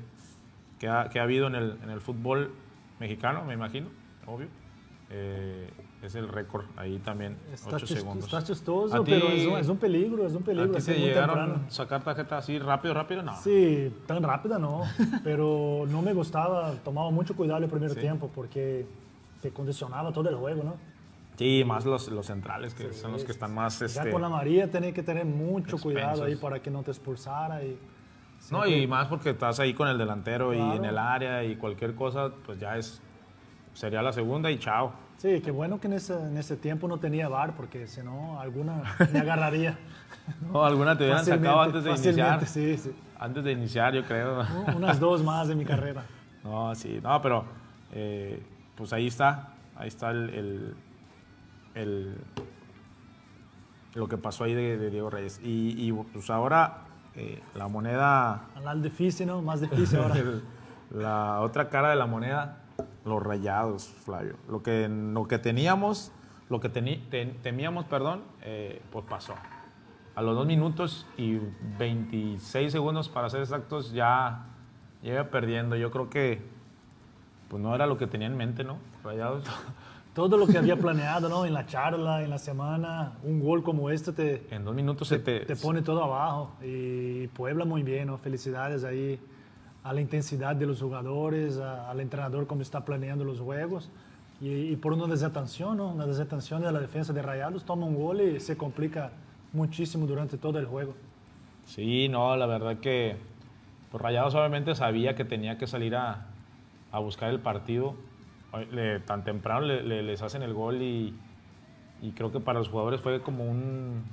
que 1.10 1.18
ha, 1.18 1.22
habido 1.22 1.46
en 1.46 1.54
el, 1.54 1.78
en 1.82 1.90
el, 1.90 2.00
fútbol 2.00 2.52
mexicano, 3.00 3.44
me 3.44 3.54
imagino, 3.54 3.88
obvio. 4.26 4.48
eh, 5.10 5.70
es 6.02 6.14
el 6.16 6.28
récord 6.28 6.66
ahí 6.76 6.98
también, 6.98 7.36
Está, 7.52 7.76
8 7.76 7.86
chis- 7.86 7.96
segundos. 7.98 8.24
está 8.26 8.42
chistoso, 8.44 8.94
¿A 8.94 9.04
ti- 9.04 9.10
pero 9.12 9.28
es 9.28 9.46
un, 9.46 9.56
es 9.56 9.68
un 9.68 9.78
peligro, 9.78 10.26
es 10.26 10.34
un 10.34 10.42
¿A 10.42 10.44
peligro. 10.44 10.72
te 10.72 10.92
muy 10.92 11.00
llegaron 11.00 11.36
temprano. 11.36 11.64
a 11.66 11.70
sacar 11.70 12.02
tarjeta 12.04 12.36
así 12.38 12.58
rápido, 12.58 12.92
rápido? 12.92 13.22
No. 13.22 13.34
Sí, 13.40 13.90
tan 14.06 14.22
rápida 14.22 14.58
no, 14.58 14.82
pero 15.24 15.84
no 15.88 16.02
me 16.02 16.12
gustaba, 16.12 16.72
tomaba 16.84 17.10
mucho 17.10 17.34
cuidado 17.34 17.64
el 17.64 17.70
primer 17.70 17.90
Sí. 17.94 18.00
tiempo 18.00 18.30
porque 18.34 18.86
te 19.40 19.50
condicionaba 19.50 20.12
todo 20.12 20.28
el 20.28 20.36
juego, 20.36 20.62
¿no? 20.62 20.74
Sí, 21.38 21.64
más 21.66 21.84
los, 21.86 22.08
los 22.08 22.26
centrales, 22.26 22.74
que 22.74 22.92
son 22.92 23.10
los 23.12 23.24
que 23.24 23.32
están 23.32 23.52
más... 23.54 23.80
Ya 23.80 23.86
Este, 23.86 24.10
con 24.10 24.22
la 24.22 24.28
María 24.28 24.70
tenés 24.70 24.92
que 24.94 25.02
tener 25.02 25.24
mucho 25.24 25.78
cuidado 25.78 26.10
ahí 26.24 26.32
expensos. 26.32 26.40
para 26.42 26.62
que 26.62 26.70
no 26.70 26.82
te 26.82 26.90
expulsara 26.92 27.64
y 27.64 27.76
no, 28.50 28.66
y 28.66 28.86
más 28.86 29.06
porque 29.08 29.30
estás 29.30 29.58
ahí 29.60 29.74
con 29.74 29.88
el 29.88 29.96
delantero 29.98 30.52
y 30.54 30.58
en 30.60 30.84
el 30.84 30.98
área 30.98 31.42
y 31.44 31.56
cualquier 31.56 31.94
cosa, 31.94 32.30
pues 32.44 32.58
ya 32.60 32.76
es... 32.76 33.00
Sería 33.72 34.02
la 34.02 34.12
segunda 34.12 34.50
y 34.52 34.58
chao. 34.58 34.92
sí, 35.16 35.40
qué 35.40 35.50
bueno 35.50 35.80
que 35.80 35.88
en 35.88 35.94
ese, 35.94 36.14
en 36.14 36.36
ese 36.36 36.56
tiempo 36.56 36.86
no 36.86 36.98
tenía 36.98 37.28
VAR 37.28 37.56
porque 37.56 37.88
si 37.88 38.02
no 38.02 38.38
alguna 38.40 38.82
me 39.12 39.18
agarraría. 39.20 39.76
No, 40.52 40.64
alguna 40.64 40.96
te 40.96 41.04
hubieran 41.04 41.24
sacado 41.24 41.60
antes 41.60 41.84
de 41.84 41.90
iniciar. 41.90 42.46
Sí, 42.46 42.78
sí. 42.78 42.94
Antes 43.18 43.44
de 43.44 43.52
iniciar, 43.52 43.92
yo 43.94 44.04
creo. 44.04 44.42
Unas 44.74 44.98
dos 44.98 45.22
más 45.22 45.48
de 45.48 45.54
mi 45.54 45.64
carrera. 45.64 46.04
No, 46.44 46.74
sí, 46.74 47.00
no, 47.02 47.20
pero 47.22 47.44
eh, 47.92 48.42
pues 48.76 48.92
ahí 48.92 49.06
está, 49.08 49.48
ahí 49.76 49.88
está 49.88 50.10
el, 50.12 50.30
el- 50.30 50.74
el- 51.74 52.14
lo 53.94 54.08
que 54.08 54.16
pasó 54.18 54.44
ahí 54.44 54.54
de, 54.54 54.76
de 54.76 54.90
Diego 54.90 55.10
Reyes. 55.10 55.40
Y, 55.42 55.74
y, 55.88 55.92
pues 55.92 56.28
ahora 56.30 56.83
eh, 57.16 57.40
la 57.54 57.68
moneda, 57.68 58.48
Al 58.64 58.82
difícil, 58.82 59.26
¿no? 59.26 59.40
Más 59.42 59.60
difícil 59.60 59.98
ahora. 59.98 60.16
la 60.90 61.40
otra 61.40 61.68
cara 61.68 61.90
de 61.90 61.96
la 61.96 62.06
moneda, 62.06 62.58
los 63.04 63.22
rayados, 63.22 63.88
Flavio. 64.04 64.36
Lo 64.48 64.62
que, 64.62 64.88
lo 64.88 65.28
que 65.28 65.38
teníamos, 65.38 66.12
lo 66.48 66.60
que 66.60 66.68
temíamos, 66.68 67.84
perdón, 67.84 68.22
eh, 68.42 68.82
pues 68.90 69.04
pasó. 69.08 69.34
A 70.16 70.22
los 70.22 70.36
dos 70.36 70.46
minutos 70.46 71.06
y 71.16 71.38
26 71.78 72.70
segundos, 72.70 73.08
para 73.08 73.28
ser 73.30 73.40
exactos, 73.40 73.92
ya 73.92 74.46
iba 75.02 75.24
perdiendo. 75.24 75.76
Yo 75.76 75.90
creo 75.90 76.10
que 76.10 76.42
pues 77.48 77.62
no 77.62 77.74
era 77.74 77.86
lo 77.86 77.98
que 77.98 78.06
tenía 78.06 78.26
en 78.26 78.36
mente, 78.36 78.64
¿no? 78.64 78.78
Rayados. 79.02 79.44
Todo 80.14 80.36
lo 80.36 80.46
que 80.46 80.58
había 80.58 80.76
planeado, 80.76 81.28
¿no? 81.28 81.44
En 81.44 81.52
la 81.52 81.66
charla, 81.66 82.22
en 82.22 82.30
la 82.30 82.38
semana, 82.38 83.14
un 83.24 83.40
gol 83.40 83.62
como 83.64 83.90
este 83.90 84.12
te, 84.12 84.46
En 84.54 84.64
dos 84.64 84.74
minutos 84.74 85.08
se 85.08 85.18
te... 85.18 85.40
te 85.40 85.56
pone 85.56 85.82
todo 85.82 86.04
abajo. 86.04 86.52
Y 86.62 87.26
Puebla 87.28 87.64
muy 87.64 87.82
bien, 87.82 88.06
¿no? 88.06 88.18
Felicidades 88.18 88.84
ahí 88.84 89.18
a 89.82 89.92
la 89.92 90.00
intensidad 90.00 90.54
de 90.54 90.66
los 90.66 90.80
jugadores, 90.80 91.58
a- 91.58 91.90
al 91.90 91.98
entrenador 92.00 92.46
como 92.46 92.62
está 92.62 92.84
planeando 92.84 93.24
los 93.24 93.40
juegos. 93.40 93.90
Y, 94.40 94.48
y 94.50 94.76
por 94.76 94.92
una 94.92 95.06
desatención, 95.06 95.76
¿no? 95.78 95.88
Una 95.88 96.06
desatención 96.06 96.62
de 96.62 96.70
la 96.70 96.78
defensa 96.80 97.12
de 97.12 97.20
Rayados, 97.20 97.64
toma 97.64 97.86
un 97.86 97.96
gol 97.96 98.20
y 98.20 98.38
se 98.40 98.56
complica 98.56 99.10
muchísimo 99.52 100.06
durante 100.06 100.38
todo 100.38 100.58
el 100.60 100.66
juego. 100.66 100.94
Sí, 101.66 102.08
no, 102.08 102.36
la 102.36 102.46
verdad 102.46 102.78
que 102.78 103.16
pues 103.90 104.00
Rayados 104.02 104.34
obviamente 104.36 104.74
sabía 104.76 105.16
que 105.16 105.24
tenía 105.24 105.58
que 105.58 105.66
salir 105.66 105.96
a, 105.96 106.26
a 106.92 106.98
buscar 107.00 107.30
el 107.30 107.40
partido. 107.40 107.94
Le- 108.70 109.00
tan 109.00 109.24
temprano 109.24 109.60
le- 109.62 109.82
le- 109.82 110.02
les 110.02 110.22
hacen 110.22 110.42
el 110.42 110.54
gol 110.54 110.80
y, 110.82 111.14
y 112.02 112.12
creo 112.12 112.30
que 112.32 112.40
para 112.40 112.58
los 112.58 112.68
jugadores 112.68 113.00
fue 113.00 113.20
como 113.20 113.44
un, 113.44 114.04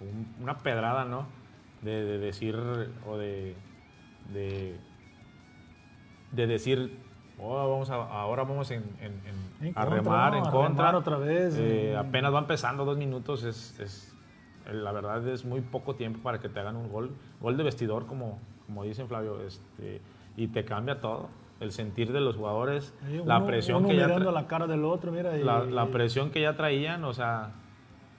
un- 0.00 0.34
una 0.42 0.58
pedrada, 0.58 1.04
¿no? 1.04 1.26
De, 1.82 2.04
de 2.04 2.18
decir 2.18 2.56
o 3.06 3.16
de, 3.16 3.54
de, 4.32 4.76
de 6.32 6.46
decir, 6.46 6.98
"Oh, 7.38 7.54
vamos 7.68 7.90
a- 7.90 7.94
ahora 8.20 8.42
vamos 8.44 8.70
en, 8.70 8.82
en- 9.00 9.20
en- 9.60 9.66
En 9.68 9.72
a 9.76 9.84
contra, 9.84 9.84
remar 9.96 10.32
¿no? 10.32 10.38
en 10.38 10.46
A 10.46 10.50
contra. 10.50 10.84
remar 10.86 10.94
otra 10.96 11.18
vez, 11.18 11.54
Eh, 11.56 11.92
en- 11.92 11.98
apenas 11.98 12.32
va 12.34 12.38
empezando 12.40 12.84
dos 12.84 12.96
minutos, 12.96 13.44
es, 13.44 13.78
es- 13.78 14.12
la 14.72 14.90
verdad 14.90 15.26
es 15.28 15.44
muy 15.44 15.60
poco 15.60 15.94
tiempo 15.94 16.20
para 16.22 16.40
que 16.40 16.48
te 16.48 16.58
hagan 16.58 16.76
un 16.76 16.90
gol. 16.90 17.14
Gol 17.40 17.56
de 17.56 17.62
vestidor, 17.62 18.06
como, 18.06 18.40
como 18.66 18.82
dicen 18.82 19.06
Flavio, 19.06 19.40
este, 19.42 20.00
y 20.36 20.48
te 20.48 20.64
cambia 20.64 21.00
todo. 21.00 21.28
El 21.60 21.72
sentir 21.72 22.12
de 22.12 22.20
los 22.20 22.36
jugadores, 22.36 22.94
Ahí 23.06 23.22
la 23.24 23.38
uno- 23.38 23.46
presión 23.46 23.78
uno 23.78 23.88
que 23.88 23.96
ya 23.96 24.06
mirando 24.06 24.30
la 24.32 24.46
cara 24.46 24.66
del 24.66 24.84
otro, 24.84 25.10
mira. 25.12 25.36
Y, 25.38 25.42
la, 25.42 25.64
la 25.64 25.86
presión 25.86 26.30
que 26.30 26.42
ya 26.42 26.54
traían, 26.56 27.02
o 27.04 27.14
sea, 27.14 27.52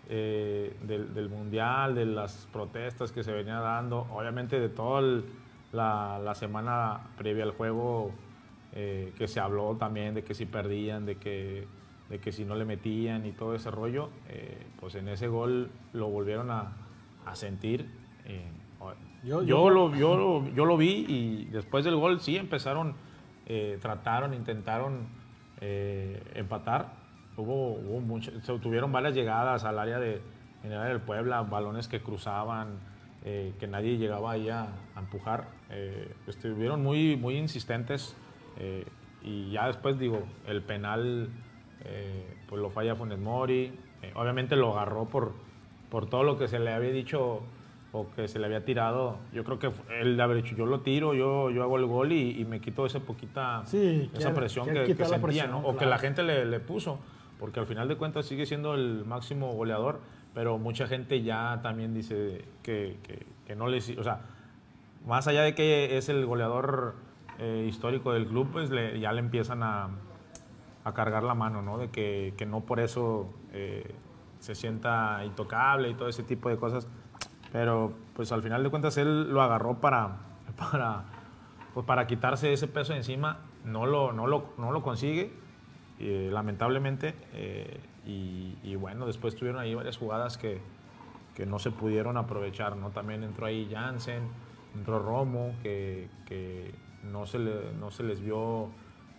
eh, 0.10 0.76
del, 0.84 1.13
del 1.13 1.30
mundial, 1.30 1.93
de 1.95 2.06
las 2.06 2.47
protestas 2.52 3.12
que 3.12 3.23
se 3.23 3.32
venía 3.32 3.60
dando, 3.60 4.08
obviamente 4.12 4.60
de 4.60 4.69
toda 4.69 5.21
la, 5.71 6.19
la 6.23 6.34
semana 6.36 7.02
previa 7.17 7.43
al 7.43 7.52
juego, 7.52 8.12
eh, 8.73 9.13
que 9.17 9.28
se 9.28 9.39
habló 9.39 9.76
también 9.78 10.13
de 10.15 10.23
que 10.23 10.34
si 10.34 10.45
perdían, 10.45 11.06
de 11.06 11.17
que, 11.17 11.67
de 12.10 12.19
que 12.19 12.32
si 12.32 12.45
no 12.45 12.56
le 12.56 12.65
metían 12.65 13.26
y 13.26 13.34
todo 13.34 13.54
ese 13.54 13.69
rollo, 13.69 14.10
eh, 14.30 14.65
pues 14.80 14.95
en 14.95 15.10
ese 15.10 15.28
gol 15.28 15.69
lo 15.93 16.08
volvieron 16.10 16.50
a, 16.52 16.71
a 17.26 17.36
sentir. 17.36 17.88
eh, 18.26 18.50
Yo- 19.23 19.41
yo, 19.41 19.43
yo- 19.43 19.69
lo, 19.69 19.95
yo, 19.95 20.15
lo, 20.15 20.47
yo 20.56 20.65
lo 20.65 20.78
vi 20.78 21.06
y 21.08 21.45
después 21.52 21.84
del 21.84 21.95
gol 21.97 22.19
sí 22.21 22.38
empezaron, 22.38 22.93
eh, 23.47 23.79
trataron, 23.81 24.33
intentaron 24.33 25.07
eh, 25.62 26.21
empatar. 26.36 26.93
Hubo, 27.36 27.73
hubo 27.73 28.21
se 28.21 28.60
tuvieron 28.60 28.91
varias 28.91 29.13
llegadas 29.13 29.63
al 29.63 29.79
área 29.79 29.99
de, 29.99 30.21
el 30.63 30.73
área 30.73 30.89
del 30.89 31.01
Puebla, 31.01 31.41
balones 31.41 31.88
que 31.88 32.01
cruzaban, 32.01 32.79
eh, 33.23 33.53
que 33.60 33.67
nadie 33.67 33.97
llegaba 33.97 34.33
ahí 34.33 34.49
a, 34.49 34.67
a 34.95 34.99
empujar. 34.99 35.47
Estuvieron 36.27 36.83
muy, 36.83 37.15
muy 37.15 37.38
insistentes 37.38 38.15
y 39.21 39.51
ya 39.51 39.67
después 39.67 39.99
digo, 39.99 40.23
el 40.45 40.62
penal 40.62 41.29
pues 42.47 42.62
lo 42.62 42.69
falla 42.69 42.95
Funes 42.95 43.19
Mori. 43.19 43.77
Obviamente 44.15 44.55
lo 44.55 44.73
agarró 44.73 45.05
por, 45.05 45.33
por 45.89 46.10
todo 46.10 46.23
lo 46.23 46.38
que 46.38 46.47
se 46.47 46.60
le 46.60 46.73
había 46.73 46.91
dicho 46.91 47.43
o 47.99 48.07
que 48.15 48.27
se 48.27 48.39
le 48.39 48.45
había 48.45 48.63
tirado. 48.63 49.17
Yo 49.33 49.43
creo 49.43 49.60
que 49.60 49.71
él 49.99 50.17
de 50.17 50.23
haber 50.23 50.38
dicho, 50.43 50.55
yo 50.55 50.65
lo 50.65 50.81
tiro, 50.81 51.13
yo, 51.13 51.49
yo 51.49 51.63
hago 51.63 51.77
el 51.77 51.86
gol 51.86 52.12
y, 52.12 52.39
y 52.39 52.45
me 52.45 52.60
quito 52.60 52.86
esa 52.86 52.99
poquita, 52.99 53.63
Sí, 53.65 54.10
esa 54.13 54.33
presión 54.33 54.65
que, 54.67 54.86
sentía, 54.88 55.21
presión, 55.21 55.51
¿no? 55.51 55.60
O 55.60 55.75
que 55.77 55.86
la 55.86 55.97
gente 55.97 56.23
le, 56.23 56.45
le 56.45 56.60
puso, 56.60 56.99
porque 57.39 57.60
al 57.60 57.65
final 57.65 57.88
de 57.88 57.95
cuentas 57.95 58.25
sigue 58.25 58.45
siendo 58.45 58.75
el 58.75 59.03
máximo 59.05 59.53
goleador, 59.53 59.99
pero 60.33 60.57
mucha 60.57 60.88
gente 60.88 61.23
ya 61.23 61.60
también 61.63 61.93
dice 61.93 62.45
que, 62.63 62.97
que, 63.45 63.55
no 63.55 63.67
le... 63.67 63.77
O 63.77 64.03
sea, 64.03 64.21
más 65.05 65.27
allá 65.27 65.41
de 65.41 65.55
que 65.55 65.97
es 65.97 66.10
el 66.10 66.25
goleador 66.25 66.95
eh, 67.39 67.65
histórico 67.67 68.13
del 68.13 68.27
club, 68.27 68.49
pues 68.51 68.69
le- 68.69 68.99
ya 68.99 69.12
le 69.13 69.19
empiezan 69.19 69.63
a, 69.63 69.89
a 70.83 70.93
cargar 70.93 71.23
la 71.23 71.33
mano, 71.33 71.62
¿no? 71.62 71.77
De 71.77 71.89
que, 71.89 72.33
que 72.38 72.45
no 72.45 72.62
por 72.62 72.79
eso 72.79 73.33
eh, 73.53 73.89
se 74.39 74.53
sienta 74.53 75.23
intocable 75.25 75.89
y 75.89 75.93
todo 75.95 76.07
ese 76.10 76.23
tipo 76.23 76.49
de 76.49 76.57
cosas. 76.57 76.88
Pero 77.58 77.91
pues 78.13 78.32
al 78.32 78.43
final 78.43 78.62
de 78.62 78.70
cuentas 78.70 78.98
él 78.98 79.32
lo 79.34 79.41
agarró 79.41 79.82
para, 79.82 80.17
para, 80.58 81.06
pues, 81.74 81.88
para 81.88 82.06
quitarse 82.06 82.54
ese 82.54 82.67
peso 82.67 82.93
encima. 82.93 83.39
No 83.65 83.88
lo, 83.88 84.13
no 84.13 84.28
lo, 84.28 84.52
no 84.60 84.72
lo 84.72 84.84
consigue, 84.84 85.34
eh, 86.00 86.30
lamentablemente. 86.32 87.15
eh, 87.34 87.80
y, 88.06 88.56
y 88.62 88.76
bueno, 88.76 89.08
después 89.08 89.36
tuvieron 89.36 89.60
ahí 89.60 89.74
varias 89.74 89.98
jugadas 89.98 90.38
que, 90.38 90.62
que 91.34 91.48
no 91.48 91.58
se 91.58 91.72
pudieron 91.72 92.15
aprovechar, 92.17 92.76
¿no? 92.76 92.91
También 92.91 93.24
entró 93.24 93.48
ahí 93.48 93.67
Jansen, 93.74 94.22
entró 94.76 95.00
Romo, 95.00 95.56
que, 95.63 96.10
que 96.28 96.76
no, 97.12 97.26
se 97.26 97.39
le- 97.39 97.74
no 97.80 97.89
se 97.89 98.04
les 98.04 98.22
vio 98.22 98.70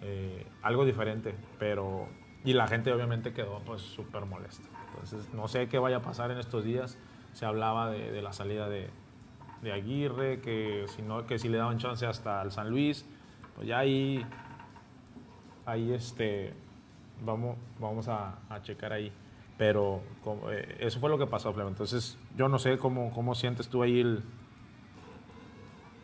eh, 0.03 0.47
algo 0.63 0.85
diferente, 0.85 1.35
pero... 1.59 2.07
Y 2.45 2.53
la 2.53 2.69
gente 2.69 2.93
obviamente 2.93 3.33
quedó 3.33 3.59
pues 3.67 3.83
súper 3.83 4.25
molesta. 4.27 4.69
Entonces, 4.93 5.29
no 5.35 5.49
sé 5.49 5.67
qué 5.69 5.81
vaya 5.81 5.97
a 5.97 6.03
pasar 6.03 6.31
en 6.31 6.39
estos 6.39 6.63
días. 6.63 6.97
Se 7.33 7.47
hablaba 7.47 7.91
de, 7.91 8.21
la 8.23 8.33
salida 8.33 8.69
de, 8.69 8.91
de 9.63 9.73
Aguirre, 9.73 10.41
que 10.41 10.87
si, 10.89 11.03
que 11.27 11.39
si 11.39 11.49
le 11.49 11.59
daban 11.59 11.79
chance 11.79 12.05
hasta 12.07 12.41
al 12.41 12.51
San 12.51 12.71
Luis, 12.71 13.07
pues 13.55 13.69
ya 13.69 13.79
ahí, 13.79 14.25
ahí 15.67 15.93
este, 15.93 16.53
vamos, 17.25 17.57
vamos 17.79 18.09
a, 18.09 18.39
checar 18.63 18.93
ahí. 18.93 19.13
Pero 19.57 20.01
eh, 20.51 20.77
eso 20.81 21.01
fue 21.01 21.11
lo 21.11 21.19
que 21.19 21.27
pasó, 21.27 21.53
Flema. 21.53 21.69
Entonces, 21.71 22.19
yo 22.37 22.49
no 22.49 22.59
sé 22.59 22.79
cómo, 22.79 23.11
cómo 23.11 23.35
sientes 23.35 23.69
tú 23.69 23.83
ahí 23.83 24.01
el- 24.01 24.23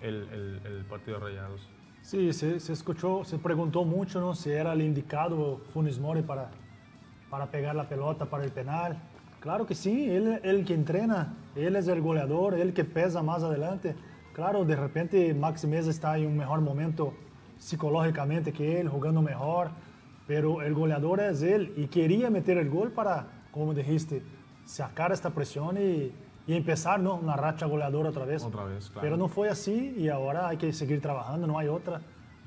el 0.03 0.85
partido 0.89 1.19
de 1.19 1.25
Rayados. 1.25 1.75
Sí, 2.05 2.35
se, 2.35 2.61
se 2.61 2.75
escuchó, 2.75 3.25
se 3.25 3.39
preguntó 3.39 3.83
mucho 3.83 4.21
¿no? 4.21 4.35
si 4.35 4.51
era 4.51 4.75
el 4.75 4.83
indicado 4.83 5.63
Funes 5.73 5.99
Mori 5.99 6.21
para, 6.21 6.51
para 7.31 7.47
pegar 7.51 7.75
la 7.75 7.89
pelota 7.89 8.27
para 8.27 8.45
el 8.45 8.53
penal. 8.53 9.01
Claro 9.45 9.67
que 9.67 9.75
sí, 9.75 10.11
él 10.11 10.41
el 10.43 10.65
que 10.65 10.73
entrena, 10.73 11.35
él 11.55 11.77
es 11.77 11.87
el 11.89 12.01
goleador, 12.01 12.55
él 12.55 12.73
que 12.73 12.83
pesa 12.83 13.23
más 13.23 13.43
adelante. 13.43 13.95
Claro, 14.33 14.65
de 14.65 14.75
repente 14.75 15.35
Maxi 15.35 15.67
Mesa 15.67 15.91
está 15.91 16.17
en 16.17 16.29
un 16.29 16.39
mejor 16.39 16.63
momento 16.63 17.13
psicológicamente 17.59 18.55
que 18.55 18.81
él, 18.81 18.89
jugando 18.89 19.21
mejor, 19.21 19.69
pero 20.27 20.63
el 20.63 20.73
goleador 20.73 21.21
es 21.21 21.43
él 21.43 21.75
y 21.77 21.89
quería 21.89 22.31
meter 22.31 22.57
el 22.57 22.71
gol 22.71 22.91
para, 22.93 23.27
como 23.53 23.75
dijiste, 23.75 24.23
sacar 24.65 25.13
esta 25.13 25.29
presión 25.29 25.77
y, 25.77 26.11
y 26.47 26.57
empezar 26.57 26.99
¿no? 26.99 27.17
una 27.17 27.37
racha 27.37 27.67
goleadora 27.67 28.09
otra 28.09 28.25
vez. 28.25 28.43
Otra 28.43 28.65
vez, 28.65 28.89
claro. 28.89 29.03
Pero 29.03 29.19
no 29.19 29.29
fue 29.29 29.51
así 29.51 29.95
y 29.99 30.09
ahora 30.09 30.49
hay 30.49 30.57
que 30.57 30.73
seguir 30.73 31.03
trabajando, 31.03 31.47
no 31.47 31.59
hay 31.59 31.69
otra. 31.69 32.01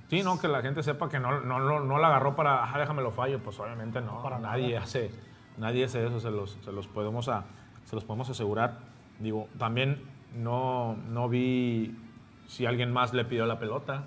Sí, 0.09 0.23
no, 0.23 0.39
que 0.39 0.47
la 0.47 0.63
gente 0.63 0.81
sepa 0.81 1.09
que 1.09 1.19
no, 1.19 1.41
no, 1.41 1.59
no, 1.59 1.79
no 1.79 1.99
la 1.99 2.07
agarró 2.07 2.35
para, 2.35 2.73
ah, 2.73 2.79
déjame 2.79 3.03
lo 3.03 3.11
fallo, 3.11 3.37
pues 3.37 3.59
obviamente 3.59 4.01
no, 4.01 4.23
Para 4.23 4.39
nadie 4.39 4.69
nada. 4.73 4.83
hace, 4.83 5.11
nadie 5.57 5.85
hace 5.85 6.05
eso, 6.05 6.19
se 6.19 6.31
los, 6.31 6.57
se 6.63 6.71
los 6.71 6.87
podemos 6.87 7.27
a, 7.29 7.45
se 7.85 7.95
los 7.95 8.03
podemos 8.03 8.29
asegurar. 8.29 8.79
Digo, 9.19 9.47
también 9.57 10.01
no, 10.35 10.95
no 11.09 11.27
vi 11.29 11.95
si 12.47 12.65
alguien 12.65 12.91
más 12.91 13.13
le 13.13 13.25
pidió 13.25 13.45
la 13.45 13.59
pelota. 13.59 14.03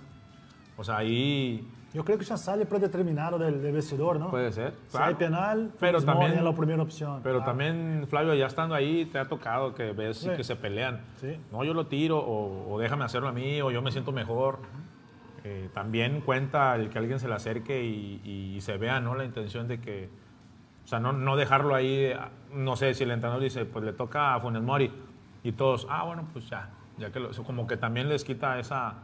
O 0.76 0.84
sea, 0.84 0.98
ahí 0.98 1.66
Yo 1.92 2.04
creo 2.04 2.16
que 2.16 2.24
ya 2.24 2.36
sale 2.36 2.64
predeterminado 2.64 3.36
del, 3.38 3.60
del 3.60 3.72
vestidor, 3.72 4.18
¿no? 4.18 4.30
puede 4.30 4.50
ser. 4.52 4.74
Si 4.88 4.96
hay 4.96 5.14
penal, 5.16 5.72
pero 5.80 6.00
también, 6.00 6.32
es 6.32 6.42
la 6.42 6.54
primera 6.54 6.82
opción. 6.82 7.20
Pero 7.22 7.40
Ah, 7.42 7.44
también, 7.44 8.06
Flavio, 8.08 8.32
ya 8.34 8.46
estando 8.46 8.74
ahí, 8.74 9.04
te 9.06 9.18
ha 9.18 9.26
tocado 9.28 9.74
que 9.74 9.92
ves 9.92 10.18
Sí. 10.18 10.30
que 10.36 10.44
se 10.44 10.56
pelean. 10.56 11.00
Sí. 11.16 11.36
No, 11.52 11.64
yo 11.64 11.74
lo 11.74 11.86
tiro, 11.88 12.18
o, 12.18 12.72
o 12.72 12.78
déjame 12.78 13.04
hacerlo 13.04 13.28
a 13.28 13.32
mí, 13.32 13.60
o 13.60 13.70
yo 13.70 13.82
me 13.82 13.90
siento 13.90 14.12
mejor. 14.12 14.60
Eh, 15.42 15.68
también 15.74 16.20
cuenta 16.20 16.76
el 16.76 16.90
que 16.90 16.98
alguien 16.98 17.18
se 17.18 17.26
le 17.26 17.34
acerque 17.34 17.82
y, 17.84 18.20
y 18.56 18.60
se 18.60 18.76
vea, 18.78 19.00
¿no? 19.00 19.14
La 19.14 19.24
intención 19.24 19.66
de 19.68 19.80
que, 19.80 20.08
sea, 20.90 21.00
no, 21.00 21.12
no 21.12 21.36
dejarlo 21.36 21.74
ahí, 21.74 22.12
no 22.52 22.74
sé, 22.76 22.94
si 22.94 23.04
el 23.04 23.12
entrenador 23.12 23.42
dice, 23.42 23.64
pues 23.64 23.84
le 23.84 23.92
toca 23.92 24.34
a 24.34 24.40
Funes 24.40 24.62
Mori, 24.62 24.90
y 25.44 25.52
todos, 25.52 25.86
ah, 25.88 26.02
bueno, 26.04 26.26
pues 26.32 26.48
ya, 26.50 26.68
ya 26.98 27.10
que 27.12 27.20
lo, 27.20 27.30
como 27.44 27.66
que 27.66 27.76
también 27.76 28.08
les 28.08 28.24
quita 28.24 28.58
esa, 28.58 28.94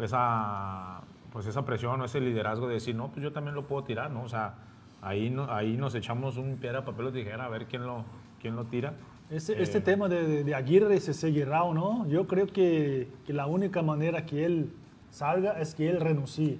esa, 0.00 1.00
pues 1.32 1.46
esa 1.46 1.64
presión 1.64 2.00
o 2.00 2.04
ese 2.04 2.20
liderazgo 2.20 2.66
de 2.68 2.74
decir, 2.74 2.94
no, 2.94 3.08
pues 3.08 3.22
yo 3.22 3.32
también 3.32 3.54
lo 3.54 3.66
puedo 3.66 3.84
tirar, 3.84 4.10
¿no? 4.10 4.22
O 4.22 4.28
sea, 4.28 4.54
ahí, 5.02 5.30
no, 5.30 5.44
ahí 5.52 5.76
nos 5.76 5.94
echamos 5.94 6.36
un 6.36 6.56
piedra, 6.56 6.84
papel 6.84 7.06
o 7.06 7.12
tijera 7.12 7.44
a 7.44 7.48
ver 7.48 7.66
quién 7.66 7.84
lo, 7.86 8.04
quién 8.40 8.56
lo 8.56 8.64
tira. 8.64 8.94
Este, 9.30 9.52
Eh, 9.54 9.62
este 9.62 9.80
tema 9.80 10.08
de, 10.08 10.26
de- 10.26 10.44
de 10.44 10.54
Aguirre 10.54 11.00
se 11.00 11.14
seguirá 11.14 11.62
o 11.62 11.72
no, 11.74 12.06
yo 12.08 12.26
creo 12.26 12.46
que, 12.46 13.08
que 13.26 13.32
la 13.32 13.46
única 13.46 13.82
manera 13.82 14.26
que 14.26 14.44
él 14.44 14.72
salga 15.10 15.60
es 15.60 15.74
que 15.74 15.88
él 15.88 16.00
renuncie. 16.00 16.58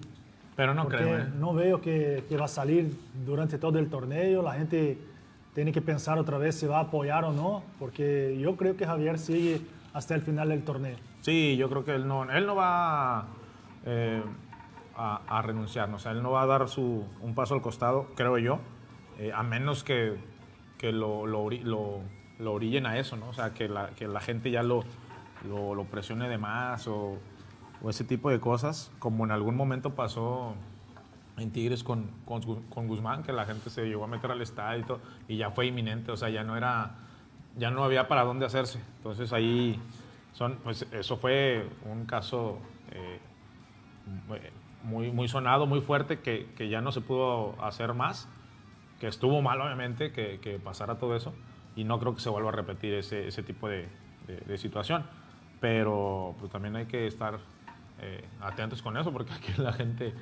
Pero 0.56 0.72
no 0.74 0.86
creo, 0.88 1.18
¿eh? 1.18 1.26
no 1.38 1.52
veo 1.54 1.80
que, 1.80 2.24
que 2.28 2.36
va 2.36 2.44
a 2.44 2.48
salir 2.48 2.96
durante 3.26 3.58
todo 3.58 3.78
el 3.78 3.88
torneo. 3.90 4.40
La 4.42 4.52
gente 4.54 4.98
tiene 5.54 5.72
que 5.72 5.80
pensar 5.82 6.18
otra 6.18 6.38
vez 6.38 6.54
si 6.56 6.66
va 6.66 6.78
a 6.78 6.82
apoyar 6.82 7.24
o 7.24 7.32
no, 7.32 7.62
porque 7.78 8.36
yo 8.40 8.56
creo 8.56 8.76
que 8.76 8.86
Javier 8.86 9.18
sigue 9.18 9.60
hasta 9.92 10.14
el 10.14 10.22
final 10.22 10.48
del 10.50 10.62
torneo. 10.62 10.96
Sí, 11.22 11.56
yo 11.56 11.68
creo 11.68 11.84
que 11.84 11.94
él 11.94 12.06
no, 12.06 12.30
él 12.30 12.46
no 12.46 12.54
va 12.54 13.26
eh, 13.86 14.22
a, 14.96 15.20
a 15.26 15.42
renunciar, 15.42 15.88
¿no? 15.88 15.96
o 15.96 15.98
sea, 15.98 16.12
él 16.12 16.22
no 16.22 16.30
va 16.32 16.42
a 16.42 16.46
dar 16.46 16.68
su, 16.68 17.04
un 17.20 17.34
paso 17.34 17.54
al 17.54 17.62
costado, 17.62 18.06
creo 18.14 18.38
yo, 18.38 18.58
eh, 19.18 19.32
a 19.34 19.42
menos 19.42 19.82
que, 19.84 20.14
que 20.78 20.92
lo, 20.92 21.26
lo, 21.26 21.50
lo- 21.50 22.00
lo 22.40 22.52
orillen 22.52 22.84
a 22.86 22.98
eso, 22.98 23.16
¿no? 23.16 23.28
O 23.28 23.32
sea, 23.32 23.54
que 23.54 23.68
la, 23.68 23.90
que 23.90 24.08
la 24.08 24.20
gente 24.20 24.50
ya 24.50 24.62
lo, 24.64 24.82
lo, 25.48 25.74
lo 25.76 25.84
presione 25.84 26.28
de 26.28 26.36
más 26.36 26.86
o, 26.88 27.16
o 27.84 27.90
ese 27.90 28.02
tipo 28.04 28.30
de 28.30 28.40
cosas, 28.40 28.90
como 28.98 29.24
en 29.24 29.30
algún 29.30 29.56
momento 29.56 29.94
pasó 29.94 30.54
en 31.36 31.50
Tigres 31.50 31.84
con, 31.84 32.10
con, 32.24 32.40
con 32.70 32.88
Guzmán, 32.88 33.22
que 33.22 33.32
la 33.32 33.44
gente 33.44 33.68
se 33.68 33.84
llegó 33.86 34.04
a 34.04 34.06
meter 34.06 34.30
al 34.30 34.40
estadio 34.40 34.80
y 34.80 34.84
todo, 34.84 35.00
y 35.28 35.36
ya 35.36 35.50
fue 35.50 35.66
inminente, 35.66 36.10
o 36.10 36.16
sea, 36.16 36.30
ya 36.30 36.44
no 36.44 36.56
era, 36.56 36.92
ya 37.58 37.70
no 37.70 37.84
había 37.84 38.08
para 38.08 38.24
dónde 38.24 38.46
hacerse. 38.46 38.80
Entonces 38.98 39.32
ahí 39.32 39.78
son, 40.32 40.56
pues 40.64 40.86
eso 40.92 41.16
fue 41.18 41.68
un 41.84 42.06
caso 42.06 42.58
eh, 42.92 43.18
muy, 44.84 45.10
muy 45.12 45.28
sonado, 45.28 45.66
muy 45.66 45.80
fuerte, 45.80 46.20
que, 46.20 46.48
que 46.56 46.68
ya 46.68 46.80
no 46.80 46.92
se 46.92 47.00
pudo 47.00 47.54
hacer 47.62 47.94
más, 47.94 48.28
que 49.00 49.08
estuvo 49.08 49.42
mal 49.42 49.60
obviamente 49.60 50.12
que, 50.12 50.38
que 50.40 50.58
pasara 50.58 50.96
todo 50.98 51.16
eso, 51.16 51.34
y 51.76 51.84
no 51.84 51.98
creo 51.98 52.14
que 52.14 52.20
se 52.20 52.30
vuelva 52.30 52.50
a 52.50 52.52
repetir 52.52 52.94
ese, 52.94 53.26
ese 53.28 53.42
tipo 53.42 53.68
de, 53.68 53.88
de- 54.26 54.40
de 54.46 54.58
situación. 54.58 55.04
Pero 55.60 56.34
pues, 56.38 56.52
también 56.52 56.76
hay 56.76 56.86
que 56.86 57.06
estar 57.06 57.38
eh, 58.00 58.24
atentos 58.40 58.82
con 58.82 58.96
eso, 58.96 59.12
porque 59.12 59.32
aquí 59.32 59.52
la 59.58 59.72
gente, 59.72 60.12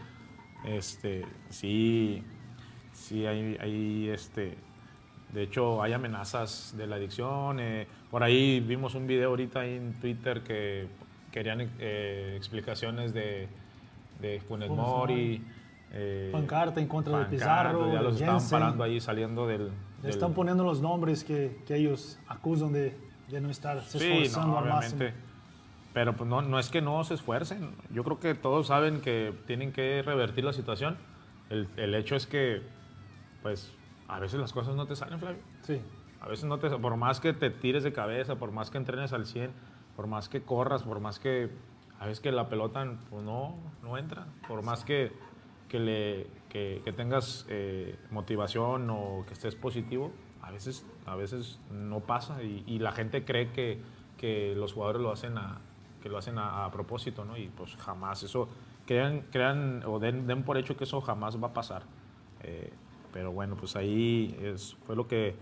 este, 0.65 1.25
sí, 1.49 2.23
sí 2.93 3.27
hay, 3.27 3.57
hay, 3.61 4.09
este, 4.11 4.57
de 5.33 5.43
hecho, 5.43 5.83
hay 5.83 5.93
amenazas 5.93 6.75
de 6.77 6.87
la 6.87 6.97
adicción. 6.97 7.59
eh, 7.61 7.87
por 8.11 8.23
ahí 8.23 8.61
vimos 8.61 8.95
un 8.95 9.07
video 9.07 9.31
ahorita 9.31 9.61
ahí 9.61 9.75
en 9.77 9.95
Twitter 10.01 10.43
que 10.43 10.89
querían 11.31 11.61
eh, 11.79 12.35
explicaciones 12.37 13.15
de, 13.15 13.49
de 14.21 14.41
Funes 14.47 14.69
Mori. 14.69 15.43
eh, 15.93 16.29
Pancarta 16.31 16.81
en 16.81 16.87
contra 16.89 17.19
de 17.21 17.25
pancarta, 17.25 17.71
Pizarro, 17.73 17.87
Ya 17.93 17.99
de 17.99 18.05
los 18.05 18.15
estaban 18.17 18.41
Jensen. 18.41 18.59
parando 18.61 18.85
ahí 18.85 19.01
saliendo 19.01 19.47
del... 19.47 19.71
Del- 20.03 20.11
están 20.11 20.35
poniendo 20.35 20.65
los 20.65 20.81
nombres 20.83 21.23
que, 21.25 21.63
que 21.67 21.77
ellos 21.77 22.19
acusan 22.29 22.73
de, 22.73 22.97
de 23.29 23.41
no 23.41 23.49
estar 23.51 23.81
se 23.83 23.99
Sí, 24.01 24.05
esforzando 24.11 24.49
no, 24.49 24.59
al 24.59 24.69
máximo. 24.69 25.05
Pero 25.93 26.15
pues 26.17 26.29
no, 26.29 26.43
no 26.43 26.59
es 26.59 26.71
que 26.71 26.81
no 26.81 27.05
se 27.05 27.15
esfuercen. 27.15 27.75
Yo 27.91 28.05
creo 28.05 28.19
que 28.19 28.35
todos 28.35 28.69
saben 28.69 29.01
que 29.01 29.35
tienen 29.47 29.73
que 29.73 30.03
revertir 30.03 30.45
la 30.45 30.53
situación. 30.53 30.97
El, 31.51 31.69
el 31.77 31.95
hecho 31.95 32.17
es 32.17 32.27
que, 32.27 32.63
pues, 33.43 33.73
a 34.09 34.19
veces 34.19 34.41
las 34.41 34.53
cosas 34.53 34.75
no 34.75 34.87
te 34.87 34.97
salen, 34.97 35.19
Flavio. 35.19 35.43
Sí. 35.63 35.81
A 36.21 36.29
veces 36.29 36.45
no 36.45 36.59
te, 36.59 36.71
por 36.71 36.97
más 36.97 37.21
que 37.21 37.33
te 37.33 37.51
tires 37.51 37.83
de 37.83 37.93
cabeza, 37.93 38.37
por 38.37 38.53
más 38.53 38.71
que 38.71 38.79
entrenes 38.79 39.13
al 39.13 39.27
100, 39.27 39.51
por 39.97 40.07
más 40.07 40.29
que 40.29 40.43
corras, 40.43 40.85
por 40.85 41.01
más 41.01 41.19
que, 41.19 41.51
a 41.99 42.07
veces 42.07 42.21
que 42.21 42.31
la 42.31 42.49
pelota 42.49 42.87
pues 43.11 43.25
no, 43.25 43.57
no 43.83 43.99
entra, 43.99 44.27
por 44.47 44.63
más 44.63 44.85
que, 44.85 45.13
que, 45.69 45.81
le, 45.81 46.27
que, 46.49 46.81
que 46.85 46.93
tengas 46.93 47.45
eh, 47.49 47.97
motivación 48.11 48.89
o 48.91 49.25
que 49.27 49.33
estés 49.33 49.57
positivo, 49.57 50.13
a 50.43 50.51
veces, 50.51 50.87
a 51.07 51.17
veces 51.17 51.59
no 51.71 52.01
pasa 52.01 52.43
y, 52.43 52.63
y 52.67 52.79
la 52.79 52.93
gente 52.93 53.25
cree 53.25 53.51
que, 53.51 53.81
que 54.17 54.55
los 54.57 54.75
jugadores 54.75 55.03
lo 55.03 55.11
hacen 55.11 55.39
a, 55.39 55.61
que 56.03 56.09
lo 56.09 56.19
hacen 56.19 56.39
a, 56.39 56.65
a 56.65 56.71
propósito, 56.71 57.25
¿no? 57.25 57.37
Y 57.37 57.49
pues 57.49 57.77
jamás 57.77 58.23
eso, 58.23 58.49
crean, 58.87 59.23
crean 59.31 59.83
o 59.87 59.99
den, 59.99 60.27
den 60.27 60.43
por 60.43 60.59
hecho 60.59 60.77
que 60.77 60.85
eso 60.85 61.01
jamás 61.01 61.43
va 61.43 61.49
a 61.49 61.53
pasar. 61.55 61.83
Eh, 62.43 62.73
pero 63.13 63.33
bueno, 63.33 63.57
pues 63.57 63.77
ahí 63.77 64.37
es, 64.43 64.77
fue 64.87 64.97
lo 64.97 65.07
que, 65.07 65.37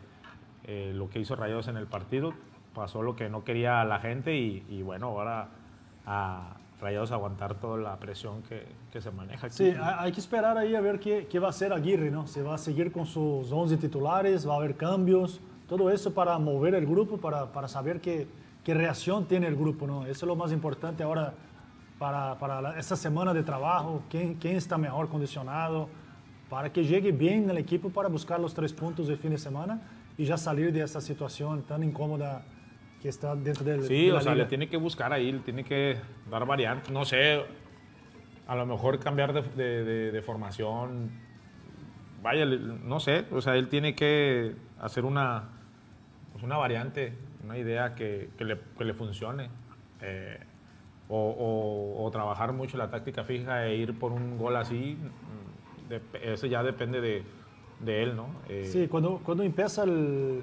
eh, 0.64 0.92
lo 0.94 1.08
que 1.08 1.20
hizo 1.20 1.34
Rayados 1.36 1.68
en 1.68 1.76
el 1.76 1.86
partido. 1.86 2.34
Pasó 2.74 3.02
lo 3.02 3.16
que 3.16 3.28
no 3.28 3.42
quería 3.42 3.84
la 3.84 3.98
gente 3.98 4.36
y, 4.36 4.64
y 4.68 4.82
bueno, 4.82 5.08
ahora 5.08 5.48
a 6.06 6.56
Rayados 6.80 7.12
aguantar 7.12 7.54
toda 7.54 7.78
la 7.78 7.98
presión 7.98 8.42
que, 8.42 8.66
que 8.92 9.00
se 9.00 9.10
maneja 9.10 9.46
aquí. 9.46 9.56
Sí, 9.56 9.74
hay 9.80 10.12
que 10.12 10.20
esperar 10.20 10.56
ahí 10.56 10.74
a 10.74 10.80
ver 10.80 10.98
qué, 10.98 11.26
qué 11.28 11.38
va 11.38 11.48
a 11.48 11.50
hacer 11.50 11.72
Aguirre, 11.72 12.10
¿no? 12.10 12.26
Se 12.26 12.42
va 12.42 12.54
a 12.54 12.58
seguir 12.58 12.90
con 12.90 13.06
sus 13.06 13.50
11 13.52 13.76
titulares, 13.76 14.48
va 14.48 14.54
a 14.54 14.56
haber 14.56 14.76
cambios, 14.76 15.40
todo 15.68 15.90
eso 15.90 16.14
para 16.14 16.38
mover 16.38 16.74
el 16.74 16.86
grupo, 16.86 17.18
para, 17.18 17.52
para 17.52 17.68
saber 17.68 18.00
qué, 18.00 18.26
qué 18.64 18.74
reacción 18.74 19.26
tiene 19.26 19.46
el 19.46 19.56
grupo, 19.56 19.86
¿no? 19.86 20.02
Eso 20.02 20.12
es 20.12 20.28
lo 20.28 20.36
más 20.36 20.52
importante 20.52 21.02
ahora 21.02 21.34
para, 21.98 22.38
para 22.38 22.60
la- 22.60 22.78
esta 22.78 22.96
semana 22.96 23.32
de 23.34 23.42
trabajo, 23.42 24.02
quién, 24.10 24.34
quién 24.34 24.56
está 24.56 24.78
mejor 24.78 25.08
condicionado, 25.08 25.88
para 26.48 26.72
que 26.72 26.84
llegue 26.84 27.12
bien 27.12 27.48
el 27.50 27.58
equipo 27.58 27.90
para 27.90 28.08
buscar 28.08 28.40
los 28.40 28.54
tres 28.54 28.72
puntos 28.72 29.06
de 29.08 29.16
fin 29.16 29.30
de 29.30 29.38
semana 29.38 29.80
y 30.18 30.24
ya 30.24 30.36
salir 30.36 30.72
de 30.72 30.82
esta 30.82 31.00
situación 31.00 31.62
tan 31.62 31.82
incómoda 31.82 32.42
que 33.00 33.08
está 33.08 33.34
dentro 33.34 33.64
del 33.64 33.82
Sí, 33.84 34.06
de 34.06 34.12
la 34.12 34.18
o 34.18 34.20
sea, 34.20 34.32
liga. 34.32 34.44
le 34.44 34.48
tiene 34.48 34.68
que 34.68 34.76
buscar 34.76 35.12
ahí, 35.12 35.30
le 35.32 35.38
tiene 35.40 35.64
que 35.64 35.96
dar 36.30 36.44
variantes. 36.46 36.90
No 36.90 37.04
sé, 37.04 37.42
a 38.46 38.54
lo 38.56 38.66
mejor 38.66 38.98
cambiar 38.98 39.32
de, 39.32 39.42
de- 39.84 40.10
de- 40.12 40.22
formación. 40.22 41.10
Vaya, 42.22 42.44
no 42.44 43.00
sé, 43.00 43.24
o 43.30 43.40
sea, 43.40 43.54
él 43.56 43.68
tiene 43.68 43.94
que 43.94 44.54
hacer 44.80 45.04
una, 45.06 45.44
pues 46.32 46.44
una 46.44 46.58
variante, 46.58 47.14
una 47.44 47.58
idea 47.58 47.94
que, 47.94 48.30
que 48.36 48.44
le, 48.44 48.58
que 48.76 48.84
le 48.84 48.94
funcione. 48.94 49.48
Eh, 50.02 50.38
o, 51.08 51.16
o- 51.18 52.04
o 52.04 52.10
trabajar 52.12 52.52
mucho 52.52 52.76
la 52.78 52.88
táctica 52.88 53.24
fija 53.24 53.66
e 53.66 53.76
ir 53.76 53.98
por 53.98 54.12
un 54.12 54.38
gol 54.38 54.56
así. 54.56 54.96
dep- 55.88 56.20
Eso 56.22 56.46
ya 56.46 56.62
depende 56.62 57.00
de, 57.00 57.24
de 57.80 58.02
él, 58.04 58.14
¿no? 58.16 58.26
Eh, 58.48 58.64
Sí, 58.70 58.86
cuando, 58.86 59.18
cuando 59.24 59.42
empieza 59.42 59.82
el, 59.82 60.40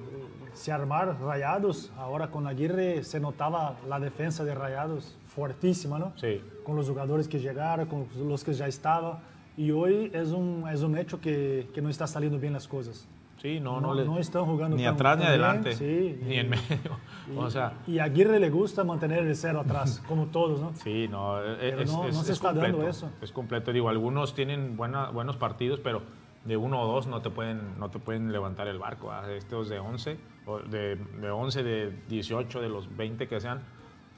se 0.54 0.72
armar 0.74 1.18
Rayados, 1.22 1.92
ahora 1.98 2.28
con 2.30 2.48
Aguirre 2.48 3.04
se 3.04 3.20
notaba 3.22 3.78
la 3.88 4.00
defensa 4.00 4.44
de 4.44 4.54
Rayados 4.56 5.18
fuertísima, 5.28 5.98
¿no? 6.00 6.12
Sí. 6.18 6.42
Con 6.66 6.76
los 6.76 6.90
jugadores 6.90 7.28
que 7.30 7.40
llegaron, 7.40 7.88
con 7.88 8.08
los 8.28 8.44
que 8.44 8.52
ya 8.54 8.68
estaban. 8.68 9.20
Y 9.56 9.72
hoy 9.72 10.12
es 10.14 10.30
un, 10.32 10.66
es 10.72 10.82
un 10.84 10.98
hecho 10.98 11.22
que, 11.22 11.70
que 11.74 11.82
no 11.82 11.90
está 11.90 12.08
saliendo 12.08 12.38
bien 12.40 12.54
las 12.54 12.68
cosas. 12.68 13.08
Sí, 13.38 13.60
no, 13.60 13.80
No- 13.80 13.88
no, 13.88 13.94
le- 13.94 14.06
no 14.06 14.18
están 14.18 14.46
jugando 14.46 14.76
Ni 14.76 14.84
tan- 14.84 14.96
atrás 14.96 15.18
ni 15.20 15.26
adelante. 15.26 15.74
sí, 15.76 16.20
ni 16.24 16.36
y- 16.36 16.40
en 16.40 16.50
medio. 16.50 16.98
o 17.38 17.50
sea, 17.50 17.74
Y 17.86 18.00
a 18.00 18.06
Aguirre 18.06 18.40
le 18.40 18.50
gusta 18.50 18.84
mantener 18.84 19.26
el 19.26 19.36
cero 19.36 19.60
atrás, 19.62 20.02
como 20.08 20.26
todos, 20.28 20.60
¿no? 20.60 20.74
sí, 20.76 21.08
no. 21.08 21.40
e- 21.44 21.56
Pero 21.60 21.82
es, 21.82 21.92
no- 21.94 22.06
es- 22.08 22.16
no 22.16 22.24
se 22.24 22.32
es 22.32 22.38
está 22.38 22.48
dando 22.54 22.62
completo, 22.78 22.90
eso. 22.90 23.12
Es 23.22 23.32
completo. 23.32 23.72
Digo, 23.72 23.90
algunos 23.90 24.34
tienen 24.34 24.76
buena, 24.76 25.10
buenos 25.12 25.38
partidos, 25.38 25.80
pero 25.80 26.02
de 26.46 26.58
uno 26.58 26.82
o 26.82 26.88
dos 26.92 27.08
no 27.08 27.22
te 27.22 27.30
pueden, 27.30 27.78
no 27.78 27.90
te 27.92 28.00
pueden 28.00 28.32
levantar 28.32 28.68
el 28.68 28.80
barco. 28.80 29.12
¿ah? 29.12 29.30
Estos 29.32 29.70
de 29.70 29.80
11, 29.80 30.18
o 30.46 30.60
de, 30.60 30.96
de 30.96 31.30
11, 31.30 31.62
de 31.62 31.94
18, 32.08 32.62
de 32.62 32.70
los 32.70 32.96
20 32.98 33.28
que 33.28 33.40
sean, 33.40 33.62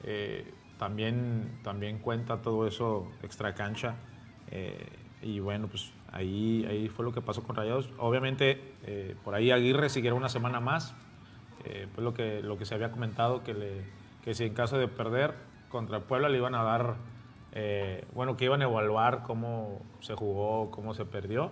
eh, 0.04 0.50
también, 0.78 1.58
también 1.62 1.98
cuenta 1.98 2.40
todo 2.40 2.66
eso 2.66 3.08
extra 3.22 3.52
cancha. 3.54 3.96
eh, 4.52 4.88
y 5.22 5.38
bueno, 5.38 5.68
pues 5.68 5.92
ahí, 6.12 6.66
ahí 6.68 6.88
fue 6.88 7.04
lo 7.04 7.12
que 7.12 7.20
pasó 7.20 7.42
con 7.42 7.56
Rayados. 7.56 7.90
Obviamente, 7.98 8.74
eh, 8.84 9.16
por 9.24 9.34
ahí 9.34 9.50
Aguirre 9.50 9.88
siguiera 9.88 10.14
una 10.14 10.28
semana 10.28 10.60
más. 10.60 10.94
Eh, 11.64 11.88
pues 11.94 12.04
lo 12.04 12.14
que, 12.14 12.42
lo 12.42 12.56
que 12.56 12.64
se 12.64 12.74
había 12.74 12.90
comentado, 12.90 13.42
que, 13.42 13.84
que 14.22 14.34
si 14.34 14.44
en 14.44 14.54
caso 14.54 14.78
de 14.78 14.88
perder 14.88 15.34
contra 15.68 16.00
Puebla 16.00 16.28
le 16.28 16.38
iban 16.38 16.54
a 16.54 16.62
dar 16.62 16.96
eh, 17.52 18.04
bueno, 18.14 18.36
que 18.36 18.44
iban 18.44 18.62
a 18.62 18.64
evaluar 18.66 19.22
cómo 19.22 19.80
se 20.00 20.14
jugó, 20.14 20.70
cómo 20.70 20.94
se 20.94 21.04
perdió 21.04 21.50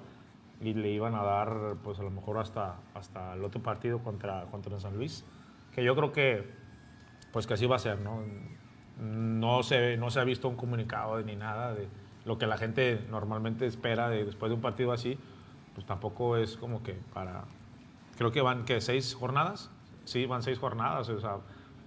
y 0.61 0.75
le 0.75 0.91
iban 0.91 1.15
a 1.15 1.23
dar, 1.23 1.77
pues 1.83 1.99
a 1.99 2.03
lo 2.03 2.11
mejor 2.11 2.39
hasta, 2.39 2.77
hasta 2.95 3.35
el 3.35 3.45
otro 3.45 3.63
partido 3.63 3.99
contra, 4.01 4.47
contra 4.51 4.79
San 4.79 4.97
Luis, 4.97 5.25
que 5.73 5.85
yo 5.85 5.95
creo 5.97 6.13
que, 6.13 6.51
pues 7.33 7.47
que 7.47 7.55
así 7.55 7.67
va 7.67 7.77
a 7.77 7.81
ser, 7.81 8.01
¿no? 8.01 8.23
No 8.99 9.63
se, 9.63 9.97
no 9.97 10.11
se 10.11 10.21
ha 10.21 10.25
visto 10.25 10.49
un 10.49 10.57
comunicado 10.57 11.21
ni 11.23 11.37
nada 11.37 11.75
de 11.75 11.89
lo 12.29 12.37
que 12.37 12.47
la 12.47 12.59
gente 12.59 13.07
normalmente 13.11 13.67
espera 13.67 14.11
de, 14.11 14.27
después 14.27 14.51
de 14.51 14.55
un 14.55 14.61
partido 14.61 14.93
así, 14.93 15.19
pues 15.75 15.87
tampoco 15.87 16.37
es 16.37 16.59
como 16.59 16.83
que 16.83 16.93
para, 17.15 17.45
creo 18.19 18.31
que 18.31 18.43
van, 18.43 18.67
que 18.67 18.83
¿Seis 18.83 19.15
jornadas? 19.19 19.71
Sí, 20.05 20.27
van 20.27 20.43
seis 20.43 20.59
jornadas, 20.59 21.09
o 21.09 21.21
sea, 21.21 21.39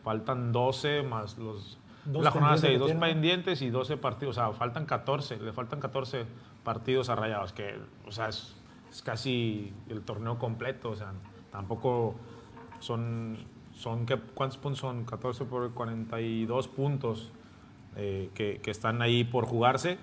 faltan 0.04 0.52
12 0.52 1.04
más 1.04 1.38
los... 1.38 1.78
Dos 2.06 2.24
la 2.24 2.32
jornada 2.32 2.56
pendientes 2.56 2.80
6, 2.80 2.90
que 2.90 2.94
dos 2.94 3.10
pendientes 3.10 3.62
y 3.62 3.70
12 3.70 3.98
partidos, 3.98 4.38
o 4.38 4.42
sea, 4.42 4.52
faltan 4.54 4.88
14, 4.88 5.38
le 5.38 5.54
faltan 5.54 5.80
14 5.80 6.26
partidos 6.64 7.10
a 7.10 7.16
Rayados, 7.16 7.54
que, 7.54 7.78
o 8.08 8.12
sea, 8.12 8.30
es, 8.30 8.56
es 8.90 9.04
casi 9.04 9.72
el 9.90 10.02
torneo 10.02 10.40
completo, 10.40 10.90
o 10.90 10.96
sea, 10.96 11.14
tampoco 11.52 12.16
son, 12.80 13.38
son 13.76 14.08
¿qué, 14.08 14.18
¿cuántos 14.34 14.58
puntos 14.58 14.80
son? 14.80 15.06
14 15.06 15.46
por 15.46 15.72
42 15.76 16.68
puntos 16.68 17.32
eh, 17.96 18.32
que, 18.34 18.60
que 18.64 18.72
están 18.72 19.04
ahí 19.04 19.24
por 19.24 19.46
jugarse, 19.46 20.00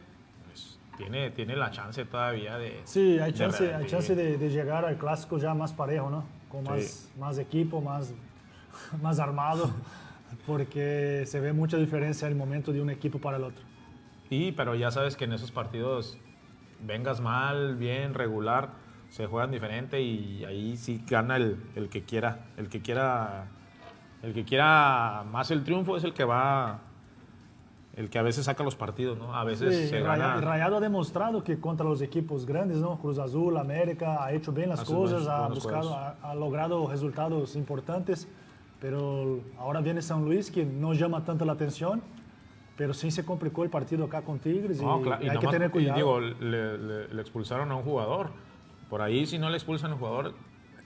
tiene, 0.98 1.30
tiene 1.30 1.56
la 1.56 1.70
chance 1.70 2.04
todavía 2.04 2.58
de... 2.58 2.80
Sí, 2.84 3.18
hay 3.18 3.32
de 3.32 3.38
chance, 3.38 3.66
re- 3.66 3.74
hay 3.74 3.84
de- 3.84 3.88
chance 3.90 4.14
de, 4.14 4.36
de 4.36 4.50
llegar 4.50 4.84
al 4.84 4.98
clásico 4.98 5.38
ya 5.38 5.54
más 5.54 5.72
parejo, 5.72 6.10
¿no? 6.10 6.24
Con 6.50 6.64
Sí. 6.64 6.70
más, 6.70 7.12
más 7.18 7.38
equipo, 7.38 7.80
más, 7.80 8.12
más 9.02 9.18
armado, 9.18 9.70
porque 10.46 11.24
se 11.26 11.40
ve 11.40 11.52
mucha 11.52 11.76
diferencia 11.76 12.26
en 12.26 12.32
el 12.32 12.38
momento 12.38 12.72
de 12.72 12.80
un 12.82 12.90
equipo 12.90 13.18
para 13.18 13.36
el 13.38 13.44
otro. 13.44 13.62
Sí, 14.28 14.52
pero 14.56 14.74
ya 14.74 14.90
sabes 14.90 15.16
que 15.16 15.24
en 15.24 15.32
esos 15.32 15.50
partidos 15.52 16.18
vengas 16.80 17.20
mal, 17.20 17.76
bien, 17.76 18.14
regular, 18.14 18.70
se 19.08 19.26
juegan 19.26 19.50
diferente 19.50 20.02
y 20.02 20.44
ahí 20.44 20.76
sí 20.76 21.02
gana 21.08 21.36
el, 21.36 21.56
el 21.76 21.88
que 21.88 22.02
quiera, 22.02 22.44
el 22.58 22.68
que 22.68 22.82
quiera, 22.82 23.46
el 24.22 24.34
que 24.34 24.44
quiera 24.44 25.24
más 25.30 25.50
el 25.50 25.64
triunfo 25.64 25.96
es 25.96 26.04
el 26.04 26.12
que 26.12 26.24
va, 26.24 26.80
el 27.98 28.10
que 28.10 28.18
a 28.18 28.22
veces 28.22 28.44
saca 28.44 28.62
los 28.62 28.76
partidos, 28.76 29.18
¿no? 29.18 29.34
A 29.34 29.42
veces 29.42 29.74
Sí, 29.76 29.88
se 29.88 30.00
Raya- 30.00 30.34
gana. 30.36 30.40
Rayado 30.40 30.76
ha 30.76 30.80
demostrado 30.80 31.42
que 31.42 31.58
contra 31.58 31.84
los 31.84 32.00
equipos 32.00 32.46
grandes, 32.46 32.78
¿no? 32.78 32.96
Cruz 32.98 33.18
Azul, 33.18 33.56
América, 33.56 34.22
ha 34.24 34.32
hecho 34.32 34.52
bien 34.52 34.68
las 34.68 34.80
Hace 34.80 34.94
cosas, 34.94 35.26
ha, 35.26 35.48
buscado, 35.48 35.94
ha, 35.94 36.14
ha 36.22 36.34
logrado 36.36 36.88
resultados 36.88 37.56
importantes, 37.56 38.28
pero 38.80 39.40
ahora 39.58 39.80
viene 39.80 40.00
San 40.00 40.24
Luis 40.24 40.48
que 40.48 40.64
no 40.64 40.94
llama 40.94 41.24
tanto 41.24 41.44
la 41.44 41.54
atención, 41.54 42.00
pero 42.76 42.94
sí 42.94 43.10
se 43.10 43.24
complicó 43.24 43.64
el 43.64 43.70
partido 43.70 44.04
acá 44.04 44.22
con 44.22 44.38
Tigres 44.38 44.80
y, 44.80 44.84
No, 44.84 45.00
claro, 45.02 45.20
y 45.20 45.26
y 45.26 45.30
hay 45.30 45.38
que 45.38 45.48
tener 45.48 45.68
y 45.68 45.72
cuidado. 45.72 45.96
digo, 45.96 46.20
le, 46.20 46.78
le- 46.78 47.08
le 47.08 47.20
expulsaron 47.20 47.72
a 47.72 47.74
un 47.74 47.82
jugador. 47.82 48.30
Por 48.88 49.02
ahí, 49.02 49.26
si 49.26 49.38
no 49.38 49.50
le 49.50 49.56
expulsan 49.56 49.90
a 49.90 49.94
un 49.94 49.98
jugador, 50.00 50.34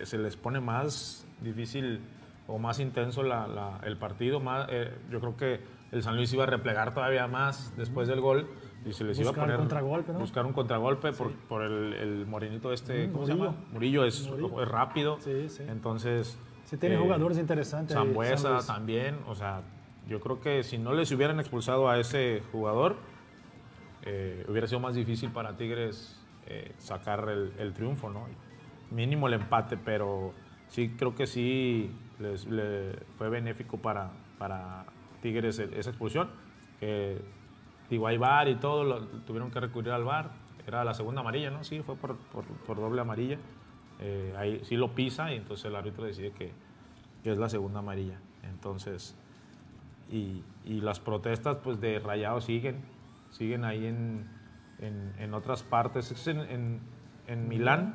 se 0.02 0.16
les 0.16 0.34
pone 0.36 0.60
más 0.60 1.26
difícil 1.42 2.00
o 2.48 2.58
más 2.58 2.80
intenso 2.80 3.22
la- 3.22 3.46
la- 3.46 3.80
el 3.84 3.98
partido. 3.98 4.40
Más, 4.40 4.66
eh, 4.70 4.90
yo 5.10 5.20
creo 5.20 5.36
que 5.36 5.60
el 5.92 6.02
San 6.02 6.16
Luis 6.16 6.32
iba 6.32 6.42
a 6.44 6.46
replegar 6.46 6.92
todavía 6.94 7.26
más 7.28 7.72
después 7.76 8.08
del 8.08 8.20
gol 8.20 8.48
y 8.84 8.92
se 8.92 9.04
les 9.04 9.18
iba 9.18 9.28
a 9.28 9.30
Buscar 9.32 9.44
poner. 9.44 9.58
contragolpe, 9.58 10.12
¿no? 10.12 10.18
Buscar 10.18 10.44
un 10.46 10.52
contragolpe 10.52 11.12
por, 11.12 11.32
por 11.32 11.62
el, 11.62 11.92
el 11.92 12.26
morenito 12.26 12.72
este. 12.72 13.06
Mm, 13.08 13.12
¿Cómo 13.12 13.26
se 13.26 13.34
llama? 13.34 13.54
Murillo 13.72 14.04
es, 14.04 14.26
Murillo. 14.28 14.62
es 14.62 14.68
rápido. 14.68 15.18
Sí, 15.20 15.48
sí. 15.48 15.62
Entonces. 15.68 16.38
Sí 16.64 16.76
tiene 16.78 16.96
eh, 16.96 16.98
jugadores 16.98 17.38
interesantes. 17.38 17.94
San 17.94 18.06
Zambuesa 18.06 18.58
también, 18.66 19.18
o 19.28 19.34
sea, 19.34 19.62
yo 20.08 20.18
creo 20.20 20.40
que 20.40 20.62
si 20.64 20.78
no 20.78 20.94
les 20.94 21.12
hubieran 21.12 21.38
expulsado 21.38 21.88
a 21.88 21.98
ese 22.00 22.42
jugador, 22.50 22.96
eh, 24.04 24.44
hubiera 24.48 24.66
sido 24.66 24.80
más 24.80 24.94
difícil 24.94 25.30
para 25.30 25.56
Tigres 25.56 26.18
eh, 26.46 26.72
sacar 26.78 27.28
el, 27.28 27.52
el 27.58 27.72
triunfo, 27.72 28.10
¿no? 28.10 28.26
Mínimo 28.90 29.28
el 29.28 29.34
empate, 29.34 29.76
pero 29.76 30.32
sí 30.68 30.94
creo 30.98 31.14
que 31.14 31.26
sí 31.26 31.94
les, 32.18 32.46
le 32.46 32.96
fue 33.16 33.28
benéfico 33.28 33.76
para, 33.78 34.10
para 34.38 34.86
Tigres 35.22 35.58
el- 35.58 35.72
esa 35.74 35.90
expulsión. 35.90 36.28
Que, 36.80 37.20
digo, 37.88 38.06
hay 38.06 38.18
VAR 38.18 38.48
y 38.48 38.56
todo, 38.56 38.84
lo- 38.84 39.06
tuvieron 39.24 39.50
que 39.50 39.60
recurrir 39.60 39.92
al 39.92 40.04
VAR. 40.04 40.30
Era 40.66 40.84
la 40.84 40.92
segunda 40.94 41.20
amarilla, 41.22 41.50
¿no? 41.50 41.64
Sí, 41.64 41.80
fue 41.80 41.96
por, 41.96 42.16
por- 42.16 42.44
por 42.44 42.76
doble 42.76 43.00
amarilla. 43.00 43.38
Eh, 44.00 44.34
ahí 44.36 44.60
sí 44.64 44.76
lo 44.76 44.94
pisa 44.94 45.32
y 45.32 45.36
entonces 45.36 45.64
el 45.66 45.76
árbitro 45.76 46.04
decide 46.04 46.32
que, 46.32 46.52
que 47.22 47.32
es 47.32 47.38
la 47.38 47.48
segunda 47.48 47.78
amarilla. 47.78 48.18
Entonces, 48.42 49.16
y, 50.10 50.42
y 50.64 50.80
las 50.80 51.00
protestas 51.00 51.56
pues 51.62 51.80
de 51.80 51.98
Rayados 52.00 52.44
siguen, 52.44 52.80
siguen 53.30 53.64
ahí 53.64 53.86
en, 53.86 54.28
en, 54.80 55.12
en 55.18 55.34
otras 55.34 55.62
partes, 55.62 56.10
es 56.10 56.26
en, 56.26 56.40
en, 56.40 56.80
en 57.28 57.48
Milán, 57.48 57.94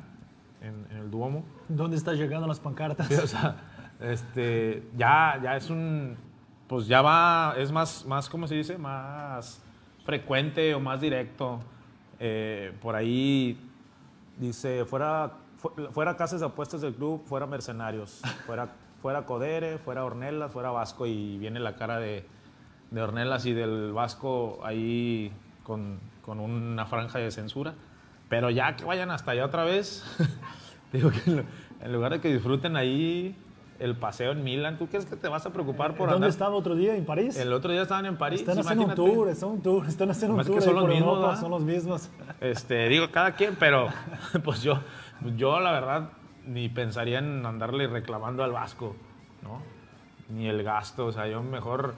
en, 0.62 0.86
el 0.96 1.10
Duomo. 1.10 1.44
¿Dónde 1.68 1.96
está 1.96 2.14
llegando 2.14 2.46
las 2.46 2.60
pancartas? 2.60 3.06
Sí, 3.08 3.14
o 3.14 3.26
sea, 3.26 3.56
este, 4.00 4.82
ya, 4.96 5.38
ya 5.42 5.56
es 5.56 5.68
un, 5.70 6.16
pues 6.68 6.86
ya 6.86 7.02
va, 7.02 7.54
es 7.56 7.72
más, 7.72 8.04
más, 8.06 8.28
¿cómo 8.28 8.46
se 8.46 8.54
dice? 8.54 8.78
Más 8.78 9.60
frecuente 10.04 10.74
o 10.74 10.80
más 10.80 11.00
directo. 11.00 11.60
Eh, 12.20 12.72
por 12.82 12.94
ahí 12.96 13.58
dice, 14.38 14.84
fuera, 14.84 15.32
fu- 15.56 15.72
fuera 15.92 16.16
casas 16.16 16.40
de 16.40 16.46
apuestas 16.46 16.80
del 16.80 16.94
club, 16.94 17.22
fuera 17.24 17.46
mercenarios, 17.46 18.20
fuera, 18.46 18.68
fuera 19.02 19.24
Codere, 19.26 19.78
fuera 19.78 20.04
Ornelas, 20.04 20.52
fuera 20.52 20.70
Vasco 20.70 21.06
y 21.06 21.38
viene 21.38 21.60
la 21.60 21.76
cara 21.76 21.98
de, 21.98 22.26
de 22.90 23.02
Ornelas 23.02 23.46
y 23.46 23.52
del 23.52 23.92
Vasco 23.92 24.60
ahí 24.64 25.32
con, 25.64 25.98
con 26.22 26.40
una 26.40 26.86
franja 26.86 27.18
de 27.18 27.30
censura. 27.30 27.74
Pero 28.28 28.50
ya 28.50 28.76
que 28.76 28.84
vayan 28.84 29.10
hasta 29.10 29.30
allá 29.30 29.46
otra 29.46 29.64
vez, 29.64 30.04
digo 30.92 31.10
que 31.10 31.30
en 31.30 31.36
lu- 31.38 31.44
en 31.80 31.92
lugar 31.92 32.12
de 32.12 32.20
que 32.20 32.32
disfruten 32.32 32.76
ahí 32.76 33.36
el 33.78 33.96
paseo 33.96 34.32
en 34.32 34.42
Milán, 34.42 34.76
¿tú 34.78 34.88
crees 34.88 35.06
que 35.06 35.16
te 35.16 35.28
vas 35.28 35.46
a 35.46 35.52
preocupar 35.52 35.92
por 35.92 36.08
¿Dónde 36.08 36.14
andar? 36.14 36.30
estaba 36.30 36.54
otro 36.56 36.74
día? 36.74 36.96
¿En 36.96 37.04
París? 37.04 37.36
El 37.36 37.52
otro 37.52 37.70
día 37.72 37.82
estaban 37.82 38.06
en 38.06 38.16
París, 38.16 38.40
están 38.40 38.58
haciendo 38.58 38.86
un 38.86 38.94
tour, 38.94 39.28
están 39.28 39.48
un 39.50 39.62
tour, 39.62 39.86
están 39.86 40.10
haciendo 40.10 40.34
un 40.34 40.38
Más 40.38 40.46
que 40.46 40.52
tour 40.52 40.62
son 40.62 40.74
los 40.74 40.88
mismos, 40.88 41.38
son 41.38 41.50
los 41.50 41.62
mismos. 41.62 42.10
Este, 42.40 42.88
digo, 42.88 43.10
cada 43.10 43.32
quien, 43.32 43.56
pero 43.56 43.88
pues 44.44 44.62
yo, 44.62 44.80
yo 45.36 45.60
la 45.60 45.72
verdad 45.72 46.10
ni 46.46 46.68
pensaría 46.68 47.18
en 47.18 47.44
andarle 47.46 47.86
reclamando 47.86 48.42
al 48.42 48.52
Vasco, 48.52 48.96
¿no? 49.42 49.62
Ni 50.28 50.48
el 50.48 50.62
gasto, 50.62 51.06
o 51.06 51.12
sea, 51.12 51.26
yo 51.28 51.42
mejor 51.42 51.94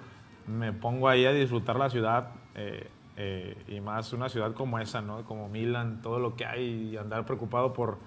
me 0.47 0.73
pongo 0.73 1.09
ahí 1.09 1.25
a 1.25 1.33
disfrutar 1.33 1.77
la 1.77 1.89
ciudad 1.89 2.29
eh, 2.55 2.89
eh, 3.17 3.57
y 3.69 3.81
más 3.81 4.13
una 4.13 4.29
ciudad 4.29 4.53
como 4.53 4.79
esa, 4.79 5.01
¿no? 5.01 5.25
Como 5.25 5.49
Milan, 5.49 6.01
todo 6.03 6.19
lo 6.19 6.37
que 6.37 6.45
hay 6.45 6.91
y 6.93 6.97
andar 6.97 7.25
preocupado 7.25 7.73
por, 7.73 7.99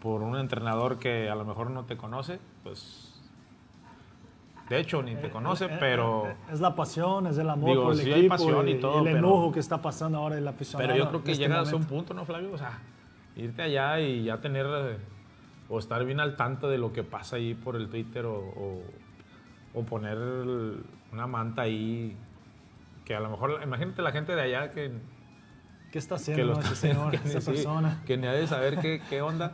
por 0.00 0.22
un 0.22 0.36
entrenador 0.36 0.98
que 0.98 1.28
a 1.28 1.34
lo 1.34 1.44
mejor 1.44 1.70
no 1.70 1.84
te 1.84 1.96
conoce, 1.96 2.40
pues 2.64 3.12
de 4.68 4.80
hecho 4.80 5.02
ni 5.02 5.14
te 5.14 5.28
conoce, 5.30 5.66
Eh, 5.66 5.76
pero... 5.78 6.26
eh, 6.26 6.36
Es 6.50 6.60
la 6.60 6.74
pasión, 6.74 7.26
es 7.26 7.36
el 7.38 7.50
amor 7.50 7.68
Digo, 7.70 7.82
por 7.84 7.92
el 7.92 7.98
sí 8.00 8.06
hay 8.12 8.20
equipo. 8.20 8.30
pasión 8.36 8.68
y 8.68 8.74
todo, 8.80 8.98
el 9.00 9.04
pero- 9.04 9.18
enojo 9.18 9.52
que 9.52 9.60
está 9.60 9.82
pasando 9.82 10.18
ahora 10.18 10.38
el 10.38 10.48
aficionado. 10.48 10.88
Pero 10.88 11.04
yo 11.04 11.08
creo 11.10 11.20
en 11.20 11.24
que 11.26 11.32
este 11.32 11.44
llegas 11.44 11.58
a 11.58 11.62
un 11.76 11.82
momento. 11.82 11.94
punto, 11.94 12.14
¿no, 12.14 12.24
Flavio? 12.24 12.50
O 12.52 12.58
sea, 12.58 12.78
irte 13.36 13.62
allá 13.62 14.00
y 14.00 14.24
ya 14.24 14.40
tener 14.40 14.66
eh, 14.66 14.96
o 15.68 15.78
estar 15.78 16.02
bien 16.04 16.18
al 16.18 16.36
tanto 16.36 16.68
de 16.70 16.78
lo 16.78 16.92
que 16.94 17.02
pasa 17.04 17.36
ahí 17.36 17.54
por 17.54 17.76
el 17.76 17.88
Twitter 17.90 18.24
o, 18.24 18.36
o- 18.38 18.82
o 19.74 19.82
poner 19.84 20.16
una 21.12 21.26
manta 21.26 21.62
ahí 21.62 22.16
que 23.04 23.14
a 23.14 23.20
lo 23.20 23.28
mejor, 23.28 23.60
imagínate 23.62 24.00
la 24.00 24.12
gente 24.12 24.34
de 24.34 24.40
allá 24.42 24.70
que, 24.70 24.92
¿Qué 25.92 25.98
está 25.98 26.14
que 26.16 26.22
haciendo 26.22 26.44
lo 26.44 26.52
ese 26.60 26.60
está- 26.72 26.74
señor, 26.76 27.10
que 27.10 27.16
esa 27.28 27.40
sí, 27.42 27.50
persona? 27.50 28.02
que 28.06 28.16
ni 28.16 28.26
ha 28.28 28.32
de 28.32 28.46
saber 28.46 28.78
qué, 28.78 29.02
qué 29.10 29.20
onda. 29.20 29.52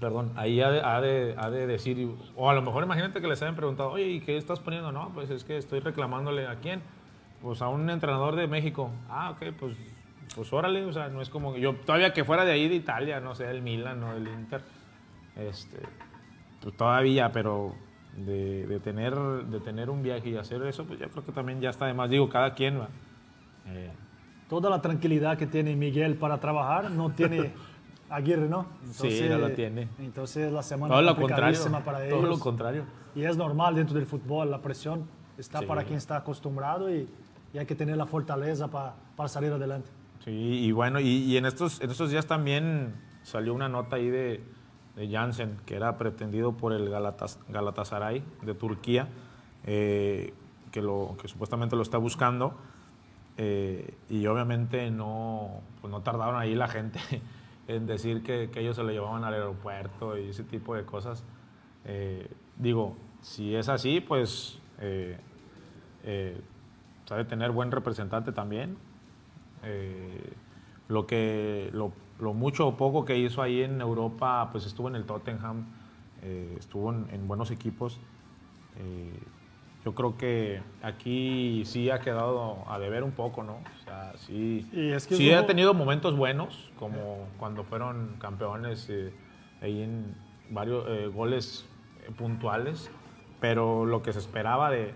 Perdón, 0.00 0.32
ahí 0.36 0.60
ha 0.60 0.70
de, 0.70 0.80
ha 0.82 1.00
de- 1.00 1.34
ha 1.38 1.48
de 1.50 1.66
decir, 1.66 2.08
o 2.36 2.50
a 2.50 2.54
lo 2.54 2.60
mejor 2.62 2.84
imagínate 2.84 3.20
que 3.20 3.26
les 3.28 3.40
hayan 3.42 3.56
preguntado, 3.56 3.90
oye, 3.92 4.06
¿y 4.08 4.20
qué 4.20 4.36
estás 4.36 4.60
poniendo? 4.60 4.92
No, 4.92 5.10
pues 5.14 5.30
es 5.30 5.42
que 5.44 5.56
estoy 5.56 5.80
reclamándole 5.80 6.46
a 6.46 6.56
quién. 6.56 6.82
Pues 7.42 7.62
a 7.62 7.68
un 7.68 7.88
entrenador 7.88 8.34
de 8.36 8.46
México. 8.46 8.90
Ah, 9.08 9.30
ok, 9.30 9.54
pues, 9.58 9.76
pues 10.34 10.52
órale, 10.52 10.84
o 10.84 10.92
sea, 10.92 11.08
no 11.08 11.20
es 11.22 11.30
como 11.30 11.54
que 11.54 11.60
yo, 11.60 11.74
todavía 11.74 12.12
que 12.12 12.24
fuera 12.24 12.44
de 12.44 12.52
ahí 12.52 12.68
de 12.68 12.74
Italia, 12.74 13.20
no 13.20 13.34
sé, 13.34 13.48
el 13.50 13.62
Milan 13.62 14.02
o 14.02 14.12
el 14.14 14.26
Inter, 14.28 14.62
este, 15.36 15.78
pues 16.62 16.76
todavía, 16.76 17.32
pero 17.32 17.74
de, 18.16 18.66
de 18.66 18.80
tener, 18.80 19.14
de 19.14 19.60
tener 19.60 19.90
un 19.90 20.02
viaje 20.02 20.30
y 20.30 20.36
hacer 20.36 20.62
eso, 20.62 20.84
pues 20.86 20.98
yo 20.98 21.08
creo 21.10 21.24
que 21.24 21.32
también 21.32 21.60
ya 21.60 21.70
está 21.70 21.86
de 21.86 21.94
más. 21.94 22.08
Digo, 22.10 22.28
cada 22.28 22.54
quien 22.54 22.80
va. 22.80 22.88
Eh, 23.66 23.90
Toda 24.48 24.70
la 24.70 24.80
tranquilidad 24.80 25.36
que 25.36 25.46
tiene 25.46 25.74
Miguel 25.74 26.14
para 26.14 26.38
trabajar 26.38 26.90
no 26.92 27.10
tiene 27.10 27.52
Aguirre, 28.08 28.48
¿no? 28.48 28.66
Sí, 28.92 29.26
no 29.28 29.38
la 29.38 29.52
tiene. 29.54 29.88
Entonces 29.98 30.52
la 30.52 30.62
semana 30.62 30.92
todo 30.94 31.02
lo 31.02 31.16
contrario. 31.16 31.58
para 31.84 31.98
Todo 32.08 32.18
ellos. 32.20 32.28
lo 32.28 32.38
contrario. 32.38 32.84
Y 33.14 33.24
es 33.24 33.36
normal 33.36 33.74
dentro 33.74 33.94
del 33.96 34.06
fútbol, 34.06 34.50
la 34.50 34.60
presión 34.62 35.04
está 35.38 35.60
Sí. 35.60 35.66
para 35.66 35.82
quien 35.84 35.96
está 35.98 36.16
acostumbrado 36.16 36.94
y, 36.94 37.08
y 37.52 37.58
hay 37.58 37.66
que 37.66 37.74
tener 37.74 37.96
la 37.96 38.06
fortaleza 38.06 38.68
pa- 38.68 38.94
para 39.16 39.28
salir 39.28 39.52
adelante. 39.52 39.88
Sí, 40.24 40.30
y 40.30 40.72
bueno, 40.72 41.00
y, 41.00 41.06
y 41.08 41.36
en, 41.36 41.46
estos, 41.46 41.80
en 41.80 41.90
estos 41.90 42.10
días 42.10 42.26
también 42.26 42.94
salió 43.22 43.54
una 43.54 43.68
nota 43.68 43.96
ahí 43.96 44.08
de, 44.08 44.42
de 44.96 45.10
Jansen, 45.10 45.56
que 45.66 45.74
era 45.76 45.98
pretendido 45.98 46.52
por 46.52 46.72
el 46.72 46.88
Galatas- 46.88 47.38
Galatasaray 47.48 48.22
de 48.42 48.54
Turquía, 48.54 49.08
eh, 49.64 50.32
que, 50.70 50.80
lo, 50.82 51.16
que 51.20 51.26
supuestamente 51.28 51.74
lo 51.76 51.82
está 51.82 51.98
buscando. 51.98 52.54
Eh, 53.38 53.94
y 54.08 54.26
obviamente 54.26 54.90
no, 54.90 55.60
pues 55.80 55.90
no 55.90 56.00
tardaron 56.00 56.36
ahí 56.40 56.54
la 56.54 56.68
gente 56.68 56.98
en 57.68 57.86
decir 57.86 58.22
que, 58.22 58.50
que, 58.50 58.60
ellos 58.60 58.76
se 58.76 58.82
lo 58.82 58.90
llevaban 58.90 59.24
al 59.24 59.34
aeropuerto 59.34 60.16
y 60.18 60.28
ese 60.30 60.44
tipo 60.44 60.74
de 60.74 60.84
cosas. 60.84 61.24
Eh, 61.84 62.28
digo, 62.56 62.96
si 63.20 63.54
es 63.54 63.68
así, 63.68 64.00
pues 64.00 64.58
eh, 64.80 65.18
eh, 66.04 66.40
sabe 67.04 67.24
tener 67.24 67.52
buen 67.52 67.70
representante 67.70 68.32
también. 68.32 68.76
lo, 70.88 71.06
que, 71.06 71.70
lo, 71.72 71.92
mucho 72.34 72.68
o 72.68 72.76
poco 72.76 73.04
que 73.04 73.18
hizo 73.18 73.42
ahí 73.42 73.62
en 73.62 73.80
Europa, 73.80 74.48
pues 74.52 74.66
estuvo 74.66 74.88
en 74.88 74.96
el 74.96 75.04
Tottenham, 75.04 75.66
estuvo 76.58 76.92
en, 76.92 77.28
buenos 77.28 77.50
equipos. 77.50 78.00
Yo 79.86 79.94
creo 79.94 80.18
que 80.18 80.60
aquí 80.82 81.62
sí 81.64 81.90
ha 81.90 82.00
quedado 82.00 82.64
a 82.68 82.76
deber 82.80 83.04
un 83.04 83.12
poco, 83.12 83.44
¿no? 83.44 83.52
O 83.52 83.84
sea, 83.84 84.14
sí, 84.16 84.68
es 84.72 85.06
que 85.06 85.14
sí 85.14 85.30
ha 85.30 85.46
tenido 85.46 85.74
momentos 85.74 86.16
buenos, 86.16 86.72
como 86.76 87.28
cuando 87.38 87.62
fueron 87.62 88.16
campeones 88.18 88.90
ahí 89.62 89.82
en 89.82 90.16
varios 90.50 91.14
goles 91.14 91.68
puntuales, 92.18 92.90
pero 93.38 93.86
lo 93.86 94.02
que 94.02 94.12
se 94.12 94.18
esperaba 94.18 94.72
de, 94.72 94.92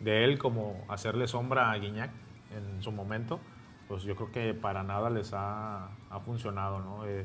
de, 0.00 0.24
él 0.24 0.38
como 0.38 0.84
hacerle 0.88 1.26
sombra 1.26 1.70
a 1.70 1.78
Guiñac 1.78 2.10
en 2.54 2.82
su 2.82 2.92
momento, 2.92 3.40
pues 3.88 4.02
yo 4.02 4.14
creo 4.14 4.30
que 4.30 4.52
para 4.52 4.82
nada 4.82 5.08
les 5.08 5.32
ha, 5.32 5.88
ha 6.10 6.20
funcionado, 6.20 6.80
¿no? 6.80 7.06
Eh, 7.06 7.24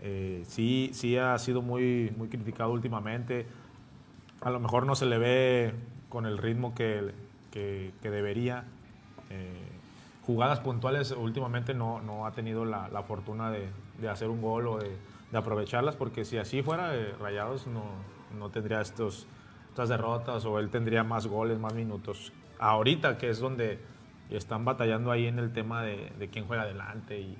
eh, 0.00 0.42
sí, 0.46 0.90
sí 0.94 1.16
ha 1.16 1.38
sido 1.38 1.62
muy, 1.62 2.12
muy 2.16 2.28
criticado 2.28 2.72
últimamente, 2.72 3.46
a 4.40 4.50
lo 4.50 4.58
mejor 4.58 4.84
no 4.84 4.96
se 4.96 5.06
le 5.06 5.18
ve 5.18 5.74
con 6.08 6.26
el 6.26 6.38
ritmo 6.38 6.74
que, 6.74 7.12
que, 7.50 7.92
que 8.02 8.10
debería. 8.10 8.64
Eh, 9.30 9.68
jugadas 10.22 10.60
puntuales 10.60 11.10
últimamente 11.12 11.74
no, 11.74 12.00
no 12.00 12.26
ha 12.26 12.32
tenido 12.32 12.64
la, 12.64 12.88
la 12.88 13.02
fortuna 13.02 13.50
de, 13.50 13.68
de, 13.98 14.08
hacer 14.08 14.28
un 14.28 14.42
gol 14.42 14.68
o 14.68 14.78
de, 14.78 14.90
de 15.32 15.38
aprovecharlas, 15.38 15.96
porque 15.96 16.24
si 16.24 16.36
así 16.36 16.62
fuera, 16.62 16.92
Rayados 17.18 17.66
no, 17.66 17.84
no 18.38 18.50
tendría 18.50 18.80
estos, 18.80 19.26
estas 19.70 19.88
derrotas 19.88 20.44
o 20.44 20.58
él 20.58 20.70
tendría 20.70 21.04
más 21.04 21.26
goles, 21.26 21.58
más 21.58 21.74
minutos. 21.74 22.32
Ahorita, 22.58 23.16
que 23.16 23.30
es 23.30 23.38
donde 23.38 23.78
están 24.30 24.64
batallando 24.64 25.10
ahí 25.10 25.26
en 25.26 25.38
el 25.38 25.52
tema 25.52 25.82
de, 25.82 26.12
de 26.18 26.28
quién 26.28 26.46
juega 26.46 26.64
adelante 26.64 27.20
y, 27.20 27.36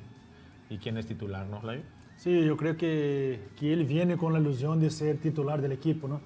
y, 0.70 0.78
quién 0.78 0.96
es 0.96 1.06
titular, 1.06 1.46
¿no, 1.46 1.60
Flavio? 1.60 1.82
Sí, 2.16 2.44
yo 2.44 2.56
creo 2.56 2.76
que, 2.76 3.48
que 3.58 3.72
él 3.72 3.84
viene 3.84 4.16
con 4.16 4.32
la 4.32 4.38
ilusión 4.38 4.80
de 4.80 4.90
ser 4.90 5.18
titular 5.18 5.60
del 5.60 5.72
equipo, 5.72 6.08
¿no? 6.08 6.20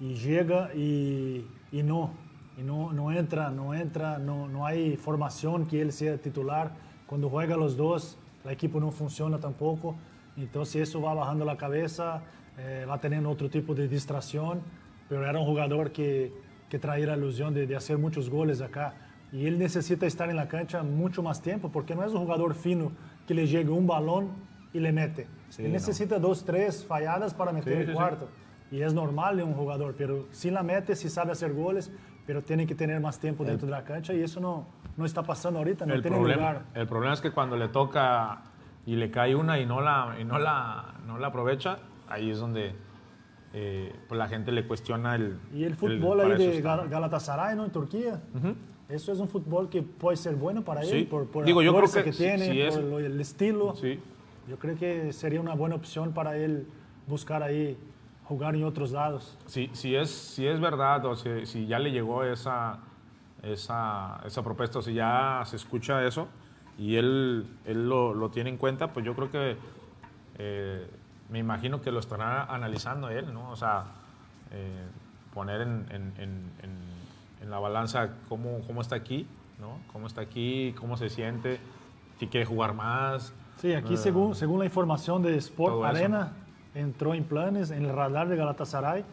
Y 0.00 0.14
llega 0.14 0.74
y, 0.74 1.46
y 1.72 1.82
no, 1.82 2.10
y 2.58 2.62
no, 2.62 2.92
no 2.92 3.12
entra, 3.12 3.50
no 3.50 3.74
entra, 3.74 4.18
no, 4.18 4.48
no 4.48 4.66
hay 4.66 4.96
formación 4.96 5.66
que 5.66 5.80
él 5.80 5.92
sea 5.92 6.18
titular. 6.18 6.72
Cuando 7.06 7.28
juega 7.28 7.56
los 7.56 7.76
dos, 7.76 8.18
el 8.44 8.50
equipo 8.50 8.80
no 8.80 8.90
funciona 8.90 9.38
tampoco. 9.38 9.96
Entonces 10.36 10.88
eso 10.88 11.00
va 11.00 11.14
bajando 11.14 11.44
la 11.44 11.56
cabeza, 11.56 12.22
eh, 12.58 12.86
va 12.88 12.98
teniendo 12.98 13.30
otro 13.30 13.48
tipo 13.50 13.74
de 13.74 13.88
distracción, 13.88 14.60
pero 15.08 15.26
era 15.26 15.38
un 15.38 15.46
jugador 15.46 15.92
que, 15.92 16.32
que 16.68 16.78
traía 16.78 17.06
la 17.06 17.16
ilusión 17.16 17.52
de, 17.54 17.66
de, 17.66 17.76
hacer 17.76 17.98
muchos 17.98 18.30
goles 18.30 18.60
acá. 18.60 18.94
Y 19.32 19.46
él 19.46 19.58
necesita 19.58 20.06
estar 20.06 20.28
en 20.30 20.36
la 20.36 20.48
cancha 20.48 20.82
mucho 20.82 21.22
más 21.22 21.40
tiempo, 21.42 21.70
porque 21.70 21.94
no 21.94 22.04
es 22.04 22.12
un 22.12 22.20
jugador 22.20 22.54
fino 22.54 22.92
que 23.26 23.34
le 23.34 23.46
llegue 23.46 23.70
un 23.70 23.86
balón 23.86 24.30
y 24.72 24.80
le 24.80 24.92
mete. 24.92 25.26
Sí, 25.50 25.64
él 25.64 25.72
necesita 25.72 26.16
no. 26.16 26.28
dos, 26.28 26.44
tres 26.44 26.84
falladas 26.84 27.34
para 27.34 27.52
meter 27.52 27.84
sí, 27.84 27.90
el 27.90 27.94
cuarto. 27.94 28.28
Y 28.70 28.82
es 28.82 28.94
normal 28.94 29.36
de 29.36 29.42
un 29.42 29.54
jugador, 29.54 29.94
pero 29.98 30.26
si 30.30 30.50
la 30.50 30.62
mete, 30.62 30.94
si 30.94 31.08
sabe 31.08 31.32
hacer 31.32 31.52
goles, 31.52 31.90
pero 32.26 32.42
tiene 32.42 32.66
que 32.66 32.74
tener 32.74 33.00
más 33.00 33.18
tiempo 33.18 33.44
dentro 33.44 33.66
de 33.66 33.72
la 33.72 33.82
cancha 33.82 34.14
y 34.14 34.22
eso 34.22 34.38
no, 34.40 34.66
no 34.96 35.04
está 35.04 35.22
pasando 35.22 35.58
ahorita, 35.58 35.86
no 35.86 35.94
el 35.94 36.02
tiene 36.02 36.16
problema, 36.16 36.52
lugar. 36.52 36.64
El 36.74 36.86
problema 36.86 37.14
es 37.14 37.20
que 37.20 37.32
cuando 37.32 37.56
le 37.56 37.68
toca 37.68 38.42
y 38.86 38.94
le 38.94 39.10
cae 39.10 39.34
una 39.34 39.58
y 39.58 39.66
no 39.66 39.80
la, 39.80 40.16
y 40.20 40.24
no 40.24 40.38
la, 40.38 40.94
no 41.06 41.18
la 41.18 41.26
aprovecha, 41.28 41.78
ahí 42.08 42.30
es 42.30 42.38
donde 42.38 42.74
eh, 43.52 43.92
pues 44.06 44.16
la 44.16 44.28
gente 44.28 44.52
le 44.52 44.64
cuestiona 44.66 45.16
el... 45.16 45.38
Y 45.52 45.64
el 45.64 45.74
fútbol 45.74 46.20
el, 46.20 46.32
ahí 46.32 46.46
de. 46.46 46.60
Galatasaray, 46.62 47.56
¿no? 47.56 47.64
En 47.64 47.72
Turquía. 47.72 48.22
Uh 48.34 48.38
-huh. 48.38 48.54
Eso 48.88 49.12
es 49.12 49.18
un 49.18 49.28
fútbol 49.28 49.68
que 49.68 49.82
puede 49.82 50.16
ser 50.16 50.36
bueno 50.36 50.62
para 50.62 50.82
sí. 50.82 50.98
él, 50.98 51.06
por, 51.06 51.26
por 51.26 51.44
Digo, 51.44 51.60
la 51.60 51.66
yo 51.66 51.72
fuerza 51.72 52.02
creo 52.02 52.04
que, 52.04 52.10
que 52.10 52.16
tiene, 52.16 52.50
si 52.50 52.60
es, 52.60 52.78
por 52.78 53.00
el 53.00 53.20
estilo. 53.20 53.74
Sí. 53.76 53.98
Yo 54.48 54.58
creo 54.58 54.76
que 54.76 55.12
sería 55.12 55.40
una 55.40 55.54
buena 55.54 55.76
opción 55.76 56.12
para 56.12 56.36
él 56.36 56.66
buscar 57.06 57.42
ahí 57.42 57.76
jugar 58.30 58.54
en 58.54 58.62
otros 58.62 58.92
lados. 58.92 59.36
Si, 59.46 59.68
si, 59.72 59.96
es, 59.96 60.08
si 60.08 60.46
es 60.46 60.60
verdad 60.60 61.04
o 61.04 61.16
si, 61.16 61.46
si 61.46 61.66
ya 61.66 61.80
le 61.80 61.90
llegó 61.90 62.22
esa, 62.22 62.78
esa, 63.42 64.20
esa 64.24 64.42
propuesta, 64.44 64.78
o 64.78 64.82
si 64.82 64.94
ya 64.94 65.42
se 65.46 65.56
escucha 65.56 66.06
eso 66.06 66.28
y 66.78 66.94
él, 66.94 67.44
él 67.64 67.88
lo, 67.88 68.14
lo 68.14 68.30
tiene 68.30 68.50
en 68.50 68.56
cuenta, 68.56 68.92
pues 68.92 69.04
yo 69.04 69.16
creo 69.16 69.32
que 69.32 69.56
eh, 70.38 70.88
me 71.28 71.40
imagino 71.40 71.82
que 71.82 71.90
lo 71.90 71.98
estará 71.98 72.44
analizando 72.44 73.08
él, 73.08 73.34
¿no? 73.34 73.50
O 73.50 73.56
sea, 73.56 73.86
eh, 74.52 74.86
poner 75.34 75.62
en, 75.62 75.86
en, 75.90 76.12
en, 76.16 76.50
en, 77.42 77.50
la 77.50 77.58
balanza 77.58 78.10
cómo, 78.28 78.60
cómo 78.64 78.80
está 78.80 78.94
aquí, 78.94 79.26
¿no? 79.58 79.78
Cómo 79.92 80.06
está 80.06 80.20
aquí, 80.20 80.72
cómo 80.78 80.96
se 80.96 81.08
siente, 81.08 81.58
si 82.20 82.28
quiere 82.28 82.46
jugar 82.46 82.74
más. 82.74 83.32
Sí, 83.56 83.74
aquí 83.74 83.94
eh, 83.94 83.96
según, 83.96 84.36
según 84.36 84.60
la 84.60 84.66
información 84.66 85.20
de 85.20 85.36
Sport 85.36 85.84
Arena, 85.84 86.32
entró 86.74 87.14
en 87.14 87.24
planes 87.24 87.70
en 87.70 87.84
el 87.84 87.94
radar 87.94 88.28
de 88.28 88.36
Galatasaray 88.36 89.04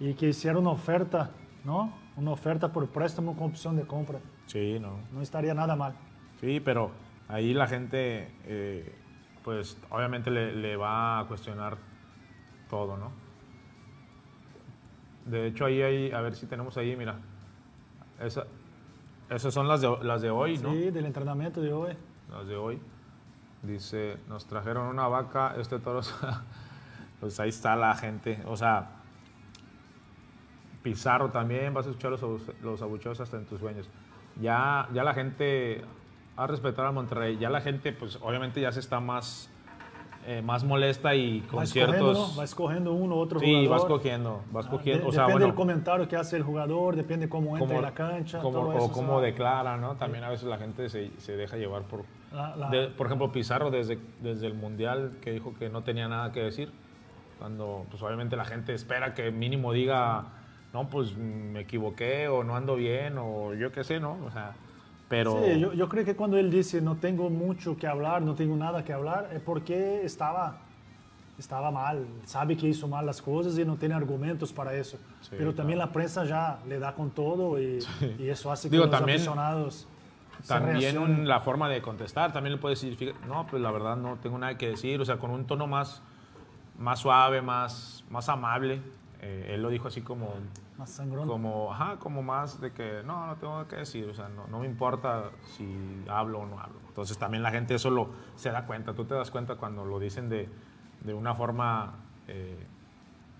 y 0.00 0.14
que 0.14 0.28
hicieron 0.28 0.62
una 0.62 0.70
oferta, 0.70 1.30
¿no? 1.64 1.92
Una 2.16 2.30
oferta 2.30 2.72
por 2.72 2.86
préstamo 2.88 3.36
con 3.36 3.50
opción 3.50 3.76
de 3.76 3.86
compra. 3.86 4.18
Sí, 4.46 4.78
no. 4.80 4.98
No 5.12 5.22
estaría 5.22 5.54
nada 5.54 5.76
mal. 5.76 5.94
Sí, 6.40 6.60
pero 6.60 6.90
ahí 7.28 7.54
la 7.54 7.66
gente, 7.66 8.30
eh, 8.44 8.94
pues 9.42 9.78
obviamente 9.90 10.30
le, 10.30 10.54
le, 10.54 10.76
va 10.76 11.20
a 11.20 11.26
cuestionar 11.26 11.76
todo, 12.68 12.96
¿no? 12.96 13.12
De 15.26 15.46
hecho, 15.46 15.64
ahí 15.64 15.80
hay, 15.80 16.12
a 16.12 16.20
ver 16.20 16.34
si 16.34 16.46
tenemos 16.46 16.76
ahí, 16.76 16.96
mira. 16.96 17.18
Esa, 18.20 18.44
esas 19.30 19.54
son 19.54 19.66
las 19.66 19.80
de, 19.80 19.96
las 20.02 20.20
de 20.20 20.30
hoy, 20.30 20.58
¿no? 20.58 20.72
Sí, 20.72 20.90
del 20.90 21.06
entrenamiento 21.06 21.60
de 21.60 21.72
hoy. 21.72 21.96
Las 22.30 22.46
de 22.46 22.56
hoy. 22.56 22.80
Dice, 23.62 24.18
nos 24.28 24.46
trajeron 24.46 24.86
una 24.86 25.08
vaca, 25.08 25.54
este 25.58 25.78
toro... 25.78 26.00
pues 27.20 27.38
ahí 27.40 27.48
está 27.48 27.76
la 27.76 27.94
gente. 27.94 28.42
O 28.46 28.56
sea, 28.56 28.90
Pizarro 30.82 31.30
también, 31.30 31.72
vas 31.72 31.86
a 31.86 31.90
escuchar 31.90 32.10
los, 32.10 32.22
los 32.62 32.82
abucheos 32.82 33.18
hasta 33.20 33.36
en 33.36 33.46
tus 33.46 33.60
sueños. 33.60 33.88
Ya, 34.40 34.88
ya 34.92 35.02
la 35.04 35.14
gente 35.14 35.82
a 36.36 36.46
respetar 36.46 36.86
a 36.86 36.92
Monterrey. 36.92 37.38
Ya 37.38 37.50
la 37.50 37.60
gente, 37.60 37.92
pues 37.92 38.18
obviamente 38.20 38.60
ya 38.60 38.72
se 38.72 38.80
está 38.80 39.00
más, 39.00 39.48
eh, 40.26 40.42
más 40.42 40.64
molesta 40.64 41.14
y 41.14 41.40
con 41.42 41.60
va 41.60 41.66
ciertos... 41.66 42.38
Va 42.38 42.44
escogiendo 42.44 42.92
uno 42.92 43.16
u 43.16 43.18
otro 43.18 43.38
sí, 43.40 43.46
jugador. 43.46 43.72
va 43.72 43.76
escogiendo, 43.76 44.42
va 44.54 44.60
escogiendo. 44.60 45.02
Ah, 45.02 45.04
de, 45.04 45.08
o 45.08 45.12
sea, 45.12 45.22
depende 45.22 45.32
bueno, 45.32 45.46
del 45.46 45.54
comentario 45.54 46.08
que 46.08 46.16
hace 46.16 46.36
el 46.36 46.42
jugador, 46.42 46.96
depende 46.96 47.28
cómo 47.28 47.56
entra 47.56 47.76
en 47.76 47.82
la 47.82 47.94
cancha. 47.94 48.40
como, 48.40 48.58
todo 48.58 48.68
o 48.68 48.72
eso, 48.72 48.92
cómo 48.92 49.20
declara, 49.20 49.76
¿no? 49.76 49.94
También 49.96 50.24
a 50.24 50.28
veces 50.28 50.46
la 50.48 50.58
gente 50.58 50.88
se, 50.88 51.10
se 51.18 51.36
deja 51.36 51.56
llevar 51.56 51.82
por... 51.82 52.04
La, 52.32 52.56
la, 52.56 52.68
de, 52.68 52.88
por 52.88 53.06
ejemplo, 53.06 53.30
Pizarro 53.30 53.70
desde, 53.70 53.98
desde 54.20 54.48
el 54.48 54.54
Mundial 54.54 55.18
que 55.20 55.30
dijo 55.30 55.54
que 55.54 55.68
no 55.68 55.82
tenía 55.82 56.08
nada 56.08 56.32
que 56.32 56.40
decir. 56.40 56.72
Cuando, 57.44 57.84
pues 57.90 58.02
obviamente 58.02 58.36
la 58.36 58.46
gente 58.46 58.72
espera 58.72 59.12
que 59.12 59.30
mínimo 59.30 59.74
diga, 59.74 60.24
no, 60.72 60.88
pues 60.88 61.14
me 61.14 61.60
equivoqué 61.60 62.26
o 62.26 62.42
no 62.42 62.56
ando 62.56 62.74
bien 62.74 63.18
o 63.18 63.52
yo 63.52 63.70
qué 63.70 63.84
sé, 63.84 64.00
¿no? 64.00 64.16
O 64.24 64.30
sea... 64.30 64.54
Pero... 65.10 65.44
Sí, 65.44 65.60
yo, 65.60 65.74
yo, 65.74 65.86
creo 65.90 66.06
que 66.06 66.16
cuando 66.16 66.38
él 66.38 66.50
dice 66.50 66.80
no 66.80 66.96
tengo 66.96 67.28
mucho 67.28 67.76
que 67.76 67.86
hablar, 67.86 68.22
no 68.22 68.34
tengo 68.34 68.56
nada 68.56 68.82
que 68.82 68.94
hablar, 68.94 69.28
es 69.34 69.42
porque 69.42 70.02
estaba, 70.06 70.56
estaba 71.38 71.70
mal, 71.70 72.06
sabe 72.24 72.56
que 72.56 72.66
hizo 72.66 72.88
mal 72.88 73.04
las 73.04 73.20
cosas 73.20 73.58
y 73.58 73.64
no 73.66 73.76
tiene 73.76 73.94
argumentos 73.94 74.50
para 74.50 74.72
eso. 74.72 74.96
Sí, 75.20 75.28
Pero 75.32 75.42
claro. 75.42 75.54
también 75.54 75.78
la 75.78 75.92
prensa 75.92 76.24
ya 76.24 76.60
le 76.66 76.78
da 76.78 76.94
con 76.94 77.10
todo 77.10 77.60
y, 77.60 77.82
sí. 77.82 78.16
y 78.20 78.28
eso 78.30 78.50
hace 78.50 78.70
que 78.70 78.76
Digo, 78.76 78.86
los 78.86 78.90
también, 78.90 79.16
aficionados... 79.16 79.86
También 80.48 80.96
un, 80.96 81.28
la 81.28 81.40
forma 81.40 81.68
de 81.68 81.82
contestar, 81.82 82.32
también 82.32 82.54
le 82.54 82.58
puede 82.58 82.74
decir, 82.74 83.14
no, 83.28 83.46
pues 83.46 83.60
la 83.60 83.70
verdad 83.70 83.98
no 83.98 84.16
tengo 84.22 84.38
nada 84.38 84.56
que 84.56 84.70
decir, 84.70 84.98
o 84.98 85.04
sea, 85.04 85.18
con 85.18 85.30
un 85.30 85.46
tono 85.46 85.66
más, 85.66 86.02
más 86.78 87.00
suave, 87.00 87.42
más, 87.42 88.04
más 88.10 88.28
amable. 88.28 88.80
Eh, 89.20 89.52
él 89.54 89.62
lo 89.62 89.70
dijo 89.70 89.88
así 89.88 90.02
como 90.02 90.34
más 90.76 90.90
sangrón. 90.90 91.28
Como, 91.28 91.72
ajá, 91.72 91.98
como 91.98 92.22
más 92.22 92.60
de 92.60 92.72
que 92.72 93.02
no, 93.04 93.26
no 93.26 93.36
tengo 93.36 93.66
que 93.68 93.76
decir, 93.76 94.08
o 94.08 94.14
sea, 94.14 94.28
no, 94.28 94.46
no, 94.48 94.60
me 94.60 94.66
importa 94.66 95.30
si 95.56 96.04
hablo 96.08 96.40
o 96.40 96.46
no 96.46 96.58
hablo. 96.58 96.78
Entonces 96.88 97.16
también 97.18 97.42
la 97.42 97.50
gente 97.50 97.74
eso 97.74 97.90
lo, 97.90 98.10
se 98.36 98.50
da 98.50 98.66
cuenta, 98.66 98.94
tú 98.94 99.04
te 99.04 99.14
das 99.14 99.30
cuenta 99.30 99.56
cuando 99.56 99.84
lo 99.84 99.98
dicen 99.98 100.28
de, 100.28 100.48
de 101.02 101.14
una 101.14 101.34
forma 101.34 101.94
eh, 102.28 102.66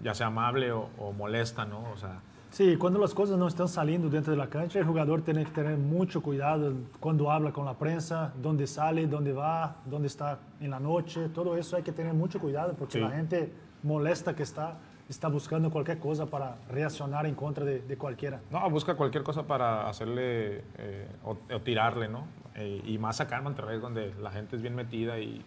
ya 0.03 0.14
sea 0.14 0.28
amable 0.28 0.72
o, 0.72 0.91
o, 0.99 1.12
molesta, 1.12 1.64
¿no? 1.64 1.91
O 1.91 1.97
sea, 1.97 2.20
Sí, 2.55 2.76
cuando 2.76 3.00
las 3.00 3.12
cosas 3.14 3.36
no 3.36 3.48
están 3.48 3.66
saliendo 3.66 4.09
dentro 4.09 4.30
de 4.30 4.36
la 4.36 4.46
cancha, 4.46 4.78
el 4.78 4.84
jugador 4.84 5.22
tiene 5.22 5.44
que 5.44 5.50
tener 5.50 5.76
mucho 5.76 6.22
cuidado 6.22 6.72
cuando 7.00 7.28
habla 7.32 7.50
con 7.50 7.64
la 7.64 7.74
prensa, 7.76 8.32
dónde 8.40 8.68
sale, 8.68 9.09
dónde 9.09 9.32
va, 9.32 9.78
dónde 9.84 10.07
está 10.07 10.38
en 10.61 10.70
la 10.70 10.78
noche, 10.78 11.30
todo 11.30 11.57
eso 11.57 11.74
hay 11.74 11.82
que 11.82 11.90
tener 11.90 12.14
mucho 12.14 12.38
cuidado 12.38 12.74
porque 12.74 12.92
Sí. 12.92 13.00
la 13.00 13.11
gente 13.11 13.52
molesta 13.82 14.36
que 14.36 14.44
está 14.44 14.78
está 15.09 15.26
buscando 15.28 15.68
cualquier 15.68 15.98
cosa 15.98 16.26
para 16.26 16.57
reaccionar 16.70 17.26
en 17.26 17.34
contra 17.34 17.64
de, 17.64 17.80
de 17.80 17.96
cualquiera. 17.98 18.40
No, 18.52 18.70
busca 18.70 18.94
cualquier 18.94 19.24
cosa 19.24 19.42
para 19.42 19.88
hacerle 19.88 20.62
eh, 20.78 21.09
o, 21.24 21.36
o, 21.52 21.61
tirarle, 21.61 22.09
¿no? 22.09 22.24
Eh, 22.55 22.80
y 22.86 22.96
más 22.98 23.20
acá 23.20 23.38
en 23.38 23.44
Monterrey, 23.44 23.80
donde 23.80 24.14
la 24.22 24.30
gente 24.30 24.55
es 24.55 24.62
bien 24.62 24.76
metida 24.76 25.18
y, 25.18 25.44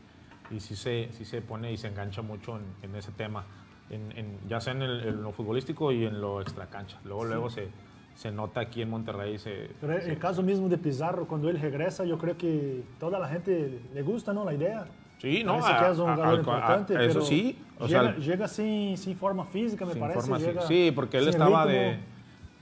y 0.52 0.60
sí, 0.60 0.76
se, 0.76 1.10
sí 1.14 1.24
se 1.24 1.42
pone 1.42 1.72
y 1.72 1.78
se 1.78 1.88
engancha 1.88 2.22
mucho 2.22 2.58
en, 2.58 2.66
en 2.84 2.96
ese 2.98 3.12
tema, 3.14 3.46
en, 3.90 4.12
en, 4.18 4.40
ya 4.48 4.60
sea 4.60 4.74
en, 4.74 4.82
el, 4.82 5.02
en, 5.02 5.22
lo 5.24 5.32
futbolístico 5.32 5.92
y 5.92 6.06
en 6.06 6.22
lo 6.22 6.42
extracancha. 6.42 6.98
Luego, 7.04 7.24
sí. 7.24 7.30
luego 7.30 7.50
se, 7.50 7.68
se 8.16 8.32
nota 8.32 8.62
aquí 8.62 8.82
en 8.82 8.90
Monterrey. 8.90 9.38
Se, 9.38 9.72
Pero 9.80 9.94
el, 9.94 10.02
se, 10.02 10.12
el 10.12 10.20
caso 10.20 10.44
mismo 10.44 10.68
de 10.70 10.78
Pizarro, 10.78 11.28
cuando 11.28 11.50
él 11.50 11.60
regresa, 11.60 12.04
yo 12.06 12.18
creo 12.18 12.38
que 12.38 12.84
toda 13.00 13.20
la 13.20 13.28
gente 13.28 13.80
le 13.94 14.02
gusta, 14.02 14.34
¿no? 14.34 14.44
La 14.44 14.54
idea. 14.54 14.86
Sí, 15.20 15.44
no, 15.44 15.60
parece 15.60 15.86
que 15.86 15.92
es 15.92 15.98
un 15.98 16.14
jugador 16.14 16.40
importante, 16.40 16.96
a, 16.96 17.04
eso 17.04 17.14
pero 17.14 17.26
sí. 17.26 17.58
O 17.80 17.88
llega, 17.88 18.04
sea, 18.04 18.16
llega 18.18 18.48
sin, 18.48 18.98
sin, 18.98 19.16
forma 19.16 19.46
física, 19.46 19.86
me 19.86 19.94
sin 19.94 20.02
parece. 20.02 20.20
Forma, 20.20 20.38
llega 20.38 20.62
sí, 20.64 20.92
porque 20.94 21.18
él 21.18 21.28
estaba 21.28 21.66
ritmo. 21.66 21.80
de. 21.80 22.00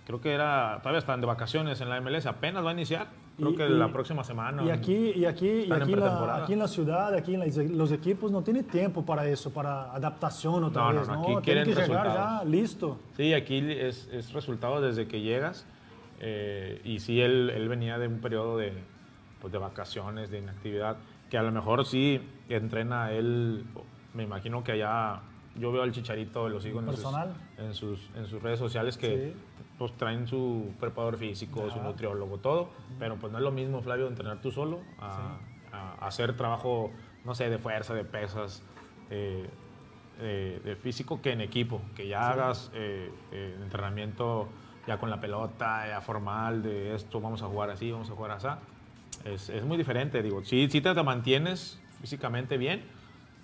Creo 0.05 0.21
que 0.21 0.32
era. 0.32 0.78
Todavía 0.82 0.99
están 0.99 1.19
de 1.19 1.28
vacaciones 1.28 1.82
en 1.82 1.89
la 1.89 1.99
MLS, 1.99 2.26
apenas 2.26 2.63
va 2.63 2.69
a 2.69 2.73
iniciar. 2.73 3.07
Creo 3.38 3.51
y, 3.51 3.55
que 3.55 3.65
y, 3.67 3.69
la 3.69 3.91
próxima 3.91 4.23
semana. 4.23 4.63
Y 4.63 4.69
aquí, 4.69 5.11
y 5.15 5.25
aquí, 5.25 5.47
y 5.47 5.71
aquí, 5.71 5.93
en 5.93 5.99
la, 5.99 6.43
aquí 6.43 6.53
en 6.53 6.59
la 6.59 6.67
ciudad, 6.67 7.13
aquí 7.13 7.33
en 7.33 7.39
la, 7.41 7.45
los 7.75 7.91
equipos 7.91 8.31
no 8.31 8.41
tienen 8.41 8.63
tiempo 8.63 9.05
para 9.05 9.27
eso, 9.27 9.51
para 9.51 9.93
adaptación 9.93 10.63
otra 10.63 10.83
no, 10.83 10.99
vez. 10.99 11.07
No, 11.07 11.15
no, 11.15 11.21
aquí 11.21 11.33
no 11.33 11.41
quieren 11.41 11.65
que 11.65 11.75
resultados. 11.75 12.13
llegar 12.13 12.39
ya 12.39 12.45
listo. 12.45 12.97
Sí, 13.17 13.33
aquí 13.33 13.57
es, 13.57 14.07
es 14.11 14.31
resultado 14.31 14.81
desde 14.81 15.07
que 15.07 15.21
llegas. 15.21 15.65
Eh, 16.19 16.81
y 16.83 16.99
sí, 16.99 17.21
él, 17.21 17.49
él, 17.49 17.67
venía 17.67 17.97
de 17.99 18.07
un 18.07 18.19
periodo 18.19 18.57
de, 18.57 18.73
pues, 19.41 19.51
de 19.51 19.59
vacaciones, 19.59 20.31
de 20.31 20.39
inactividad, 20.39 20.97
que 21.29 21.38
a 21.38 21.43
lo 21.43 21.51
mejor 21.51 21.86
sí 21.86 22.21
entrena 22.47 23.11
él, 23.11 23.65
me 24.13 24.23
imagino 24.23 24.63
que 24.63 24.73
allá, 24.73 25.21
yo 25.55 25.71
veo 25.71 25.83
al 25.83 25.91
Chicharito, 25.91 26.47
lo 26.47 26.61
sigo 26.61 26.79
en 26.79 26.95
sus, 26.95 27.05
en 27.57 27.73
sus, 27.73 28.09
en 28.15 28.27
sus 28.27 28.41
redes 28.41 28.59
sociales, 28.59 28.97
que 28.97 29.33
sí. 29.33 29.33
Pues, 29.78 29.91
traen 29.97 30.28
su 30.28 30.73
preparador 30.80 31.17
físico, 31.17 31.69
su 31.69 31.82
nutriólogo, 31.82 32.38
todo, 32.38 32.69
pero 32.99 33.15
pues 33.17 33.32
no 33.32 33.39
es 33.39 33.43
lo 33.43 33.51
mismo, 33.51 33.82
Flavio, 33.82 34.07
entrenar 34.07 34.41
tú 34.41 34.51
solo, 34.51 34.82
a, 34.99 35.11
sí. 35.11 35.69
a, 35.73 36.07
hacer 36.07 36.36
trabajo, 36.36 36.91
no 37.23 37.36
sé, 37.36 37.49
de 37.49 37.57
fuerza, 37.57 37.93
de 37.93 38.05
pesas, 38.05 38.63
eh, 39.09 39.49
eh, 40.21 40.61
de 40.63 40.76
físico 40.76 41.21
que 41.21 41.32
en 41.32 41.41
equipo, 41.41 41.82
que 41.95 42.07
ya 42.07 42.19
sí. 42.19 42.26
hagas 42.26 42.71
eh, 42.73 43.11
entrenamiento 43.61 44.47
ya 44.88 44.97
con 44.97 45.09
la 45.09 45.19
pelota, 45.19 45.88
ya 45.88 45.99
formal, 46.01 46.61
de 46.61 46.95
esto, 46.95 47.19
vamos 47.19 47.41
a 47.41 47.47
jugar 47.47 47.69
así, 47.69 47.91
vamos 47.91 48.09
a 48.09 48.13
jugar 48.13 48.32
así. 48.32 48.47
Es, 49.26 49.49
es 49.49 49.63
muy 49.63 49.78
diferente, 49.78 50.21
digo, 50.21 50.43
sí, 50.43 50.67
sí 50.69 50.82
te, 50.82 50.93
te, 50.93 51.03
mantienes 51.03 51.82
físicamente 51.99 52.57
bien, 52.57 52.84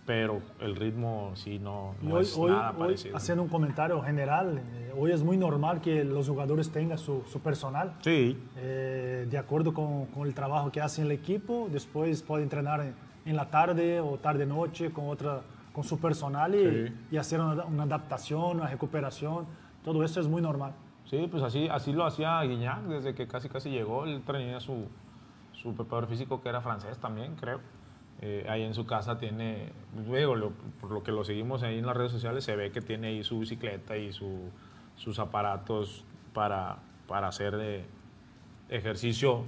pero 0.06 0.42
el 0.60 0.76
ritmo 0.76 1.32
sí 1.36 1.60
no, 1.60 1.96
no 2.02 2.16
hoy, 2.16 2.24
es 2.24 2.36
hoy, 2.38 2.52
nada 2.52 2.72
hoy, 2.72 2.78
parecido. 2.78 3.16
Haciendo 3.16 3.44
un 3.44 3.50
comentario 3.50 4.02
general, 4.02 4.62
eh, 4.74 4.94
hoy 4.98 5.12
es 5.12 5.24
muy 5.24 5.38
normal 5.38 5.82
que 5.82 6.04
los 6.04 6.28
jugadores 6.28 6.72
tengan 6.72 6.98
su, 6.98 7.24
su 7.32 7.40
personal, 7.40 7.94
sí. 8.02 8.38
eh, 8.58 9.28
de 9.30 9.38
acuerdo 9.38 9.74
con, 9.74 10.08
con, 10.08 10.28
el 10.28 10.34
trabajo 10.34 10.72
que 10.72 10.82
hace 10.82 11.04
el 11.04 11.12
equipo, 11.12 11.68
después 11.72 12.22
puede 12.24 12.44
entrenar 12.44 12.82
en, 12.82 12.96
en 13.26 13.36
la 13.36 13.50
tarde 13.50 14.00
o 14.00 14.18
tarde-noche 14.18 14.92
con, 14.92 15.08
otra, 15.10 15.42
con 15.72 15.84
su 15.84 16.00
personal 16.00 16.56
y, 16.56 16.88
sí. 16.88 16.94
y 17.12 17.18
hacer 17.18 17.40
una, 17.40 17.66
una 17.66 17.84
adaptación, 17.84 18.58
una 18.58 18.68
recuperación, 18.68 19.46
todo 19.84 20.04
eso 20.04 20.20
es 20.20 20.28
muy 20.28 20.42
normal. 20.42 20.74
Sí, 21.06 21.28
pues 21.30 21.44
así, 21.44 21.68
así 21.70 21.92
lo 21.92 22.06
hacía 22.06 22.42
Guiñac 22.42 22.84
desde 22.84 23.14
que 23.14 23.28
casi 23.28 23.50
casi 23.50 23.70
llegó. 23.70 24.06
Él 24.06 24.22
tenía 24.26 24.60
su, 24.60 24.88
su 25.52 25.76
preparador 25.76 26.08
físico 26.10 26.42
que 26.42 26.50
era 26.50 26.62
francés 26.62 26.98
también, 27.00 27.36
creo. 27.36 27.60
Eh, 28.22 28.46
ahí 28.48 28.62
en 28.64 28.76
su 28.76 28.86
casa 28.86 29.18
tiene, 29.18 29.70
luego, 30.08 30.36
lo, 30.36 30.52
por 30.80 30.92
lo 30.92 31.02
que 31.02 31.12
lo 31.12 31.24
seguimos 31.24 31.64
ahí 31.64 31.80
en 31.80 31.86
las 31.88 31.98
redes 31.98 32.12
sociales, 32.12 32.44
se 32.44 32.56
ve 32.56 32.72
que 32.72 32.82
tiene 32.82 33.08
ahí 33.08 33.24
su 33.24 33.40
bicicleta 33.40 33.98
y 33.98 34.14
su, 34.14 34.52
sus 34.96 35.18
aparatos 35.18 36.04
para, 36.34 36.78
para 37.08 37.28
hacer 37.28 37.58
de 37.58 37.84
ejercicio 38.70 39.44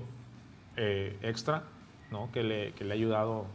eh, 0.76 1.18
extra, 1.22 1.64
¿no? 2.12 2.32
que, 2.32 2.44
le, 2.44 2.74
que 2.74 2.84
le 2.84 2.92
ha 2.92 2.96
ayudado 2.96 3.46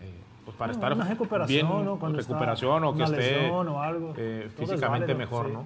eh, 0.00 0.10
pues 0.44 0.56
para 0.56 0.72
no, 0.72 0.78
estar 0.78 0.92
una 0.94 1.04
recuperación, 1.04 1.68
bien, 1.68 1.84
¿no? 1.84 1.98
Cuando 1.98 2.18
recuperación 2.18 2.84
o 2.84 2.94
que 2.94 3.02
esté 3.02 3.50
o 3.50 3.80
algo. 3.80 4.14
Eh, 4.16 4.50
físicamente 4.56 5.14
mejor, 5.14 5.46
sí. 5.46 5.52
¿no? 5.52 5.64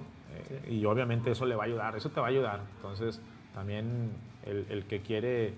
Sí. 0.67 0.75
Y 0.75 0.85
obviamente 0.85 1.31
eso 1.31 1.45
le 1.45 1.55
va 1.55 1.63
a 1.63 1.67
ayudar, 1.67 1.95
eso 1.95 2.09
te 2.09 2.19
va 2.19 2.27
a 2.27 2.29
ayudar. 2.29 2.59
Entonces, 2.75 3.21
también 3.53 4.11
el, 4.45 4.65
el 4.69 4.85
que 4.85 5.01
quiere, 5.01 5.53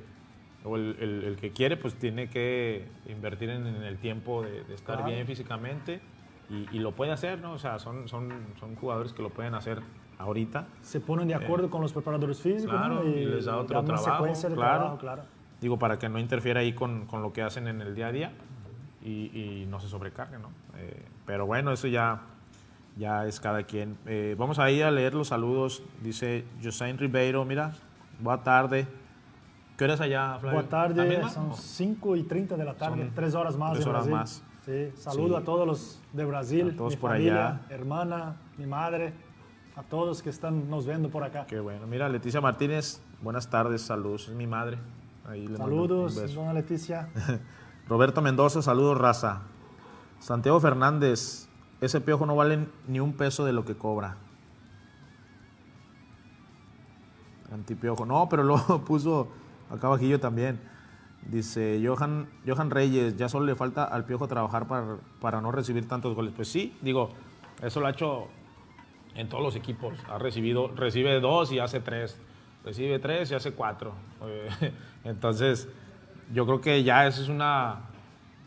o 0.64 0.76
el, 0.76 0.96
el, 1.00 1.24
el, 1.24 1.36
que 1.36 1.52
quiere, 1.52 1.78
pues 1.78 1.96
tiene 1.96 2.30
que 2.30 2.88
invertir 3.08 3.50
en, 3.50 3.66
en 3.68 3.84
el 3.84 3.98
tiempo 3.98 4.44
de, 4.44 4.64
de 4.64 4.76
estar 4.76 4.98
claro. 4.98 5.12
bien 5.12 5.26
físicamente 5.26 6.02
y, 6.50 6.76
y, 6.76 6.80
lo 6.80 6.94
puede 6.94 7.12
hacer, 7.12 7.40
¿no? 7.40 7.54
O 7.54 7.58
sea, 7.58 7.80
son, 7.80 8.08
son, 8.08 8.32
son 8.60 8.76
jugadores 8.76 9.14
que 9.14 9.22
lo 9.22 9.30
pueden 9.30 9.54
hacer 9.54 9.82
ahorita. 10.18 10.68
Se 10.82 11.00
ponen 11.00 11.28
de 11.28 11.36
acuerdo 11.36 11.68
eh, 11.68 11.70
con 11.70 11.82
los 11.82 11.94
preparadores 11.94 12.42
físicos, 12.42 12.76
claro, 12.76 13.04
¿no? 13.04 13.10
y, 13.10 13.14
y, 13.14 13.26
les 13.26 13.46
da 13.46 13.58
otro 13.58 13.84
trabajo, 13.84 14.24
claro. 14.24 14.56
trabajo, 14.56 14.98
claro. 14.98 15.24
Digo, 15.62 15.80
para 15.80 15.98
que 16.00 16.10
no 16.10 16.20
interfiera 16.20 16.62
ahí 16.62 16.74
con, 16.74 17.06
con, 17.06 17.22
lo 17.22 17.34
que 17.34 17.42
hacen 17.42 17.68
en 17.68 17.82
el 17.82 17.96
día 17.96 18.08
a 18.08 18.12
día 18.12 18.32
y, 19.04 19.62
y 19.62 19.66
no 19.68 19.80
se 19.80 19.88
sobrecargue, 19.88 20.38
¿no? 20.38 20.50
Eh, 20.78 21.04
pero 21.26 21.46
bueno, 21.46 21.72
eso 21.72 21.88
ya 21.88 22.22
ya 22.98 23.26
es 23.26 23.40
cada 23.40 23.64
quien. 23.64 23.98
Eh, 24.06 24.36
vamos 24.38 24.60
a 24.60 24.70
ir 24.72 24.84
a 24.84 24.92
leer 24.92 25.14
los 25.14 25.30
saludos. 25.30 25.84
Dice 26.02 26.46
Josain 26.64 26.98
Ribeiro, 26.98 27.46
mira, 27.46 27.72
buena 28.20 28.44
tarde. 28.44 28.88
¿Qué 29.78 29.84
hora 29.84 29.94
es 29.94 30.02
allá, 30.02 30.38
Flavio? 30.40 30.56
Buena 30.56 30.70
tarde, 30.70 31.30
son 31.30 31.54
5 31.56 32.16
y 32.16 32.24
30 32.24 32.58
de 32.58 32.66
la 32.66 32.74
tarde, 32.74 33.04
son 33.06 33.12
tres 33.14 33.36
horas 33.36 33.56
más 33.58 33.74
tres 33.74 33.86
horas 33.86 34.08
Brasil. 34.08 34.12
más. 34.14 34.44
Sí, 34.66 34.92
saludo 35.00 35.38
Sí. 35.38 35.42
a 35.44 35.46
todos 35.46 35.68
los 35.68 36.02
de 36.14 36.26
Brasil, 36.26 36.72
A 36.74 36.76
todos 36.76 36.94
mi 36.96 36.98
por 37.00 37.12
familia, 37.12 37.48
allá. 37.48 37.62
hermana, 37.70 38.36
mi 38.58 38.66
madre, 38.66 39.14
a 39.76 39.84
todos 39.84 40.22
que 40.24 40.30
están 40.32 40.70
nos 40.70 40.86
viendo 40.88 41.10
por 41.10 41.24
acá. 41.24 41.46
Qué 41.46 41.60
bueno. 41.60 41.86
Mira, 41.88 42.10
Leticia 42.10 42.42
Martínez, 42.42 43.02
buenas 43.22 43.50
tardes, 43.50 43.84
saludos. 43.84 44.28
Es 44.30 44.34
mi 44.36 44.48
madre. 44.48 44.78
Ahí 45.30 45.46
le 45.48 45.58
Saludos, 45.58 46.34
dona 46.34 46.54
Leticia. 46.54 47.10
Roberto 47.88 48.22
Mendoza, 48.22 48.62
saludos, 48.64 48.98
raza. 48.98 49.42
Santiago 50.20 50.60
Fernández, 50.60 51.48
ese 51.82 52.02
piojo 52.02 52.26
no 52.26 52.36
vale 52.36 52.68
ni 52.88 53.00
un 53.00 53.14
peso 53.14 53.46
de 53.46 53.54
lo 53.54 53.64
que 53.64 53.76
cobra. 53.78 54.18
Antipiojo. 57.54 58.06
No, 58.06 58.28
pero 58.28 58.44
luego 58.44 58.82
puso 58.86 59.28
acá 59.70 59.88
bajillo 59.88 60.20
también. 60.20 60.60
Dice 61.24 61.82
Johan, 61.84 62.30
Johan 62.46 62.72
Reyes, 62.72 63.18
ya 63.18 63.28
solo 63.28 63.46
le 63.46 63.56
falta 63.56 63.84
al 63.84 64.06
piojo 64.06 64.28
trabajar 64.28 64.68
para, 64.68 64.98
para 65.20 65.42
no 65.42 65.52
recibir 65.52 65.88
tantos 65.88 66.16
goles. 66.16 66.34
Pues 66.36 66.48
sí, 66.48 66.78
digo, 66.82 67.10
eso 67.62 67.80
lo 67.82 67.88
ha 67.88 67.90
hecho 67.90 68.28
en 69.16 69.28
todos 69.28 69.44
los 69.44 69.56
equipos. 69.56 69.98
Ha 70.10 70.18
recibido, 70.20 70.70
recibe 70.70 71.20
dos 71.20 71.52
y 71.52 71.60
hace 71.60 71.80
tres. 71.80 72.20
Recibe 72.64 73.00
tres 73.00 73.32
y 73.32 73.36
hace 73.36 73.52
cuatro. 73.52 73.94
Entonces, 75.04 75.68
yo 76.34 76.46
creo 76.46 76.62
que 76.62 76.84
ya 76.84 77.08
eso 77.08 77.22
es 77.22 77.30
una, 77.30 77.82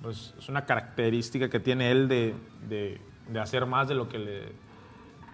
pues, 0.02 0.34
es 0.38 0.48
una 0.48 0.64
característica 0.64 1.50
que 1.50 1.60
tiene 1.60 1.90
él 1.90 2.08
de, 2.08 2.34
de, 2.68 3.00
de 3.28 3.40
hacer 3.40 3.66
más 3.66 3.88
de 3.88 3.94
lo 3.94 4.08
que 4.08 4.18
le 4.18 4.69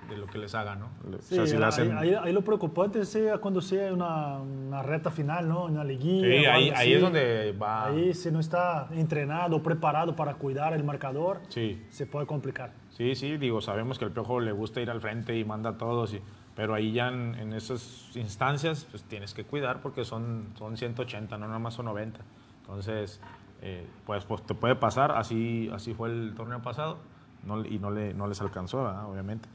de 0.08 0.16
lo 0.16 0.26
que 0.26 0.38
les 0.38 0.54
haga, 0.54 0.76
¿no? 0.76 0.88
Sí, 1.20 1.38
o 1.38 1.46
sea, 1.46 1.58
si 1.58 1.62
hacen... 1.62 1.96
ahí, 1.96 2.14
ahí, 2.14 2.32
lo 2.32 2.42
preocupante 2.42 3.00
es 3.00 3.18
cuando 3.40 3.60
sea 3.60 3.92
una, 3.92 4.38
una 4.38 4.82
reta 4.82 5.10
final, 5.10 5.48
¿no? 5.48 5.64
Una 5.64 5.84
liguilla. 5.84 6.26
Sí, 6.26 6.46
ahí, 6.46 6.70
ahí 6.74 6.92
es 6.92 7.00
donde 7.00 7.52
va. 7.52 7.86
Ahí 7.86 8.14
si 8.14 8.30
no 8.30 8.40
está 8.40 8.88
entrenado, 8.92 9.62
preparado 9.62 10.14
para 10.14 10.34
cuidar 10.34 10.72
el 10.72 10.84
marcador, 10.84 11.40
sí. 11.48 11.84
se 11.90 12.06
puede 12.06 12.26
complicar. 12.26 12.72
Sí, 12.90 13.14
sí, 13.14 13.36
digo, 13.36 13.60
sabemos 13.60 13.98
que 13.98 14.04
el 14.04 14.12
Piojo 14.12 14.40
le 14.40 14.52
gusta 14.52 14.80
ir 14.80 14.90
al 14.90 15.00
frente 15.00 15.36
y 15.36 15.44
manda 15.44 15.70
a 15.70 15.78
todos, 15.78 16.14
y, 16.14 16.20
pero 16.54 16.74
ahí 16.74 16.92
ya 16.92 17.08
en, 17.08 17.34
en, 17.34 17.52
esas 17.52 18.16
instancias 18.16 18.86
pues 18.90 19.02
tienes 19.04 19.34
que 19.34 19.44
cuidar 19.44 19.82
porque 19.82 20.04
son, 20.04 20.48
son 20.56 20.76
180, 20.76 21.36
no 21.36 21.46
nada 21.46 21.58
más 21.58 21.74
son 21.74 21.86
90. 21.86 22.20
Entonces, 22.60 23.20
eh, 23.62 23.86
pues, 24.04 24.24
pues 24.24 24.42
te 24.42 24.54
puede 24.54 24.74
pasar, 24.76 25.12
así, 25.12 25.70
así 25.72 25.94
fue 25.94 26.08
el 26.08 26.34
torneo 26.34 26.60
pasado 26.62 26.98
no, 27.44 27.64
y 27.64 27.78
no, 27.78 27.90
le, 27.90 28.12
no 28.12 28.26
les 28.26 28.40
alcanzó, 28.40 28.84
¿verdad? 28.84 29.06
obviamente. 29.06 29.48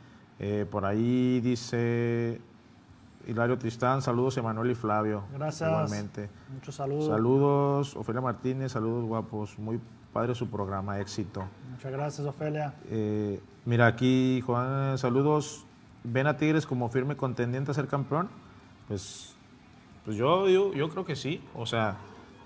Eh, 0.43 0.65
por 0.69 0.85
ahí 0.85 1.39
dice 1.39 2.41
Hilario 3.27 3.59
Tristán, 3.59 4.01
saludos 4.01 4.37
Emanuel 4.37 4.71
y 4.71 4.75
Flavio. 4.75 5.23
Gracias. 5.33 5.69
Igualmente. 5.69 6.29
Muchos 6.51 6.73
saludos. 6.73 7.05
Saludos, 7.05 7.95
Ofelia 7.95 8.21
Martínez, 8.21 8.71
saludos 8.71 9.05
guapos. 9.05 9.59
Muy 9.59 9.79
padre 10.11 10.33
su 10.33 10.49
programa, 10.49 10.99
éxito. 10.99 11.43
Muchas 11.69 11.91
gracias, 11.91 12.27
Ofelia. 12.27 12.73
Eh, 12.89 13.39
mira, 13.65 13.85
aquí 13.85 14.41
Juan, 14.43 14.97
saludos. 14.97 15.63
¿Ven 16.03 16.25
a 16.25 16.35
Tigres 16.37 16.65
como 16.65 16.89
firme 16.89 17.15
contendiente 17.15 17.69
a 17.69 17.75
ser 17.75 17.87
campeón? 17.87 18.27
Pues, 18.87 19.35
pues 20.03 20.17
yo, 20.17 20.49
yo, 20.49 20.73
yo 20.73 20.89
creo 20.89 21.05
que 21.05 21.15
sí. 21.15 21.43
O 21.53 21.67
sea, 21.67 21.97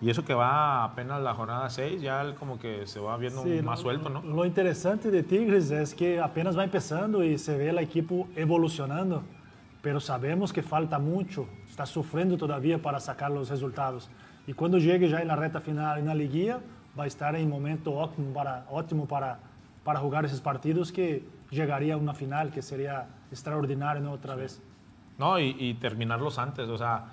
y 0.06 0.12
eso 0.12 0.24
que 0.24 0.36
va 0.36 0.84
apenas 0.84 1.20
la 1.20 1.34
jornada 1.34 1.68
6, 1.68 2.00
ya 2.00 2.36
como 2.36 2.60
que 2.60 2.86
se 2.86 3.00
va 3.00 3.18
viendo 3.18 3.42
sí, 3.42 3.64
más 3.64 3.80
suelto, 3.80 4.08
¿no? 4.08 4.22
Lo 4.22 4.46
interesante 4.46 5.10
de 5.10 5.24
Tigres 5.24 5.72
es 5.72 5.96
que 5.96 6.20
apenas 6.20 6.56
va 6.56 6.64
empezando 6.64 7.24
y 7.24 7.40
se 7.40 7.58
ve 7.58 7.70
el 7.70 7.80
equipo 7.80 8.28
evolucionando, 8.36 9.24
pero 9.82 10.00
sabemos 10.00 10.54
que 10.54 10.62
falta 10.62 11.00
mucho, 11.00 11.48
está 11.68 11.88
sufriendo 11.88 12.38
todavía 12.38 12.80
para 12.80 13.00
sacar 13.00 13.32
los 13.32 13.50
resultados. 13.50 14.08
Y 14.46 14.54
cuando 14.54 14.78
llegue 14.78 15.10
ya 15.10 15.22
en 15.22 15.28
la 15.28 15.36
reta 15.36 15.60
final, 15.60 15.98
en 15.98 16.06
la 16.06 16.14
liguilla, 16.14 16.60
va 16.98 17.06
a 17.06 17.08
estar 17.08 17.36
en 17.36 17.50
momento 17.50 17.92
ótimo 17.92 18.32
para, 18.32 18.68
ótimo 18.70 19.08
para, 19.08 19.40
para 19.84 20.02
jugar 20.02 20.24
esos 20.24 20.40
partidos 20.40 20.92
que 20.92 21.26
llegaría 21.50 21.96
a 21.96 21.98
una 21.98 22.14
final, 22.14 22.52
que 22.52 22.62
sería 22.62 23.08
extraordinario 23.32 24.04
¿no? 24.04 24.12
otra 24.12 24.36
vez. 24.36 24.62
No, 25.18 25.40
y, 25.40 25.56
y 25.58 25.74
terminarlos 25.74 26.38
antes, 26.38 26.70
o 26.70 26.78
sea, 26.78 27.06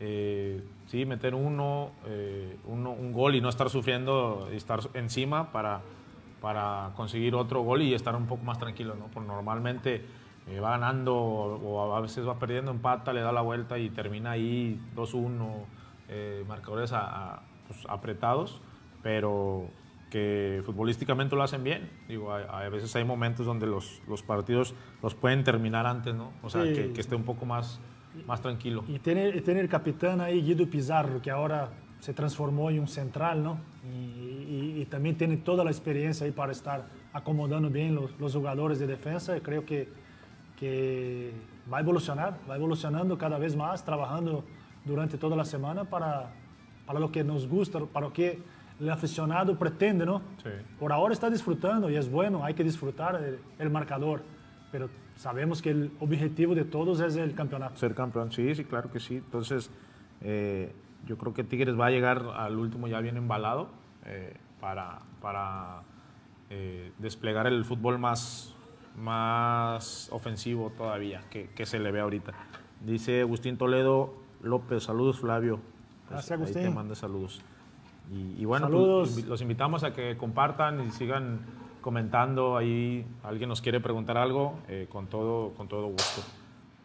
eh, 0.00 0.62
sí, 0.88 1.06
meter 1.06 1.34
uno, 1.34 1.92
eh, 2.06 2.56
uno, 2.66 2.90
un 2.90 3.12
gol 3.12 3.34
y 3.36 3.40
no 3.40 3.48
estar 3.48 3.70
sufriendo 3.70 4.48
y 4.52 4.56
estar 4.56 4.80
encima 4.94 5.52
para, 5.52 5.80
para 6.42 6.90
conseguir 6.96 7.34
otro 7.36 7.62
gol 7.62 7.82
y 7.82 7.94
estar 7.94 8.16
un 8.16 8.26
poco 8.26 8.42
más 8.44 8.58
tranquilo, 8.58 8.94
¿no? 8.96 9.06
Porque 9.12 9.28
normalmente 9.28 10.04
eh, 10.48 10.60
va 10.60 10.70
ganando 10.70 11.14
o 11.16 11.94
a 11.94 12.00
veces 12.00 12.26
va 12.26 12.38
perdiendo, 12.38 12.70
empata, 12.70 13.12
le 13.12 13.20
da 13.20 13.32
la 13.32 13.42
vuelta 13.42 13.78
y 13.78 13.90
termina 13.90 14.32
ahí 14.32 14.80
2-1, 14.96 15.66
eh, 16.08 16.42
marcadores 16.48 16.92
a- 16.92 17.34
a, 17.34 17.42
pues, 17.66 17.84
apretados, 17.88 18.60
pero 19.02 19.68
que 20.10 20.62
futbolísticamente 20.64 21.36
lo 21.36 21.42
hacen 21.42 21.62
bien. 21.64 21.90
Digo, 22.08 22.32
a, 22.32 22.38
a 22.64 22.68
veces 22.70 22.96
hay 22.96 23.04
momentos 23.04 23.44
donde 23.44 23.66
los, 23.66 24.00
los 24.08 24.22
partidos 24.22 24.74
los 25.02 25.14
pueden 25.14 25.44
terminar 25.44 25.84
antes, 25.86 26.14
¿no? 26.14 26.32
O 26.42 26.48
sea, 26.48 26.64
Sí. 26.64 26.72
que, 26.72 26.92
que 26.94 27.00
esté 27.02 27.14
un 27.14 27.24
poco 27.24 27.44
más, 27.44 27.78
más 28.26 28.40
tranquilo. 28.40 28.84
Y 28.88 28.98
tiene 28.98 29.60
el 29.60 29.68
capitán 29.68 30.20
ahí, 30.20 30.40
Guido 30.42 30.66
Pizarro, 30.68 31.20
que 31.22 31.30
ahora 31.30 31.68
se 32.00 32.12
transformó 32.14 32.70
en 32.70 32.80
un 32.80 32.88
central, 32.88 33.42
¿no? 33.42 33.58
Y, 33.92 33.96
y- 33.96 34.80
y 34.82 34.84
también 34.86 35.16
tiene 35.16 35.36
toda 35.38 35.64
la 35.64 35.70
experiencia 35.70 36.24
ahí 36.26 36.32
para 36.32 36.52
estar 36.52 36.86
acomodando 37.12 37.68
bien 37.70 37.94
los, 37.94 38.10
los 38.20 38.34
jugadores 38.34 38.78
de 38.78 38.86
defensa. 38.86 39.36
Y 39.36 39.40
creo 39.40 39.64
que, 39.64 39.88
que 40.58 41.32
va 41.72 41.78
a 41.78 41.80
evolucionar, 41.80 42.38
va 42.48 42.56
evolucionando 42.56 43.16
cada 43.18 43.38
vez 43.38 43.56
más, 43.56 43.84
trabajando 43.84 44.44
durante 44.84 45.18
toda 45.18 45.36
la 45.36 45.44
semana 45.44 45.84
para, 45.84 46.30
para 46.86 46.98
lo 47.00 47.10
que 47.12 47.22
nos 47.24 47.46
gusta, 47.48 47.80
para 47.86 48.06
lo 48.06 48.12
que 48.12 48.38
el 48.80 48.90
aficionado 48.90 49.58
pretende, 49.58 50.06
¿no? 50.06 50.22
Sí. 50.42 50.50
Por 50.78 50.92
ahora 50.92 51.12
está 51.12 51.28
disfrutando 51.28 51.90
y 51.90 51.96
es 51.96 52.10
bueno, 52.10 52.44
hay 52.44 52.54
que 52.54 52.62
disfrutar 52.64 53.16
el, 53.16 53.38
el 53.58 53.70
marcador, 53.70 54.22
pero 54.70 54.88
sabemos 55.18 55.60
que 55.60 55.70
el 55.70 55.90
objetivo 56.00 56.54
de 56.54 56.64
todos 56.64 57.00
es 57.00 57.16
el 57.16 57.34
campeonato. 57.34 57.76
Ser 57.76 57.94
campeón, 57.94 58.32
sí, 58.32 58.54
sí, 58.54 58.64
claro 58.64 58.90
que 58.90 59.00
sí. 59.00 59.16
Entonces, 59.16 59.70
eh, 60.22 60.72
yo 61.06 61.18
creo 61.18 61.34
que 61.34 61.44
Tigres 61.44 61.78
va 61.78 61.86
a 61.86 61.90
llegar 61.90 62.24
al 62.36 62.56
último 62.56 62.86
ya 62.88 63.00
bien 63.00 63.16
embalado 63.16 63.68
eh, 64.06 64.36
para, 64.60 65.00
para 65.20 65.82
eh, 66.50 66.92
desplegar 66.98 67.46
el 67.48 67.64
fútbol 67.64 67.98
más, 67.98 68.54
más 68.96 70.08
ofensivo 70.12 70.70
todavía 70.76 71.22
que, 71.30 71.50
que 71.50 71.66
se 71.66 71.78
le 71.80 71.90
ve 71.90 72.00
ahorita. 72.00 72.32
Dice 72.84 73.20
Agustín 73.22 73.56
Toledo 73.58 74.14
López, 74.42 74.84
saludos 74.84 75.18
Flavio. 75.18 75.58
Gracias, 76.08 76.30
Ahí 76.30 76.38
te 76.38 76.44
Agustín. 76.44 76.74
manda 76.74 76.94
saludos. 76.94 77.42
Y, 78.10 78.40
y 78.40 78.44
bueno, 78.44 78.70
pues, 78.70 79.26
los 79.26 79.42
invitamos 79.42 79.82
a 79.84 79.92
que 79.92 80.16
compartan 80.16 80.86
y 80.86 80.90
sigan 80.90 81.40
comentando 81.88 82.58
ahí. 82.58 83.06
Alguien 83.24 83.48
nos 83.48 83.62
quiere 83.62 83.80
preguntar 83.80 84.18
algo, 84.18 84.58
eh, 84.68 84.86
con, 84.92 85.06
todo, 85.06 85.54
con 85.54 85.68
todo 85.68 85.86
gusto. 85.86 86.20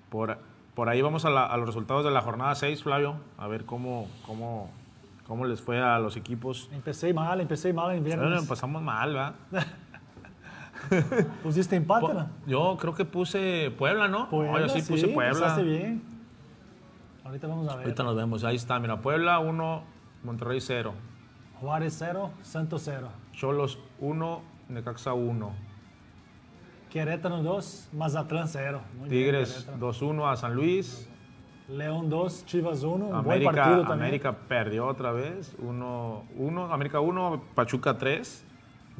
Por, 0.09 0.37
por 0.75 0.87
ahí 0.87 1.01
vamos 1.01 1.25
a, 1.25 1.29
la- 1.29 1.45
a 1.45 1.57
los 1.57 1.67
resultados 1.67 2.05
de 2.05 2.11
la 2.11 2.21
jornada 2.21 2.55
6, 2.55 2.83
Flavio, 2.83 3.15
a 3.37 3.47
ver 3.49 3.65
cómo, 3.65 4.07
cómo, 4.25 4.69
cómo 5.27 5.43
les 5.43 5.61
fue 5.61 5.81
a 5.81 5.99
los 5.99 6.15
equipos. 6.15 6.69
Empecé 6.71 7.13
mal, 7.13 7.41
empecé 7.41 7.73
mal 7.73 7.93
en 7.93 8.01
Bueno, 8.05 8.21
viernes. 8.21 8.43
empezamos 8.43 8.81
mal, 8.81 9.11
¿verdad? 9.13 9.35
¿Pusiste 11.43 11.75
empate, 11.75 12.05
Po-? 12.07 12.25
Yo 12.47 12.77
creo 12.79 12.93
que 12.95 13.03
puse 13.03 13.73
Puebla, 13.77 14.07
¿no? 14.07 14.29
No, 14.31 14.57
yo 14.57 14.69
sí 14.69 14.81
puse 14.83 15.09
Puebla. 15.09 15.57
bien. 15.57 16.01
Ahorita 17.25 17.47
vamos 17.47 17.67
a 17.67 17.75
ver. 17.75 17.85
Ahorita 17.87 18.03
nos 18.03 18.15
vemos, 18.15 18.43
ahí 18.45 18.55
está, 18.55 18.79
mira, 18.79 19.01
Puebla 19.01 19.39
1, 19.39 19.83
Monterrey 20.23 20.61
0, 20.61 20.93
Juárez 21.59 21.93
0, 21.99 22.31
Santos 22.41 22.83
0. 22.85 23.09
Cholos 23.33 23.79
1, 23.99 24.52
Necaxa 24.73 25.13
1, 25.13 25.51
Querétaro 26.89 27.41
2, 27.41 27.89
Mazatlán 27.93 28.47
0. 28.47 28.81
Muy 28.97 29.09
bien, 29.09 29.23
Tigres 29.23 29.53
Querétaro. 29.65 29.93
2-1 29.93 30.31
a 30.31 30.35
San 30.35 30.55
Luis, 30.55 31.09
León 31.69 32.09
2, 32.09 32.45
Chivas 32.45 32.83
1. 32.83 32.93
Un 32.93 33.09
buen 33.11 33.17
América, 33.17 33.51
partido 33.51 33.81
también. 33.81 33.99
América 34.01 34.37
perdió 34.47 34.87
otra 34.87 35.11
vez, 35.11 35.55
1, 35.59 36.23
1, 36.37 36.73
América 36.73 36.99
1, 36.99 37.43
Pachuca 37.55 37.97
3, 37.97 38.45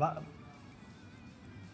Va- 0.02 0.22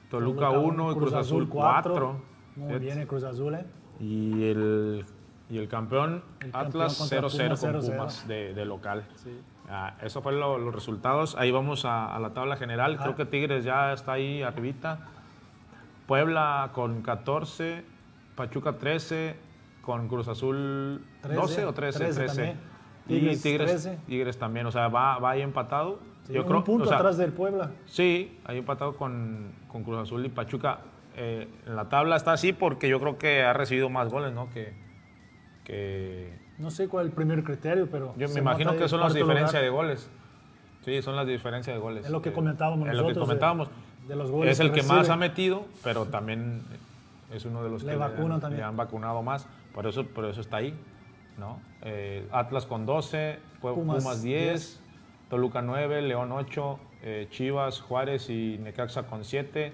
Toluca 0.09 0.49
1 0.49 0.91
y 0.91 0.95
Cruz 0.95 1.13
Azul 1.13 1.47
4. 1.47 2.21
Muy 2.55 2.79
bien 2.79 2.99
el 2.99 3.07
Cruz 3.07 3.23
Azul, 3.23 3.53
¿eh? 3.55 3.65
Y 3.99 4.43
el, 4.49 5.05
y 5.49 5.57
el 5.57 5.67
campeón 5.67 6.23
El 6.41 6.49
Atlas 6.53 6.97
contra 6.97 7.21
0-0 7.21 7.59
con 7.59 7.71
Pumas, 7.71 7.85
0-0. 7.87 7.91
Pumas 7.95 8.27
de, 8.27 8.53
de 8.53 8.65
local. 8.65 9.05
Sí. 9.15 9.39
Ah, 9.70 9.93
eso 10.01 10.22
fue 10.22 10.34
lo- 10.34 10.57
los 10.57 10.74
resultados. 10.74 11.36
Ahí 11.38 11.51
vamos 11.51 11.86
a, 11.86 12.15
a 12.15 12.20
la 12.20 12.32
tabla 12.34 12.57
general. 12.57 12.97
Creo 12.97 13.11
Ah. 13.11 13.15
que 13.15 13.26
Tigres 13.26 13.63
ya 13.63 13.93
está 13.93 14.13
ahí 14.13 14.41
arribita. 14.41 14.99
Puebla 16.07 16.72
con 16.74 17.01
14, 17.01 17.84
Pachuca 18.36 18.74
13, 18.78 19.36
con 19.82 20.07
Cruz 20.07 20.28
Azul 20.28 21.05
13, 21.22 21.36
12 21.36 21.65
o 21.65 21.74
13, 21.74 21.99
13 21.99 22.20
13. 22.20 22.36
también. 22.36 22.59
Y 23.07 23.13
Tigres, 23.20 23.41
Tigres, 23.41 23.67
13. 23.84 23.99
Tigres 24.07 24.38
también, 24.39 24.65
o 24.65 24.72
sea, 24.72 24.88
va, 24.88 25.17
va 25.20 25.32
ahí 25.32 25.41
empatado. 25.41 25.99
Sí, 26.24 26.34
Yo 26.34 26.41
un 26.41 26.47
creo, 26.47 26.63
punto 26.63 26.86
o 26.86 26.88
sea, 26.88 26.97
atrás 26.97 27.17
del 27.17 27.32
Puebla. 27.34 27.72
Sí, 27.86 28.39
ahí 28.45 28.57
empatado 28.59 28.95
con, 28.95 29.51
con 29.67 29.84
Cruz 29.84 29.99
Azul 29.99 30.26
y 30.26 30.30
Pachuca. 30.30 30.80
Eh, 31.15 31.47
en 31.65 31.76
la 31.76 31.89
tabla 31.89 32.15
está 32.15 32.34
así 32.34 32.53
porque 32.53 32.88
yo 32.88 32.99
creo 32.99 33.17
que 33.17 33.43
ha 33.43 33.53
recibido 33.53 33.89
más 33.89 34.09
goles, 34.09 34.32
¿no? 34.34 34.49
Que, 34.51 34.74
que 35.63 36.38
No 36.60 36.70
sé 36.72 36.88
cuál 36.88 37.05
es 37.05 37.10
el 37.12 37.16
primer 37.16 37.43
criterio, 37.43 37.88
pero. 37.89 38.14
yo 38.18 38.28
me 38.30 38.39
imagino 38.39 38.76
que 38.76 38.88
son 38.88 38.99
las 38.99 39.14
diferencias 39.14 39.62
de 39.62 39.70
goles. 39.70 40.10
Sí, 40.86 41.01
son 41.01 41.16
las 41.16 41.26
diferencias 41.28 41.76
de 41.76 41.82
goles. 41.82 42.05
Es 42.05 42.12
lo 42.12 42.22
que 42.22 42.30
Eh, 42.30 42.34
comentábamos 42.34 42.88
Es 42.88 42.95
lo 42.95 43.01
que 43.03 43.14
nosotros 43.14 43.16
de- 43.16 43.22
comentábamos. 43.22 43.70
de 44.07 44.16
los 44.16 44.32
goles 44.32 44.51
es 44.53 44.60
el 44.60 44.72
que 44.72 44.82
que 44.82 44.88
más 44.88 45.10
ha 45.10 45.16
metido, 45.16 45.66
pero 45.84 46.05
también 46.05 46.62
es 47.34 47.45
uno 47.45 47.64
de 47.64 47.70
los 47.70 47.84
Le 47.84 47.91
que 47.93 47.97
vacunan 47.97 48.43
han, 48.43 48.55
le 48.57 48.64
han 48.64 48.76
vacunado 48.78 49.22
más. 49.24 49.47
Por 49.74 49.86
eso, 49.88 50.05
por 50.05 50.26
eso 50.26 50.41
está 50.41 50.57
ahí. 50.57 50.74
¿no? 51.38 51.62
Eh, 51.84 52.28
Atlas 52.34 52.66
con 52.66 52.86
12, 52.86 53.39
Pue- 53.62 53.74
Pumas 53.74 54.03
Pumas, 54.03 54.22
10, 54.22 54.82
Toluca 55.30 55.62
9, 55.62 56.01
León 56.01 56.34
8, 56.34 56.78
eh, 57.01 57.28
Chivas, 57.32 57.80
Juárez 57.80 58.30
y 58.30 58.57
Necaxa 58.62 59.03
con 59.03 59.24
7, 59.24 59.72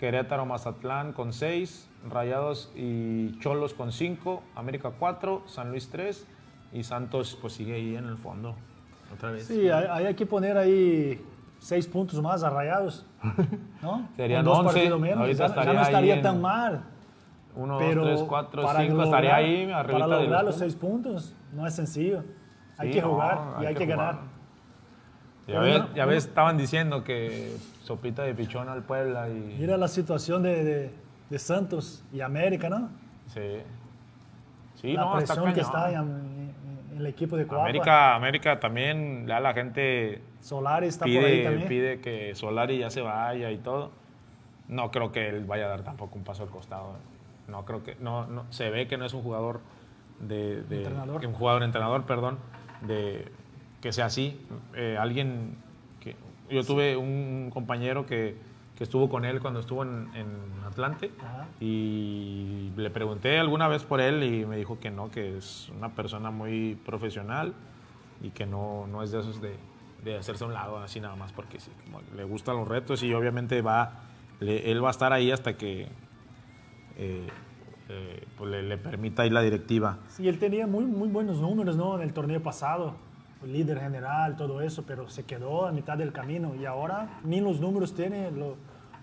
Querétaro, 0.00 0.44
Mazatlán 0.44 1.12
con 1.12 1.32
6, 1.32 1.88
Rayados 2.08 2.70
y 2.74 3.38
Cholos 3.40 3.74
con 3.74 3.92
5, 3.92 4.42
América 4.56 4.92
4, 4.98 5.42
San 5.46 5.70
Luis 5.70 5.88
3 5.90 6.26
y 6.72 6.82
Santos 6.82 7.38
pues 7.40 7.52
sigue 7.54 7.74
ahí 7.74 7.96
en 7.96 8.04
el 8.06 8.16
fondo. 8.16 8.54
Otra 9.12 9.30
vez. 9.30 9.46
Sí, 9.46 9.68
hay, 9.70 10.06
hay 10.06 10.14
que 10.14 10.26
poner 10.26 10.56
ahí 10.58 11.24
seis 11.58 11.86
puntos 11.86 12.20
más 12.20 12.42
a 12.42 12.50
Rayados. 12.50 13.06
¿no? 13.82 14.08
Serían 14.16 14.44
dos 14.44 14.58
11, 14.58 14.72
partidos 14.72 15.00
menos. 15.00 15.28
ya, 15.36 15.46
ya 15.54 15.72
no 15.72 15.82
estaría 15.82 16.14
en- 16.16 16.22
tan 16.22 16.40
mal. 16.40 16.82
1, 17.56 17.78
Pero 17.78 18.00
2, 18.04 18.14
3, 18.16 18.28
4, 18.28 18.62
para 18.64 18.80
5, 18.80 18.92
lograr- 18.94 19.06
estaría 19.06 19.36
ahí 19.36 19.66
Para 19.70 19.82
de 19.92 19.98
lograr 19.98 20.44
los 20.44 20.44
los 20.46 20.56
seis 20.56 20.74
puntos 20.74 21.36
no 21.52 21.64
es 21.66 21.74
sencillo. 21.74 22.24
Hay 22.76 22.88
Sí, 22.88 22.94
que 22.94 23.02
no, 23.02 23.10
jugar 23.12 23.38
y 23.38 23.60
hay 23.60 23.66
hay, 23.68 23.74
que 23.74 23.86
que, 23.86 23.92
jugar. 23.94 24.14
ganar. 24.16 24.34
Ya 25.46 25.60
ves, 25.60 25.82
ya 25.94 26.06
ves, 26.06 26.24
estaban 26.26 26.56
diciendo 26.58 27.04
que 27.04 27.54
sopita 27.82 28.22
de 28.22 28.34
pichón 28.34 28.68
al 28.68 28.82
Puebla 28.82 29.28
y... 29.28 29.56
Mira 29.60 29.76
la 29.76 29.86
situación 29.88 30.42
de, 30.42 30.64
de- 30.64 30.90
de 31.30 31.38
Santos 31.38 32.04
y 32.12 32.20
América, 32.20 32.68
¿no? 32.68 32.88
Sí. 33.28 33.58
Sí, 34.76 34.92
la 34.92 35.02
no, 35.02 35.18
está 35.18 35.34
presión 35.34 35.54
que 35.54 35.60
está 35.60 35.92
en, 35.92 36.52
el 36.96 37.06
equipo 37.06 37.36
de 37.36 37.46
Coapa. 37.46 37.64
América, 37.64 38.14
América 38.14 38.60
también, 38.60 39.26
ya 39.26 39.40
la 39.40 39.52
gente 39.54 40.22
Solari 40.40 40.86
está 40.88 41.06
por 41.06 41.14
ahí 41.14 41.22
pide, 41.22 41.44
también. 41.44 41.68
pide 41.68 42.00
que 42.00 42.34
Solari 42.34 42.78
ya 42.78 42.90
se 42.90 43.00
vaya 43.00 43.50
y 43.50 43.58
todo. 43.58 43.90
No 44.68 44.90
creo 44.90 45.10
que 45.12 45.28
él 45.28 45.44
vaya 45.44 45.66
a 45.66 45.68
dar 45.68 45.82
tampoco 45.82 46.16
un 46.16 46.24
paso 46.24 46.42
al 46.42 46.50
costado. 46.50 46.96
No 47.48 47.64
creo 47.64 47.82
que, 47.82 47.96
no, 47.96 48.26
no, 48.26 48.44
se 48.50 48.70
ve 48.70 48.86
que 48.86 48.96
no 48.96 49.04
es 49.04 49.12
un 49.12 49.22
jugador 49.22 49.60
de, 50.20 50.62
de- 50.62 50.78
Entrenador. 50.78 51.26
un 51.26 51.32
jugador 51.34 51.62
entrenador, 51.62 52.04
perdón, 52.04 52.38
de 52.86 53.30
que 53.80 53.92
sea 53.92 54.06
así. 54.06 54.40
Eh, 54.74 54.96
alguien 54.98 55.56
que 56.00 56.16
yo 56.48 56.64
tuve 56.64 56.96
un 56.96 57.50
compañero 57.52 58.06
que, 58.06 58.36
que 58.76 58.84
estuvo 58.84 59.08
con 59.08 59.24
él 59.24 59.40
cuando 59.40 59.60
estuvo 59.60 59.82
en, 59.84 60.08
en 60.14 60.26
Atlante 60.66 61.12
Ajá. 61.20 61.46
y 61.60 62.70
le 62.76 62.90
pregunté 62.90 63.38
alguna 63.38 63.68
vez 63.68 63.84
por 63.84 64.00
él 64.00 64.22
y 64.24 64.44
me 64.46 64.56
dijo 64.56 64.78
que 64.80 64.90
no, 64.90 65.10
que 65.10 65.36
es 65.38 65.68
una 65.76 65.90
persona 65.90 66.30
muy 66.30 66.76
profesional 66.84 67.52
y 68.20 68.30
que 68.30 68.46
no, 68.46 68.86
no 68.88 69.02
es 69.02 69.12
de 69.12 69.20
esos 69.20 69.40
de, 69.40 69.56
de 70.02 70.16
hacerse 70.18 70.44
a 70.44 70.48
un 70.48 70.54
lado 70.54 70.78
así 70.78 70.98
nada 71.00 71.14
más 71.14 71.32
porque 71.32 71.60
sí, 71.60 71.70
como 71.84 72.00
le 72.16 72.24
gustan 72.24 72.56
los 72.56 72.66
retos 72.66 73.02
y 73.04 73.14
obviamente 73.14 73.62
va, 73.62 73.92
le- 74.40 74.70
él 74.70 74.82
va 74.82 74.88
a 74.88 74.90
estar 74.90 75.12
ahí 75.12 75.30
hasta 75.30 75.56
que 75.56 75.82
eh, 76.96 77.26
eh, 77.88 78.24
pues 78.36 78.50
le, 78.50 78.62
le 78.62 78.78
permita 78.78 79.22
ahí 79.22 79.30
la 79.30 79.42
directiva. 79.42 79.98
Sí, 80.08 80.26
él 80.28 80.38
tenía 80.38 80.66
muy, 80.66 80.84
muy 80.84 81.08
buenos 81.08 81.40
números 81.40 81.76
¿no? 81.76 81.96
en 81.96 82.02
el 82.02 82.12
torneo 82.12 82.42
pasado, 82.42 82.94
líder 83.46 83.80
general, 83.80 84.36
todo 84.36 84.60
eso, 84.60 84.84
pero 84.86 85.08
se 85.08 85.24
quedó 85.24 85.66
a 85.66 85.72
mitad 85.72 85.96
del 85.98 86.12
camino 86.12 86.54
y 86.54 86.64
ahora 86.66 87.20
ni 87.24 87.40
los 87.40 87.60
números 87.60 87.94
tiene, 87.94 88.30
lo- 88.30 88.56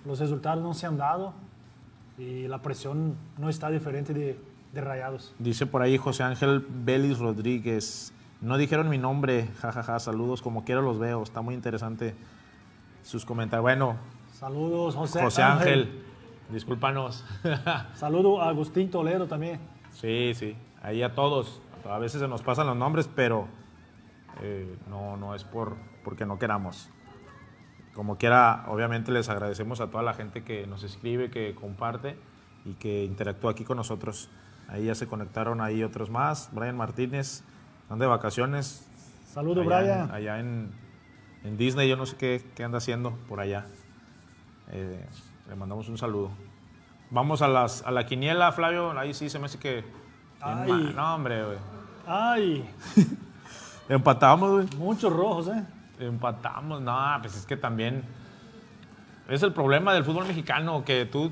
los 0.05 0.19
resultados 0.19 0.63
no 0.63 0.73
se 0.73 0.87
han 0.87 0.97
dado 0.97 1.33
y 2.17 2.47
la 2.47 2.61
presión 2.61 3.15
no 3.37 3.49
está 3.49 3.69
diferente 3.69 4.13
de, 4.13 4.39
de 4.73 4.81
Rayados. 4.81 5.33
Dice 5.39 5.65
por 5.65 5.81
ahí 5.81 5.97
José 5.97 6.23
Ángel 6.23 6.65
Vélez 6.67 7.19
Rodríguez. 7.19 8.13
No 8.41 8.57
dijeron 8.57 8.89
mi 8.89 8.97
nombre, 8.97 9.47
jajaja, 9.59 9.99
saludos, 9.99 10.41
como 10.41 10.63
quiera 10.63 10.81
los 10.81 10.97
veo, 10.97 11.21
está 11.21 11.41
muy 11.41 11.53
interesante 11.53 12.15
sus 13.03 13.25
comentarios. 13.25 13.61
Bueno, 13.61 13.95
Saludos, 14.33 14.95
José, 14.95 15.21
José 15.21 15.43
Ángel, 15.43 16.01
discúlpanos. 16.51 17.23
Saludo 17.93 18.41
a 18.41 18.49
Agustín 18.49 18.89
Toledo 18.89 19.27
también. 19.27 19.59
Sí, 19.91 20.31
sí, 20.33 20.55
ahí 20.81 21.03
a 21.03 21.13
todos. 21.13 21.61
A 21.87 21.99
veces 21.99 22.19
se 22.21 22.27
nos 22.27 22.41
pasan 22.41 22.65
los 22.65 22.75
nombres, 22.75 23.07
pero 23.15 23.45
eh, 24.41 24.77
no, 24.89 25.17
no 25.17 25.35
es 25.35 25.43
por, 25.43 25.75
porque 26.03 26.25
no 26.25 26.39
queramos. 26.39 26.89
Como 27.93 28.17
quiera, 28.17 28.63
obviamente 28.67 29.11
les 29.11 29.27
agradecemos 29.29 29.81
a 29.81 29.87
toda 29.87 30.01
la 30.03 30.13
gente 30.13 30.43
que 30.43 30.65
nos 30.67 30.83
escribe, 30.83 31.29
que 31.29 31.53
comparte 31.55 32.17
y 32.63 32.73
que 32.75 33.03
interactúa 33.03 33.51
aquí 33.51 33.65
con 33.65 33.77
nosotros. 33.77 34.29
Ahí 34.69 34.85
ya 34.85 34.95
se 34.95 35.07
conectaron 35.07 35.59
ahí 35.59 35.83
otros 35.83 36.09
más. 36.09 36.49
Brian 36.53 36.77
Martínez, 36.77 37.43
están 37.83 37.99
de 37.99 38.05
vacaciones. 38.05 38.87
Saludo, 39.25 39.61
allá 39.61 39.79
Brian. 39.81 40.09
En, 40.09 40.11
allá 40.15 40.39
en, 40.39 40.71
en 41.43 41.57
Disney, 41.57 41.89
yo 41.89 41.97
no 41.97 42.05
sé 42.05 42.15
qué, 42.15 42.41
qué 42.55 42.63
anda 42.63 42.77
haciendo 42.77 43.11
por 43.27 43.41
allá. 43.41 43.65
Eh, 44.71 45.05
le 45.49 45.55
mandamos 45.55 45.89
un 45.89 45.97
saludo. 45.97 46.31
Vamos 47.09 47.41
a, 47.41 47.49
las, 47.49 47.85
a 47.85 47.91
la 47.91 48.05
quiniela, 48.05 48.53
Flavio. 48.53 48.97
Ahí 48.97 49.13
sí 49.13 49.29
se 49.29 49.37
me 49.37 49.47
hace 49.47 49.59
que. 49.59 49.83
Ay. 50.39 50.71
Ma- 50.71 50.77
No, 50.95 51.15
hombre, 51.15 51.43
güey. 51.45 51.57
Ay, 52.07 52.69
Empatamos, 53.95 54.51
güey. 54.51 54.67
muchos 54.77 55.11
rojos, 55.11 55.47
¿eh? 55.49 55.63
Empatamos. 55.99 56.81
No, 56.81 56.97
pues 57.21 57.35
es 57.35 57.45
que 57.45 57.57
también. 57.57 58.03
Es 59.27 59.43
el 59.43 59.53
problema 59.53 59.93
del 59.93 60.03
fútbol 60.03 60.25
mexicano, 60.27 60.83
que 60.85 61.05
tú 61.05 61.31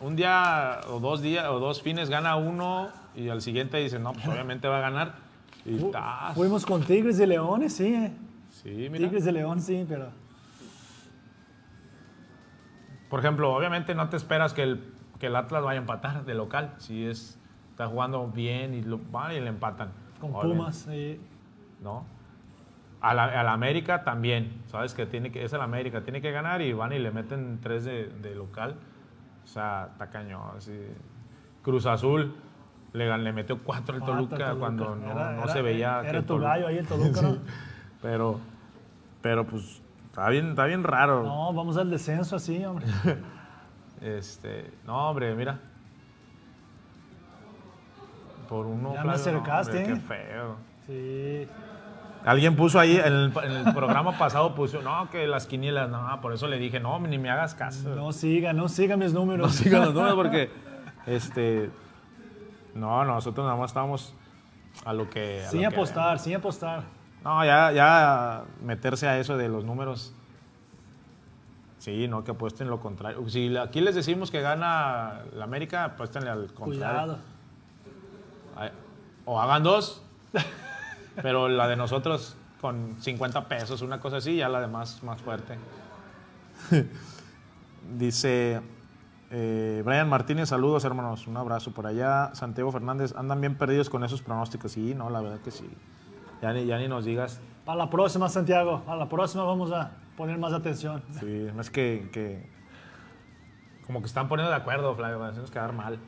un 0.00 0.14
día 0.16 0.80
o 0.88 1.00
dos 1.00 1.20
días 1.22 1.46
o 1.48 1.58
dos 1.58 1.82
fines 1.82 2.08
gana 2.10 2.36
uno 2.36 2.88
y 3.14 3.28
al 3.30 3.40
siguiente 3.42 3.78
dices, 3.78 4.00
no, 4.00 4.12
pues 4.12 4.26
obviamente 4.28 4.68
va 4.68 4.78
a 4.78 4.80
ganar. 4.80 5.14
Y 5.64 5.78
Fu- 5.78 5.90
tas. 5.90 6.34
Fuimos 6.34 6.64
con 6.64 6.82
Tigres 6.82 7.18
y 7.20 7.26
Leones, 7.26 7.74
sí, 7.74 7.86
¿eh? 7.94 8.12
Sí, 8.50 8.88
mira. 8.90 9.08
Tigres 9.08 9.26
y 9.26 9.32
León, 9.32 9.60
sí, 9.60 9.84
pero... 9.88 10.10
Por 13.10 13.20
ejemplo, 13.20 13.52
obviamente 13.54 13.94
no 13.94 14.08
te 14.08 14.16
esperas 14.16 14.52
que 14.52 14.62
el, 14.62 14.84
que 15.18 15.26
el 15.26 15.36
Atlas 15.36 15.62
vaya 15.64 15.78
a 15.78 15.82
empatar 15.82 16.24
de 16.24 16.34
local. 16.34 16.74
Si 16.78 17.04
es, 17.06 17.38
está 17.70 17.86
jugando 17.86 18.26
bien 18.28 18.74
y 18.74 18.82
lo 18.82 18.98
van 19.10 19.32
y 19.34 19.40
le 19.40 19.48
empatan. 19.48 19.90
Con 20.20 20.30
Obviamente, 20.34 20.56
Pumas. 20.58 20.76
sí. 20.76 21.20
¿No? 21.80 22.04
A 23.00 23.14
la, 23.14 23.24
a 23.24 23.42
la 23.44 23.52
América 23.52 24.02
también. 24.04 24.62
Sabes 24.66 24.94
que, 24.94 25.06
tiene 25.06 25.30
que 25.30 25.44
es 25.44 25.52
el 25.52 25.60
América. 25.60 26.02
Tiene 26.02 26.20
que 26.20 26.32
ganar 26.32 26.60
y 26.62 26.72
van 26.72 26.92
y 26.92 26.98
le 26.98 27.10
meten 27.10 27.60
tres 27.62 27.84
de, 27.84 28.08
de 28.08 28.34
local. 28.34 28.74
O 29.44 29.46
sea, 29.46 29.90
cañón. 30.10 30.42
así. 30.56 30.76
Cruz 31.62 31.86
Azul 31.86 32.34
le, 32.92 33.16
le 33.18 33.32
metió 33.32 33.62
cuatro 33.62 33.94
al 33.96 34.04
Toluca, 34.04 34.36
Toluca. 34.36 34.54
cuando 34.58 34.96
no, 34.96 35.10
Era- 35.12 35.32
no 35.32 35.44
era- 35.44 35.52
se 35.52 35.62
veía. 35.62 36.00
que 36.02 36.08
Era 36.08 36.18
el 36.18 36.24
tu 36.26 36.38
gallo 36.38 36.66
ahí 36.66 36.78
el 36.78 36.86
Toluca, 36.86 37.22
¿no? 37.22 37.38
Pero, 38.02 38.40
pero 39.22 39.46
pues 39.46 39.80
está 40.06 40.28
bien, 40.30 40.50
está 40.50 40.64
bien 40.64 40.82
raro. 40.82 41.22
No, 41.22 41.52
vamos 41.52 41.76
al 41.76 41.90
descenso 41.90 42.36
así, 42.36 42.64
hombre. 42.64 42.86
Este, 44.00 44.70
no, 44.86 45.10
hombre, 45.10 45.34
mira. 45.34 45.58
Por 48.48 48.66
uno. 48.66 48.94
Ya 48.94 49.00
me 49.00 49.06
no, 49.08 49.12
acercaste, 49.12 49.78
hombre, 49.78 49.92
¿eh? 49.92 49.94
Qué 49.94 50.00
feo. 50.00 50.56
Sí. 50.86 51.48
Alguien 52.24 52.56
puso 52.56 52.78
ahí, 52.78 52.96
en 52.96 53.12
el, 53.12 53.32
en 53.44 53.66
el 53.66 53.74
programa 53.74 54.18
pasado 54.18 54.54
puso, 54.54 54.82
no, 54.82 55.08
que 55.10 55.26
las 55.26 55.46
quinielas, 55.46 55.88
no, 55.88 56.20
por 56.20 56.32
eso 56.32 56.46
le 56.48 56.58
dije, 56.58 56.80
no, 56.80 56.98
ni 57.00 57.18
me 57.18 57.30
hagas 57.30 57.54
caso. 57.54 57.94
No 57.94 58.12
siga, 58.12 58.52
no 58.52 58.68
siga 58.68 58.96
mis 58.96 59.12
números. 59.12 59.46
No 59.46 59.52
sigan 59.52 59.82
los 59.82 59.94
números 59.94 60.14
porque, 60.14 60.50
este, 61.06 61.70
no, 62.74 63.04
nosotros 63.04 63.44
nada 63.44 63.56
más 63.56 63.70
estamos 63.70 64.14
a 64.84 64.92
lo 64.92 65.08
que. 65.08 65.44
a 65.44 65.50
Sin 65.50 65.62
lo 65.62 65.68
que 65.70 65.74
apostar, 65.74 66.18
sin 66.18 66.34
apostar. 66.36 66.82
No, 67.24 67.44
ya, 67.44 67.72
ya 67.72 68.44
meterse 68.62 69.08
a 69.08 69.18
eso 69.18 69.36
de 69.36 69.48
los 69.48 69.64
números. 69.64 70.14
Sí, 71.78 72.08
no, 72.08 72.24
que 72.24 72.32
apuesten 72.32 72.68
lo 72.68 72.80
contrario. 72.80 73.26
Si 73.28 73.56
aquí 73.56 73.80
les 73.80 73.94
decimos 73.94 74.30
que 74.30 74.40
gana 74.40 75.22
la 75.32 75.44
América, 75.44 75.84
apuéstenle 75.84 76.30
al 76.30 76.52
contrario. 76.52 77.18
Cuidado. 78.54 78.78
O 79.24 79.40
hagan 79.40 79.62
dos, 79.62 80.02
pero 81.22 81.48
la 81.48 81.68
de 81.68 81.76
nosotros 81.76 82.36
con 82.60 82.96
50 83.00 83.48
pesos, 83.48 83.82
una 83.82 84.00
cosa 84.00 84.18
así, 84.18 84.36
ya 84.36 84.48
la 84.48 84.60
demás 84.60 85.02
más 85.02 85.22
fuerte. 85.22 85.56
Dice 87.98 88.60
eh, 89.30 89.82
Brian 89.84 90.08
Martínez, 90.08 90.48
saludos 90.48 90.84
hermanos, 90.84 91.26
un 91.26 91.36
abrazo 91.36 91.72
por 91.72 91.86
allá. 91.86 92.34
Santiago 92.34 92.72
Fernández, 92.72 93.14
andan 93.16 93.40
bien 93.40 93.56
perdidos 93.56 93.90
con 93.90 94.04
esos 94.04 94.22
pronósticos. 94.22 94.72
Sí, 94.72 94.94
no, 94.94 95.10
la 95.10 95.20
verdad 95.20 95.40
que 95.40 95.50
sí. 95.50 95.68
Ya 96.42 96.52
ni, 96.52 96.66
ya 96.66 96.78
ni 96.78 96.88
nos 96.88 97.04
digas. 97.04 97.40
Para 97.64 97.78
la 97.78 97.90
próxima, 97.90 98.28
Santiago. 98.28 98.82
Para 98.84 98.98
la 98.98 99.08
próxima 99.08 99.44
vamos 99.44 99.72
a 99.72 99.92
poner 100.16 100.38
más 100.38 100.52
atención. 100.52 101.02
Sí, 101.20 101.48
no 101.54 101.60
es 101.60 101.70
que, 101.70 102.08
que 102.12 102.48
como 103.86 104.00
que 104.00 104.06
están 104.06 104.28
poniendo 104.28 104.50
de 104.50 104.56
acuerdo, 104.56 104.94
Flavio, 104.94 105.18
para 105.18 105.30
hacernos 105.30 105.50
quedar 105.50 105.72
mal. 105.72 105.98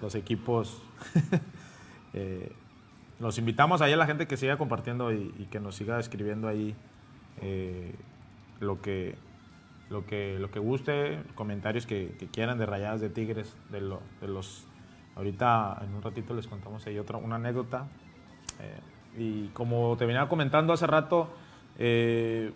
Los 0.00 0.14
equipos. 0.14 0.82
Eh, 2.14 2.54
los 3.22 3.38
invitamos 3.38 3.80
ahí 3.80 3.92
a 3.92 3.96
la 3.96 4.06
gente 4.06 4.26
que 4.26 4.36
siga 4.36 4.58
compartiendo 4.58 5.12
y, 5.12 5.48
que 5.50 5.60
nos 5.60 5.76
siga 5.76 5.98
escribiendo 5.98 6.48
ahí 6.48 6.74
eh, 7.40 7.94
lo 8.60 8.82
que 8.82 9.14
lo 9.90 10.04
que 10.06 10.38
lo 10.40 10.50
que 10.50 10.58
guste, 10.58 11.22
comentarios 11.34 11.86
que, 11.86 12.14
quieran 12.32 12.58
de 12.58 12.66
rayadas 12.66 13.00
de 13.00 13.10
tigres, 13.10 13.56
de, 13.70 13.80
lo- 13.80 14.00
de 14.20 14.28
los 14.28 14.66
ahorita 15.16 15.80
en 15.84 15.94
un 15.94 16.02
ratito 16.02 16.34
les 16.34 16.46
contamos 16.48 16.86
ahí 16.86 16.98
otra 16.98 17.18
una 17.18 17.36
anécdota. 17.36 17.86
Eh, 18.60 18.80
y 19.20 19.48
como 19.48 19.94
te 19.98 20.06
venía 20.06 20.26
comentando 20.28 20.72
hace 20.72 20.86
rato, 20.86 21.28
eh, 21.78 22.52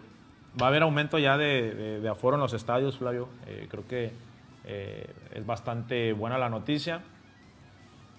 va 0.60 0.66
a 0.66 0.68
haber 0.70 0.82
aumento 0.82 1.18
ya 1.18 1.36
de, 1.36 1.74
de- 1.74 2.00
de 2.00 2.08
aforo 2.08 2.36
en 2.36 2.40
los 2.40 2.54
estadios, 2.54 2.96
Flavio. 2.98 3.28
Creo 3.68 3.86
que 3.86 4.12
es 4.64 5.46
bastante 5.46 6.12
buena 6.12 6.38
la 6.38 6.48
noticia. 6.48 7.02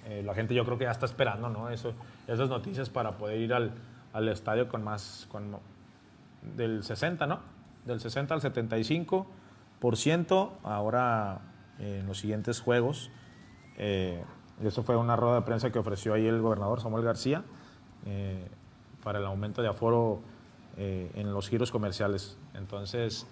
Eh, 0.08 0.24
la 0.24 0.34
gente 0.34 0.56
yo 0.56 0.64
creo 0.64 0.78
que 0.78 0.86
ya 0.86 0.92
está 0.92 1.06
esperando 1.06 1.50
¿no? 1.50 1.70
Eso, 1.70 1.92
esas 2.28 2.48
noticias 2.48 2.90
para 2.90 3.18
poder 3.18 3.42
ir 3.42 3.54
al, 3.54 3.74
al 4.14 4.30
estadio 4.30 4.70
con 4.70 4.82
más, 4.84 5.28
con, 5.30 5.58
del 6.56 6.84
60, 6.84 7.28
¿no? 7.28 7.40
Del 7.86 8.00
60 8.00 8.34
al 8.34 8.42
75%, 8.42 10.50
ahora 10.64 11.42
eh, 11.80 12.00
en 12.02 12.08
los 12.08 12.20
siguientes 12.20 12.62
juegos. 12.62 13.12
Eh, 13.78 14.24
eso 14.64 14.84
fue 14.84 14.98
una 14.98 15.16
rueda 15.16 15.36
de 15.36 15.42
prensa 15.44 15.72
que 15.72 15.80
ofreció 15.80 16.16
ahí 16.16 16.26
el 16.26 16.42
gobernador 16.42 16.82
Samuel 16.82 17.04
García 17.04 17.44
eh, 18.06 18.48
para 19.04 19.20
el 19.20 19.26
aumento 19.26 19.62
de 19.62 19.68
aforo 19.68 20.22
eh, 20.78 21.12
en 21.14 21.32
los 21.32 21.48
giros 21.48 21.70
comerciales. 21.72 22.40
Entonces, 22.56 23.28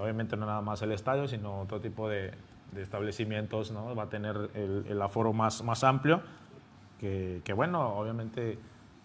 obviamente 0.00 0.36
no 0.36 0.46
nada 0.46 0.62
más 0.62 0.80
el 0.80 0.92
estadio, 0.92 1.28
sino 1.28 1.60
otro 1.60 1.80
tipo 1.80 2.08
de, 2.08 2.32
de 2.72 2.82
establecimientos, 2.82 3.70
¿no? 3.70 3.94
Va 3.94 4.04
a 4.04 4.08
tener 4.08 4.50
el, 4.54 4.84
el 4.88 5.02
aforo 5.02 5.32
más, 5.32 5.62
más 5.62 5.84
amplio, 5.84 6.20
que, 6.98 7.40
que, 7.44 7.52
bueno, 7.52 7.88
obviamente 7.96 8.58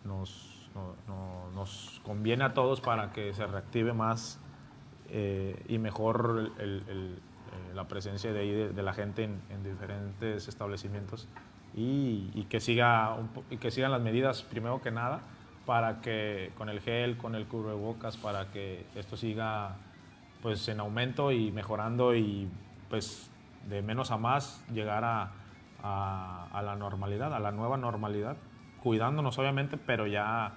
nos, 0.03 0.69
no- 0.75 0.95
no- 1.07 1.51
nos 1.53 2.01
conviene 2.05 2.43
a 2.43 2.53
todos 2.53 2.81
para 2.81 3.11
que 3.11 3.33
se 3.33 3.45
reactive 3.47 3.93
más 3.93 4.39
eh, 5.09 5.61
y 5.67 5.77
mejor 5.77 6.51
el- 6.59 6.83
el- 6.87 7.15
eh, 7.17 7.73
la 7.75 7.87
presencia 7.87 8.31
de, 8.31 8.39
ahí 8.39 8.51
de, 8.51 8.69
de 8.69 8.83
la 8.83 8.93
gente 8.93 9.23
en, 9.25 9.41
en 9.49 9.63
diferentes 9.63 10.47
establecimientos 10.47 11.27
y, 11.75 12.29
y 12.33 12.45
que 12.49 12.59
siga 12.61 13.13
un 13.15 13.29
y 13.49 13.57
que 13.57 13.71
sigan 13.71 13.91
las 13.91 14.01
medidas 14.01 14.41
primero 14.43 14.81
que 14.81 14.91
nada 14.91 15.21
para 15.65 16.01
que 16.01 16.51
con 16.57 16.69
el 16.69 16.79
gel, 16.81 17.17
con 17.17 17.35
el 17.35 17.45
cubrebocas, 17.47 18.17
para 18.17 18.51
que 18.51 18.85
esto 18.95 19.15
siga 19.17 19.75
pues 20.41 20.67
en 20.69 20.79
aumento 20.79 21.31
y 21.31 21.51
mejorando 21.51 22.15
y 22.15 22.49
pues 22.89 23.29
de 23.67 23.81
menos 23.81 24.11
a 24.11 24.17
más 24.17 24.63
llegar 24.71 25.03
a, 25.03 25.31
a- 25.83 26.47
a 26.51 26.61
la 26.61 26.75
normalidad, 26.75 27.33
a 27.33 27.39
la 27.39 27.51
nueva 27.51 27.77
normalidad, 27.77 28.37
cuidándonos 28.83 29.37
obviamente, 29.39 29.77
pero 29.77 30.07
ya 30.07 30.53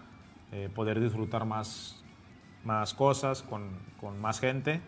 eh, 0.53 0.69
poder 0.75 1.01
disfrutar 1.01 1.45
más, 1.45 2.03
más 2.65 2.95
cosas 2.95 3.43
con, 3.43 3.71
con 4.01 4.21
más 4.21 4.41
gente 4.41 4.81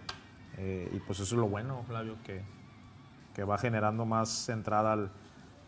eh, 0.59 0.91
y 0.95 0.99
pues 1.01 1.21
eso 1.21 1.35
es 1.35 1.39
lo 1.41 1.49
bueno, 1.49 1.83
Flavio, 1.87 2.17
que, 2.25 2.43
que 3.35 3.45
va 3.45 3.59
generando 3.59 4.07
más 4.07 4.49
entrada 4.49 4.93
al- 4.95 5.11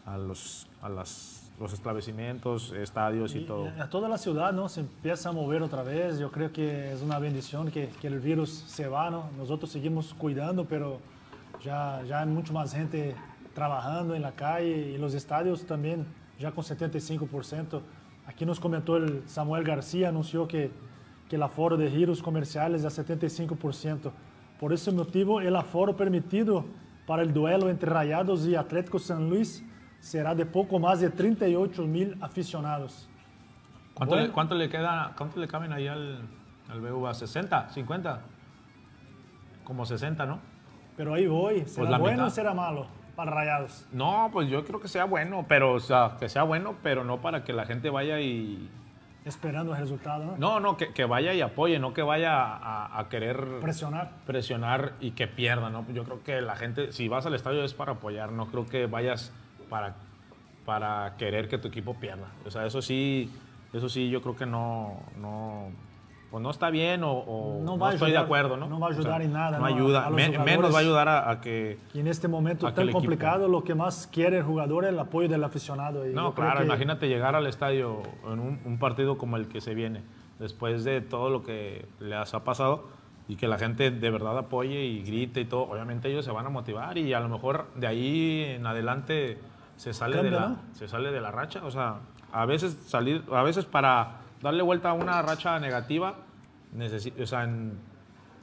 a, 0.06 0.16
los, 0.16 0.66
a 0.80 0.88
las, 0.88 1.52
los 1.60 1.74
establecimientos, 1.74 2.72
estadios 2.72 3.34
y, 3.34 3.40
Y 3.40 3.44
todo. 3.46 3.68
a 3.78 3.90
toda 3.90 4.08
la 4.08 4.16
ciudad 4.16 4.52
¿no? 4.54 4.70
se 4.70 4.80
empieza 4.80 5.28
a 5.28 5.32
mover 5.32 5.60
otra 5.62 5.82
vez. 5.82 6.18
Yo 6.18 6.30
creo 6.32 6.50
que 6.50 6.92
es 6.94 7.02
una 7.02 7.18
bendición 7.18 7.70
que, 7.70 7.90
que 8.00 8.06
el 8.06 8.18
virus 8.18 8.48
se 8.50 8.88
va. 8.88 9.10
¿no? 9.10 9.28
Nosotros 9.36 9.70
seguimos 9.70 10.14
cuidando, 10.14 10.64
pero 10.64 10.98
ya, 11.62 12.02
ya 12.06 12.20
hay 12.20 12.26
mucho 12.26 12.52
más 12.52 12.72
gente 12.72 13.14
trabajando 13.54 14.14
en 14.14 14.22
la 14.22 14.32
calle 14.32 14.92
y 14.94 14.98
los 14.98 15.14
estadios 15.14 15.66
también 15.66 16.06
ya 16.38 16.52
con 16.52 16.64
75%. 16.64 17.80
Aquí 18.26 18.46
nos 18.46 18.60
comentó 18.60 18.96
el 18.96 19.22
Samuel 19.26 19.64
García, 19.64 20.10
anunció 20.10 20.46
que, 20.46 20.70
que 21.28 21.36
el 21.36 21.42
aforo 21.42 21.76
de 21.76 21.90
giros 21.90 22.22
comerciales 22.22 22.84
es 22.84 22.98
a 22.98 23.04
75%. 23.04 24.10
Por 24.60 24.72
ese 24.72 24.92
motivo, 24.92 25.40
el 25.40 25.56
aforo 25.56 25.96
permitido 25.96 26.64
para 27.06 27.22
el 27.22 27.32
duelo 27.32 27.70
entre 27.70 27.90
Rayados 27.90 28.46
y 28.46 28.54
Atlético 28.54 28.98
San 28.98 29.28
Luis 29.28 29.64
será 30.00 30.34
de 30.34 30.46
poco 30.46 30.78
más 30.78 31.00
de 31.00 31.10
38 31.10 31.82
mil 31.86 32.16
aficionados. 32.20 33.08
¿Cuánto, 33.94 34.14
le, 34.14 34.22
Bueno. 34.22 34.34
cuánto 34.34 34.54
le 34.54 34.68
queda, 34.68 35.14
cuánto 35.16 35.40
le 35.40 35.48
caben 35.48 35.72
ahí 35.72 35.88
al, 35.88 36.20
al 36.68 36.80
BVA? 36.80 37.10
¿60? 37.12 37.70
¿50? 37.70 38.18
Como 39.64 39.84
60, 39.84 40.26
¿no? 40.26 40.38
Pero 40.98 41.14
ahí 41.14 41.26
voy. 41.26 41.60
¿Será 41.60 41.74
Pues 41.76 41.90
la 41.90 41.98
bueno 41.98 42.26
o 42.26 42.30
será 42.30 42.52
malo 42.52 42.86
para 43.16 43.30
Rayados? 43.30 43.86
No, 43.92 44.28
pues 44.32 44.48
yo 44.50 44.64
creo 44.64 44.80
que 44.80 44.88
sea 44.88 45.04
bueno, 45.06 45.46
pero 45.48 45.72
o 45.72 45.80
sea, 45.80 46.16
que 46.20 46.28
sea 46.28 46.42
bueno, 46.42 46.74
pero 46.82 47.04
no 47.04 47.22
para 47.22 47.42
que 47.44 47.54
la 47.54 47.64
gente 47.64 47.88
vaya 47.88 48.20
y 48.20 48.68
Esperando 49.24 49.74
el 49.74 49.80
resultado, 49.80 50.24
¿no? 50.24 50.36
no, 50.38 50.60
no, 50.60 50.76
que, 50.76 50.92
que 50.92 51.04
vaya 51.04 51.34
y 51.34 51.40
apoye, 51.40 51.78
no 51.78 51.92
que 51.92 52.02
vaya 52.02 52.32
a, 52.40 52.98
a 52.98 53.08
querer 53.08 53.58
Presionar. 53.60 54.10
presionar 54.26 54.92
y 55.00 55.10
que 55.10 55.26
pierda, 55.26 55.68
¿no? 55.70 55.84
Yo 55.92 56.04
creo 56.04 56.22
que 56.22 56.40
la 56.40 56.56
gente, 56.56 56.92
si 56.92 57.08
vas 57.08 57.26
al 57.26 57.34
estadio 57.34 57.62
es 57.62 57.74
para 57.74 57.92
apoyar, 57.92 58.32
no 58.32 58.46
creo 58.46 58.66
que 58.66 58.86
vayas 58.86 59.32
para, 59.68 59.96
para 60.64 61.14
querer 61.18 61.48
que 61.48 61.58
tu 61.58 61.68
equipo 61.68 61.94
pierda. 61.94 62.28
O 62.46 62.50
sea, 62.50 62.64
eso 62.64 62.80
sí, 62.80 63.30
eso 63.74 63.88
sí, 63.88 64.08
yo 64.08 64.22
creo 64.22 64.34
que 64.36 64.46
no, 64.46 65.00
no, 65.20 65.72
pues 66.30 66.42
no 66.42 66.50
está 66.50 66.68
bien 66.70 67.02
o, 67.04 67.12
o 67.12 67.58
No 67.60 67.72
no, 67.72 67.78
va 67.78 67.90
a 67.90 67.92
estoy 67.94 68.10
de 68.10 68.18
acuerdo, 68.18 68.56
¿no? 68.56 68.68
no 68.68 68.78
va 68.78 68.88
a 68.88 68.90
ayudar 68.90 69.22
en 69.22 69.32
nada, 69.32 69.58
No 69.58 69.64
ayuda, 69.64 70.06
A 70.06 70.10
los 70.10 70.16
men- 70.16 70.42
menos 70.44 70.72
va 70.72 70.78
a 70.78 70.80
ayudar 70.80 71.08
a, 71.08 71.30
a 71.30 71.40
que... 71.40 71.78
Y 71.94 72.00
en 72.00 72.06
este 72.06 72.28
momento 72.28 72.66
A 72.66 72.74
tan 72.74 72.84
equipo- 72.84 72.98
complicado, 72.98 73.48
lo 73.48 73.64
que 73.64 73.74
más 73.74 74.06
quiere 74.12 74.38
el 74.38 74.42
jugador 74.44 74.84
es 74.84 74.90
el 74.90 74.98
apoyo 74.98 75.28
del 75.28 75.42
aficionado. 75.42 76.06
Y 76.08 76.12
No, 76.14 76.34
claro, 76.34 76.58
que 76.60 76.66
imagínate 76.66 77.08
llegar 77.08 77.34
al 77.34 77.46
estadio 77.46 78.02
en 78.30 78.38
un, 78.40 78.60
un 78.64 78.78
partido 78.78 79.16
como 79.16 79.36
el 79.36 79.48
que 79.48 79.60
se 79.62 79.74
viene, 79.74 80.02
después 80.38 80.84
de 80.84 81.00
todo 81.00 81.30
lo 81.30 81.42
que 81.42 81.86
les 82.00 82.34
ha 82.34 82.44
pasado 82.44 82.88
y 83.26 83.36
que 83.36 83.48
la 83.48 83.58
gente 83.58 83.90
de 83.90 84.10
verdad 84.10 84.36
apoye 84.38 84.84
y 84.84 85.02
grite 85.02 85.40
y 85.40 85.44
todo, 85.46 85.62
obviamente 85.62 86.10
ellos 86.10 86.24
se 86.24 86.30
van 86.30 86.46
a 86.46 86.50
motivar 86.50 86.96
y 86.98 87.12
a 87.14 87.20
lo 87.20 87.28
mejor 87.28 87.66
de 87.74 87.86
ahí 87.86 88.44
en 88.56 88.66
adelante 88.66 89.38
se 89.76 89.92
sale, 89.92 90.16
Cambia, 90.16 90.30
de, 90.32 90.40
la, 90.40 90.48
¿no? 90.48 90.56
se 90.72 90.88
sale 90.88 91.10
de 91.10 91.20
la 91.20 91.30
racha. 91.30 91.60
O 91.64 91.70
sea, 91.70 91.96
a 92.32 92.44
veces 92.46 92.76
salir, 92.86 93.22
a 93.32 93.42
veces 93.42 93.64
para 93.64 94.20
darle 94.42 94.62
vuelta 94.62 94.90
a 94.90 94.92
una 94.92 95.20
racha 95.22 95.58
negativa, 95.60 96.16
o 97.20 97.26
sea, 97.26 97.44
en, 97.44 97.78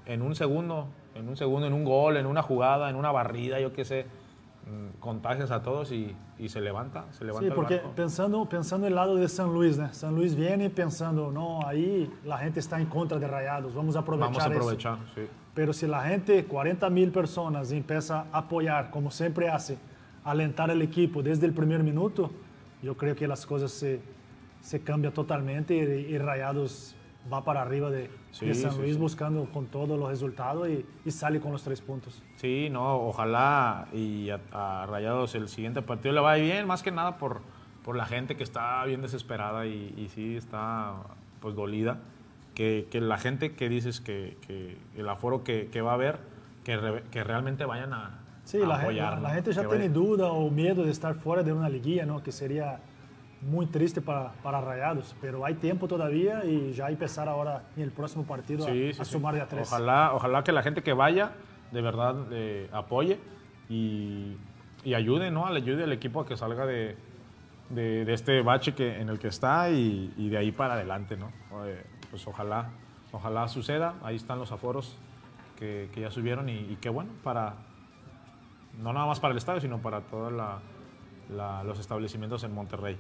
en 0.06 0.22
un 0.22 0.36
segundo, 0.36 0.88
en 1.14 1.28
un 1.30 1.38
segundo, 1.38 1.68
en 1.68 1.74
un 1.74 1.84
gol, 1.84 2.18
en 2.18 2.26
una 2.26 2.41
jugada, 2.41 2.89
en 2.89 2.96
una 2.96 3.12
barrida, 3.12 3.60
yo 3.60 3.72
qué 3.72 3.86
sé, 3.86 4.06
mm, 4.66 5.00
contagias 5.00 5.52
a 5.52 5.62
todos 5.62 5.91
y, 5.91 6.16
y 6.39 6.50
se 6.50 6.60
levanta, 6.60 7.06
se 7.12 7.24
levanta 7.24 7.41
Sí, 7.41 7.48
el 7.50 7.54
porque 7.54 7.76
barco. 7.78 7.91
pensando, 7.96 8.46
pensando 8.50 8.88
el 8.88 8.96
lado 8.96 9.16
de 9.16 9.30
San 9.30 9.54
Luis, 9.54 9.78
¿no? 9.78 9.93
San 9.93 10.16
Luis 10.16 10.36
viene 10.36 10.70
pensando, 10.70 11.32
no, 11.32 11.66
ahí 11.66 12.12
la 12.26 12.38
gente 12.39 12.60
está 12.60 12.80
en 12.80 12.88
contra 12.88 13.20
de 13.20 13.28
Rayados, 13.28 13.74
vamos 13.76 13.96
a 13.96 14.00
aprovechar 14.00 14.32
Vamos 14.32 14.43
a 14.43 14.48
eso". 14.48 14.58
aprovechar, 14.58 14.98
sí. 15.14 15.22
Pero 15.54 15.72
si 15.72 15.88
la 15.88 16.02
gente, 16.04 16.43
40 16.46 16.89
mil 16.89 17.12
personas, 17.12 17.72
empieza 17.72 18.26
a 18.34 18.39
apoyar, 18.39 18.89
como 18.91 19.10
siempre 19.12 19.48
hace, 19.50 19.78
alentar 20.26 20.70
el 20.72 20.82
equipo 20.82 21.24
desde 21.24 21.46
el 21.46 21.54
primer 21.54 21.82
minuto, 21.84 22.30
yo 22.82 22.98
creo 22.98 23.16
que 23.16 23.26
las 23.28 23.46
cosas 23.46 23.72
se, 23.72 24.02
se 24.66 24.82
cambian 24.82 25.13
totalmente 25.13 25.76
y, 25.76 26.13
y 26.13 26.18
Rayados 26.18 26.95
va 27.32 27.43
para 27.43 27.61
arriba 27.61 27.89
de, 27.91 28.09
Sí, 28.32 28.47
de 28.47 28.55
San 28.55 28.76
Luis 28.78 28.93
sí. 28.93 28.99
buscando 28.99 29.45
con 29.51 29.68
todos 29.68 29.97
los 29.99 30.09
resultados 30.09 30.68
y, 30.68 30.86
y 31.05 31.11
sale 31.11 31.39
con 31.39 31.51
los 31.51 31.63
tres 31.63 31.82
puntos. 31.82 32.22
Sí, 32.36 32.68
no, 32.72 32.97
ojalá 33.07 33.88
y 33.93 34.30
a, 34.32 34.39
a 34.51 34.86
Rayados 34.88 35.36
el 35.36 35.47
siguiente 35.47 35.82
partido 35.82 36.13
le 36.16 36.22
vaya 36.22 36.43
bien, 36.43 36.66
más 36.68 36.82
que 36.84 36.91
nada 36.91 37.18
por, 37.18 37.41
por 37.84 37.95
la 37.95 38.05
gente 38.05 38.36
que 38.36 38.43
está 38.43 38.84
bien 38.86 39.01
desesperada 39.01 39.66
y, 39.68 39.93
y 39.97 40.09
sí 40.09 40.36
está 40.36 40.93
pues 41.39 41.55
dolida. 41.55 41.99
Que, 42.55 42.88
que 42.89 43.01
la 43.01 43.18
gente 43.18 43.53
que 43.53 43.68
dices 43.70 43.99
que, 44.01 44.38
que 44.47 44.78
el 44.95 45.09
aforo 45.09 45.43
que, 45.43 45.68
que 45.72 45.82
va 45.82 45.91
a 45.91 45.95
haber, 45.95 46.20
que, 46.63 46.78
re- 46.78 47.03
que 47.11 47.22
realmente 47.24 47.66
vayan 47.66 47.93
a, 47.93 48.20
Sí, 48.45 48.61
a 48.61 48.76
apoyar. 48.78 49.22
la- 49.22 49.32
gente 49.32 49.51
ya 49.51 49.68
tiene 49.68 49.89
duda 49.89 50.32
o 50.32 50.49
miedo 50.49 50.84
de 50.84 50.91
estar 50.91 51.16
fuera 51.16 51.43
de 51.43 51.51
una 51.51 51.68
liguilla, 51.70 52.05
¿no? 52.05 52.24
Que 52.24 52.32
sería 52.32 52.80
muy 53.46 53.68
triste 53.68 54.02
para, 54.02 54.32
para 54.43 54.60
Rayados, 54.62 55.16
pero 55.22 55.46
hay 55.46 55.54
tiempo 55.56 55.88
todavía 55.88 56.43
y 56.46 56.74
ya 56.74 56.89
empezar 56.89 57.30
ahora 57.30 57.64
en 57.78 57.84
el 57.84 57.91
próximo 57.91 58.24
partido 58.24 58.66
a- 58.66 58.70
Sí, 58.72 58.89
a, 58.89 58.93
sí, 58.93 59.06
sí. 59.06 59.12
sumar 59.12 59.36
de 59.36 59.41
a 59.41 59.48
tres. 59.48 59.68
Ojalá, 59.72 60.14
ojalá 60.14 60.43
que 60.43 60.52
la 60.52 60.64
gente 60.64 60.82
que 60.82 60.93
vaya 60.93 61.32
de 61.72 61.82
verdad 61.82 62.16
eh, 62.32 62.70
apoye 62.74 63.20
y, 63.70 64.36
y 64.84 64.93
ayude, 64.93 65.30
¿no? 65.32 65.50
Le 65.52 65.58
ayude 65.58 65.84
al 65.84 65.91
equipo 65.91 66.22
a 66.22 66.26
que 66.26 66.36
salga 66.38 66.66
de, 66.66 66.98
de- 67.70 68.04
de 68.06 68.14
este 68.14 68.41
bache 68.41 68.74
que, 68.74 69.00
en 69.00 69.10
el 69.10 69.20
que 69.20 69.28
está 69.28 69.70
y, 69.70 70.14
y 70.18 70.30
de 70.30 70.38
ahí 70.38 70.52
para 70.52 70.74
adelante, 70.74 71.16
¿no? 71.18 71.30
Eh, 71.66 71.84
pues 72.10 72.26
ojalá, 72.28 72.70
ojalá 73.12 73.48
suceda. 73.48 73.96
Ahí 74.04 74.16
están 74.16 74.39
los 74.39 74.52
aforos 74.52 74.98
que, 75.60 75.89
que 75.93 76.02
ya 76.02 76.10
subieron 76.12 76.50
y, 76.50 76.54
y 76.58 76.78
qué 76.82 76.89
bueno 76.89 77.12
para, 77.24 77.54
no 78.82 78.91
nada 78.93 79.06
más 79.06 79.20
para 79.20 79.32
el 79.34 79.38
estadio, 79.38 79.62
sino 79.62 79.80
para 79.80 80.02
todos 80.02 80.32
los 81.30 81.80
establecimientos 81.80 82.43
en 82.43 82.54
Monterrey. 82.54 82.98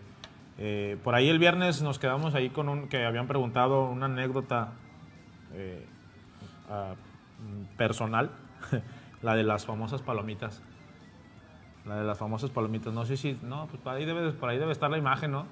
Eh, 0.57 0.97
por 1.03 1.15
ahí 1.15 1.27
el 1.29 1.37
viernes 1.39 1.81
nos 1.81 1.99
quedamos 1.99 2.33
ahí 2.33 2.49
con 2.49 2.69
un 2.69 2.87
que 2.87 3.05
habían 3.05 3.27
preguntado 3.27 3.89
una 3.89 4.05
anécdota 4.05 4.69
eh, 5.53 5.85
mm, 6.69 7.75
personal, 7.77 8.31
la 9.21 9.35
de 9.35 9.43
las 9.43 9.65
famosas 9.65 10.01
palomitas. 10.01 10.61
La 11.85 11.97
de 11.97 12.03
las 12.03 12.17
famosas 12.17 12.49
palomitas. 12.49 12.93
No 12.93 13.05
sé 13.05 13.17
si. 13.17 13.37
No, 13.43 13.67
pues 13.67 13.81
por 13.81 13.93
ahí 13.93 14.05
debe, 14.05 14.31
por 14.31 14.49
ahí 14.49 14.57
debe 14.57 14.71
estar 14.71 14.89
la 14.89 14.97
imagen, 14.97 15.31
¿no? 15.31 15.45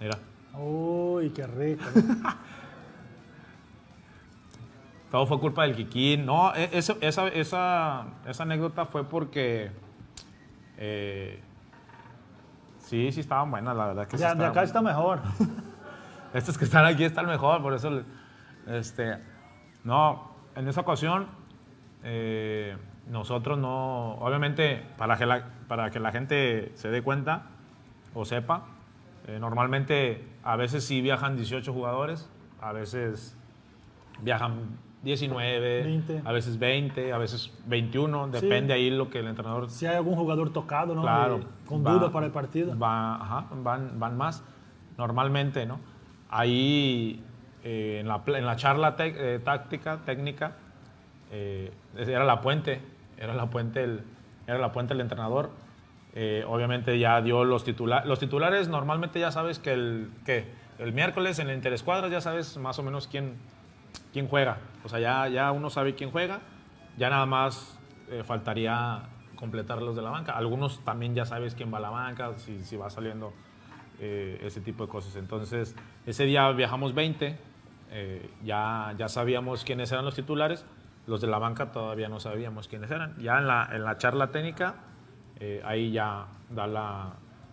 Mira. 0.00 0.18
Uy, 0.56 1.30
qué 1.30 1.46
rico. 1.46 1.82
Todo 5.10 5.26
fue 5.26 5.38
culpa 5.40 5.62
del 5.62 5.74
Kikín. 5.76 6.26
No, 6.26 6.54
e- 6.54 6.70
eso- 6.72 6.96
esa, 7.00 7.28
esa, 7.28 8.06
esa 8.26 8.42
anécdota 8.42 8.84
fue 8.86 9.04
porque. 9.04 9.70
eh, 10.76 11.40
sí, 12.84 13.12
sí 13.12 13.20
estaban 13.20 13.50
buenas, 13.50 13.76
la 13.76 13.86
verdad 13.86 14.06
que 14.06 14.16
sí 14.16 14.22
Ya, 14.22 14.28
de 14.28 14.32
estaban 14.32 14.50
acá 14.50 14.62
está 14.62 14.82
mejor. 14.82 15.20
Estos 16.34 16.58
que 16.58 16.64
están 16.64 16.84
aquí 16.84 17.04
están 17.04 17.26
mejor, 17.26 17.62
por 17.62 17.74
eso. 17.74 18.02
Este, 18.66 19.18
no, 19.84 20.32
en 20.56 20.66
esa 20.68 20.80
ocasión, 20.80 21.28
eh, 22.02 22.76
nosotros 23.08 23.58
no. 23.58 24.14
Obviamente, 24.14 24.84
para 24.96 25.16
que, 25.16 25.26
la, 25.26 25.44
para 25.68 25.90
que 25.90 26.00
la 26.00 26.10
gente 26.12 26.72
se 26.74 26.88
dé 26.88 27.02
cuenta 27.02 27.42
o 28.14 28.24
sepa, 28.24 28.64
eh, 29.26 29.38
normalmente 29.38 30.28
a 30.42 30.56
veces 30.56 30.84
sí 30.84 31.00
viajan 31.00 31.36
18 31.36 31.72
jugadores, 31.72 32.28
a 32.60 32.72
veces 32.72 33.36
viajan 34.20 34.78
19, 35.04 35.82
20. 35.84 36.22
a 36.24 36.32
veces 36.32 36.58
20, 36.58 37.12
a 37.12 37.18
veces 37.18 37.52
21, 37.66 38.28
depende 38.28 38.72
ahí 38.72 38.90
lo 38.90 39.10
que 39.10 39.18
el 39.20 39.28
entrenador 39.28 39.68
Si 39.70 39.86
hay 39.86 39.96
algún 39.96 40.16
jugador 40.16 40.52
tocado, 40.52 40.94
¿no? 40.94 41.02
Claro. 41.02 41.40
Y 41.64 41.68
con 41.68 41.86
va- 41.86 41.92
duda 41.92 42.10
para 42.10 42.26
el 42.26 42.32
partido. 42.32 42.76
va- 42.78 43.16
ajá, 43.16 43.46
van, 43.62 43.98
van 44.00 44.16
más, 44.16 44.42
normalmente, 44.98 45.66
¿no? 45.66 45.78
Ahí, 46.30 47.22
eh, 47.62 47.98
en, 48.00 48.08
la, 48.08 48.22
en 48.26 48.46
la 48.46 48.56
charla 48.56 48.96
eh, 48.98 49.40
táctica, 49.44 49.98
técnica, 50.04 50.56
eh, 51.30 51.72
era 51.96 52.24
la 52.24 52.40
puente, 52.40 52.80
era 53.18 53.34
la 53.34 53.46
puente 53.50 53.84
el, 53.84 54.00
era 54.46 54.58
la 54.58 54.72
puente 54.72 54.94
el 54.94 55.00
entrenador. 55.00 55.50
Eh, 56.16 56.44
obviamente 56.46 56.98
ya 56.98 57.20
dio 57.22 57.44
los 57.44 57.64
titulares. 57.64 58.06
Los 58.06 58.18
titulares 58.20 58.68
normalmente 58.68 59.18
ya 59.20 59.30
sabes 59.32 59.58
que 59.58 59.72
el, 59.72 60.10
que 60.24 60.44
el 60.78 60.92
miércoles 60.92 61.38
en 61.40 61.50
el 61.50 61.56
interescuadras 61.56 62.10
ya 62.10 62.20
sabes 62.20 62.56
más 62.56 62.78
o 62.78 62.82
menos 62.84 63.08
quién, 63.08 63.34
quién 64.12 64.28
juega. 64.28 64.58
O 64.84 64.88
sea, 64.88 65.00
ya, 65.00 65.28
ya 65.28 65.52
uno 65.52 65.70
sabe 65.70 65.94
quién 65.94 66.10
juega. 66.10 66.40
Ya 66.96 67.10
nada 67.10 67.26
más 67.26 67.78
eh, 68.10 68.22
faltaría 68.24 69.02
completar 69.36 69.82
los 69.82 69.96
de 69.96 70.02
la 70.02 70.10
banca. 70.10 70.32
Algunos 70.32 70.80
también 70.84 71.14
ya 71.14 71.26
sabes 71.26 71.54
quién 71.54 71.72
va 71.72 71.78
a 71.78 71.80
la 71.80 71.90
banca, 71.90 72.32
si, 72.38 72.62
si 72.62 72.76
va 72.76 72.90
saliendo 72.90 73.32
eh, 74.00 74.40
ese 74.42 74.60
tipo 74.60 74.84
de 74.84 74.90
cosas. 74.90 75.16
Entonces, 75.16 75.76
ese 76.06 76.24
día 76.24 76.50
viajamos 76.52 76.94
20, 76.94 77.38
eh, 77.90 78.30
ya, 78.42 78.92
ya 78.98 79.08
sabíamos 79.08 79.64
quiénes 79.64 79.92
eran 79.92 80.04
los 80.04 80.14
titulares, 80.14 80.66
los 81.06 81.20
de 81.20 81.28
la 81.28 81.38
banca 81.38 81.70
todavía 81.70 82.08
no 82.08 82.18
sabíamos 82.18 82.66
quiénes 82.66 82.90
eran. 82.90 83.16
Ya 83.18 83.38
en 83.38 83.46
la, 83.46 83.68
en 83.72 83.84
la 83.84 83.96
charla 83.96 84.32
técnica, 84.32 84.74
eh, 85.38 85.62
ahí 85.64 85.92
ya 85.92 86.26
da 86.50 86.66
la, 86.66 87.12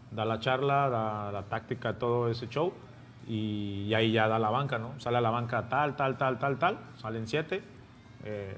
da 0.09 0.25
la 0.25 0.39
charla, 0.39 0.89
da 0.89 1.31
la 1.31 1.43
táctica, 1.43 1.99
todo 1.99 2.29
ese 2.29 2.47
show, 2.47 2.73
y, 3.27 3.85
y 3.87 3.93
ahí 3.93 4.11
ya 4.11 4.27
da 4.27 4.39
la 4.39 4.49
banca, 4.49 4.77
¿no? 4.79 4.99
Sale 4.99 5.17
a 5.17 5.21
la 5.21 5.29
banca 5.29 5.69
tal, 5.69 5.95
tal, 5.95 6.17
tal, 6.17 6.39
tal, 6.39 6.57
tal, 6.59 6.79
salen 6.95 7.27
siete. 7.27 7.63
eh, 8.23 8.57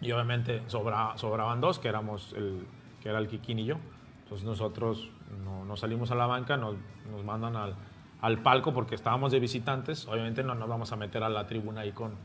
y 0.00 0.12
obviamente 0.12 0.62
sobra- 0.68 1.16
sobraban 1.16 1.60
dos, 1.60 1.78
que, 1.78 1.88
éramos 1.88 2.34
el, 2.34 2.66
que 3.02 3.08
era 3.08 3.18
el 3.18 3.28
Kikín 3.28 3.58
y 3.58 3.64
yo. 3.64 3.76
Entonces 4.24 4.46
nosotros 4.46 5.10
no, 5.44 5.64
no 5.64 5.76
salimos 5.76 6.10
a 6.10 6.14
la 6.14 6.26
banca, 6.26 6.56
nos, 6.56 6.76
nos 7.10 7.24
mandan 7.24 7.56
al, 7.56 7.74
al 8.20 8.38
palco 8.42 8.74
porque 8.74 8.94
estábamos 8.96 9.32
de 9.32 9.40
visitantes. 9.40 10.06
Obviamente 10.08 10.42
no 10.42 10.54
nos 10.54 10.68
vamos 10.68 10.92
a 10.92 10.96
meter 10.96 11.22
a 11.22 11.28
la 11.28 11.46
tribuna 11.46 11.82
ahí 11.82 11.92
con, 11.92 12.16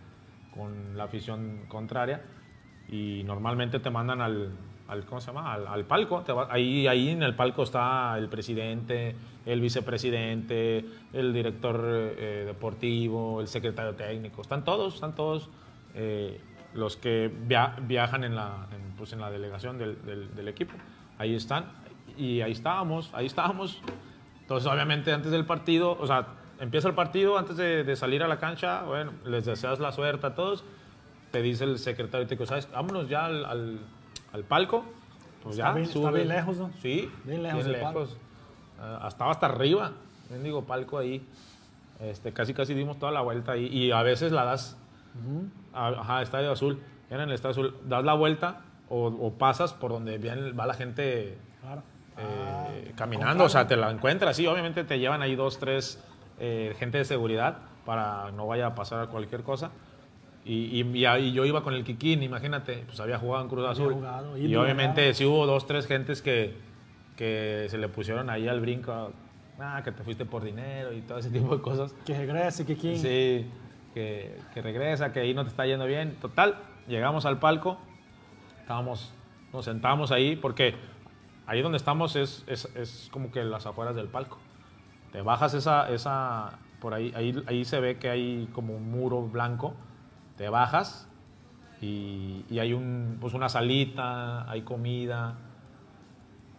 con 0.54 0.97
la 0.97 1.06
afición 1.06 1.66
contraria. 1.70 2.22
Y 2.89 3.24
normalmente 3.24 3.80
te 3.80 3.89
mandan 3.89 4.20
al, 4.22 4.52
al 4.90 5.06
¿cómo 5.06 5.22
se 5.22 5.28
llama? 5.28 5.54
Al, 5.54 5.68
al 5.68 5.86
palco. 5.86 6.22
Te 6.22 6.32
va- 6.34 6.48
ahí, 6.50 6.88
ahí 6.88 7.10
en 7.10 7.24
el 7.24 7.36
palco 7.36 7.64
está 7.64 8.18
el 8.18 8.28
presidente, 8.30 9.16
el 9.46 9.62
vicepresidente, 9.62 10.86
el 11.14 11.34
director 11.34 11.82
eh, 11.86 12.44
deportivo, 12.48 13.42
el 13.42 13.48
secretario 13.48 13.96
técnico. 13.96 14.42
Están 14.42 14.64
todos, 14.64 14.96
están 14.96 15.16
todos. 15.16 15.50
eh, 15.96 16.40
los 16.76 16.98
que 16.98 17.32
via- 17.48 17.76
viajan 17.82 18.24
en 18.24 18.36
la, 18.36 18.68
en, 18.72 18.96
pues 18.96 19.12
en 19.14 19.20
la 19.22 19.32
delegación 19.32 19.80
del, 19.80 20.04
del- 20.06 20.36
del 20.36 20.48
equipo. 20.48 20.74
Ahí 21.18 21.34
están. 21.34 21.66
Y 22.16 22.42
ahí 22.42 22.52
estábamos, 22.52 23.10
ahí 23.14 23.26
estábamos. 23.26 23.82
Entonces, 24.42 24.72
obviamente, 24.72 25.12
antes 25.12 25.32
del 25.32 25.46
partido, 25.46 25.98
o 26.00 26.06
sea, 26.06 26.28
empieza 26.60 26.88
el 26.88 26.94
partido, 26.94 27.38
antes 27.40 27.58
de, 27.58 27.84
de 27.84 27.96
salir 27.96 28.22
a 28.22 28.28
la 28.28 28.38
cancha, 28.38 28.84
bueno, 28.84 29.14
les 29.26 29.46
deseas 29.46 29.80
la 29.80 29.92
suerte 29.92 30.28
a 30.28 30.36
todos. 30.36 30.64
te 31.32 31.42
dice 31.42 31.64
el 31.64 31.80
secretario 31.80 32.28
técnico, 32.28 32.46
¿sabes? 32.48 32.70
Vámonos 32.72 33.10
ya 33.10 33.26
al, 33.26 33.46
al- 33.46 33.80
al 34.34 34.43
palco. 34.43 34.84
Pues 35.43 35.55
Está 35.55 35.69
ya, 35.69 35.73
bien- 35.73 35.86
está 35.88 35.93
sube. 35.99 36.11
bien 36.11 36.27
lejos, 36.27 36.57
¿no? 36.57 36.71
Sí, 36.82 37.09
Bien 37.23 37.43
lejos 37.43 37.65
del 37.65 37.80
palco. 37.80 38.07
Ah, 38.82 39.05
estaba 39.07 39.32
hasta 39.32 39.45
arriba, 39.47 39.91
digo 40.43 40.63
palco 40.65 40.97
ahí. 40.97 41.25
Este, 41.99 42.32
casi 42.32 42.53
casi 42.53 42.73
dimos 42.73 42.97
toda 42.99 43.11
la 43.11 43.21
vuelta 43.21 43.53
ahí. 43.53 43.65
Y 43.67 43.91
a 43.91 44.01
veces 44.03 44.32
la 44.32 44.45
das, 44.45 44.77
a- 45.73 45.88
ajá, 45.89 46.21
estadio 46.21 46.51
azul, 46.51 46.80
era 47.09 47.23
en 47.23 47.30
el 47.30 47.36
estadio 47.36 47.51
azul, 47.51 47.75
das 47.86 48.03
la 48.05 48.13
vuelta 48.13 48.61
o, 48.89 49.07
o 49.07 49.34
pasas 49.34 49.73
por 49.73 49.91
donde 49.91 50.17
viene- 50.17 50.51
va 50.51 50.65
la 50.65 50.73
gente 50.73 51.38
Claro. 51.61 51.84
eh, 52.17 52.93
caminando, 52.95 53.43
o 53.45 53.49
sea, 53.49 53.67
te 53.67 53.75
la 53.77 53.91
encuentras, 53.91 54.36
sí, 54.36 54.45
obviamente 54.47 54.84
te 54.84 54.99
llevan 54.99 55.21
ahí 55.21 55.36
dos, 55.36 55.57
tres 55.59 56.03
eh, 56.39 56.73
gente 56.80 56.97
de 56.99 57.05
seguridad 57.05 57.57
para 57.86 58.32
no 58.32 58.47
vaya 58.47 58.67
a 58.67 58.75
pasar 58.75 59.07
cualquier 59.09 59.43
cosa. 59.43 59.71
Y, 60.46 60.82
y, 60.82 61.06
y 61.06 61.32
yo 61.34 61.46
iba 61.46 61.64
con 61.64 61.74
el 61.74 61.84
Kikín, 61.84 62.24
imagínate, 62.24 62.84
pues 62.88 63.00
había 63.00 63.20
jugado 63.20 63.44
en 63.44 63.50
Cruz 63.50 63.68
Azul. 63.68 63.94
jugado, 63.94 64.38
y 64.38 64.46
ídolo, 64.46 64.64
obviamente 64.64 65.14
sí 65.14 65.26
hubo 65.26 65.46
dos, 65.46 65.68
tres 65.68 65.86
gentes 65.86 66.22
que, 66.22 66.56
que 67.16 67.68
se 67.70 67.78
le 67.78 67.90
pusieron 67.90 68.30
ahí 68.30 68.48
al 68.48 68.62
brinco, 68.62 69.12
ah, 69.60 69.82
que 69.84 69.92
te 69.92 70.04
fuiste 70.04 70.26
por 70.26 70.44
dinero 70.44 70.94
y 70.94 71.02
todo 71.02 71.18
ese 71.20 71.30
tipo 71.32 71.56
de 71.56 71.62
cosas. 71.62 71.94
Que 72.06 72.18
regrese, 72.18 72.66
quién. 72.66 72.98
Sí, 72.98 73.46
que, 73.94 74.40
que 74.54 74.62
regresa, 74.62 75.12
que 75.12 75.20
ahí 75.20 75.34
no 75.34 75.44
te 75.44 75.50
está 75.50 75.66
yendo 75.66 75.86
bien. 75.86 76.16
Total, 76.22 76.56
llegamos 76.88 77.26
al 77.26 77.40
palco, 77.40 77.78
estábamos, 78.62 79.14
nos 79.54 79.66
sentamos 79.66 80.12
ahí, 80.12 80.36
porque 80.36 80.76
ahí 81.46 81.62
donde 81.62 81.78
estamos 81.78 82.16
es, 82.16 82.44
es, 82.48 82.66
es 82.76 83.10
como 83.12 83.32
que 83.32 83.44
las 83.44 83.66
afueras 83.66 83.96
del 83.96 84.08
palco. 84.08 84.38
Te 85.12 85.22
bajas 85.22 85.54
esa, 85.54 85.90
esa 85.92 86.60
por 86.80 86.94
ahí, 86.94 87.12
ahí, 87.16 87.44
ahí 87.48 87.66
se 87.66 87.80
ve 87.80 87.98
que 87.98 88.10
hay 88.10 88.48
como 88.54 88.76
un 88.76 88.90
muro 88.90 89.22
blanco, 89.24 89.74
te 90.40 90.48
bajas 90.48 91.06
y, 91.82 92.46
y 92.50 92.60
hay 92.60 92.72
un, 92.72 93.18
pues 93.20 93.34
una 93.34 93.50
salita, 93.50 94.50
hay 94.50 94.62
comida. 94.62 95.36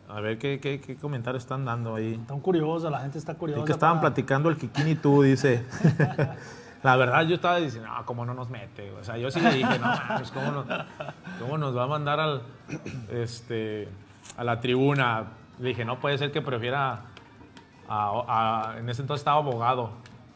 A 0.07 0.21
ver 0.21 0.37
qué, 0.39 0.61
qué, 0.61 0.83
qué 0.83 0.97
comentarios 0.97 1.43
están 1.45 1.65
dando 1.65 1.95
ahí. 1.95 2.13
Están 2.21 2.41
curiosos, 2.41 2.93
la 2.93 3.01
gente 3.01 3.17
está 3.17 3.35
curiosa. 3.37 3.65
Que 3.65 3.73
estaban 3.73 3.97
para- 4.01 4.11
platicando 4.11 4.51
el 4.51 4.59
Kikín 4.59 4.87
y 4.89 4.95
tú, 4.97 5.23
dice. 5.23 5.65
La 6.83 6.97
verdad, 6.97 7.23
yo 7.27 7.37
estaba 7.37 7.57
diciendo, 7.57 7.89
no, 7.89 8.05
¿cómo 8.05 8.25
no 8.27 8.35
nos 8.35 8.51
mete? 8.51 8.91
güey?". 8.91 9.01
O 9.01 9.05
sea, 9.05 9.17
yo 9.17 9.31
sí 9.31 9.41
le 9.41 9.51
dije, 9.55 9.79
no, 9.79 9.87
mames, 9.87 10.31
¿cómo, 10.31 10.51
nos- 10.51 10.67
cómo 11.41 11.57
nos 11.59 11.75
va 11.77 11.85
a 11.85 11.87
mandar 11.87 12.21
al, 12.21 12.43
este, 13.11 13.89
a 14.37 14.45
la 14.45 14.61
tribuna? 14.61 15.25
Le 15.59 15.69
dije, 15.71 15.87
no 15.87 16.01
puede 16.01 16.19
ser 16.19 16.33
que 16.33 16.43
prefiera. 16.43 17.03
a- 17.89 18.73
a- 18.75 18.79
en 18.79 18.89
ese 18.91 19.01
entonces 19.01 19.23
estaba 19.23 19.39
abogado. 19.39 19.91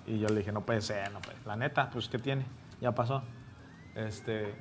Y 0.06 0.18
yo 0.18 0.28
le 0.28 0.36
dije, 0.36 0.50
no 0.52 0.62
puede 0.62 0.80
ser, 0.80 1.12
no 1.12 1.20
puede. 1.20 1.36
La 1.46 1.56
neta, 1.56 1.90
pues, 1.90 2.08
¿qué 2.08 2.18
tiene? 2.18 2.44
Ya 2.80 2.92
pasó. 2.92 3.22
Este, 3.94 4.54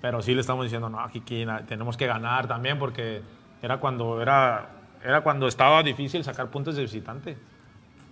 pero 0.00 0.22
sí 0.22 0.34
le 0.34 0.40
estamos 0.40 0.64
diciendo, 0.64 0.88
no, 0.88 1.06
Kikín, 1.08 1.48
tenemos 1.66 1.96
que 1.96 2.06
ganar 2.06 2.46
también, 2.46 2.78
porque 2.78 3.22
era 3.62 3.78
cuando, 3.78 4.20
era, 4.22 4.68
era 5.04 5.20
cuando 5.22 5.48
estaba 5.48 5.82
difícil 5.82 6.24
sacar 6.24 6.48
puntos 6.48 6.76
de 6.76 6.82
visitante. 6.82 7.36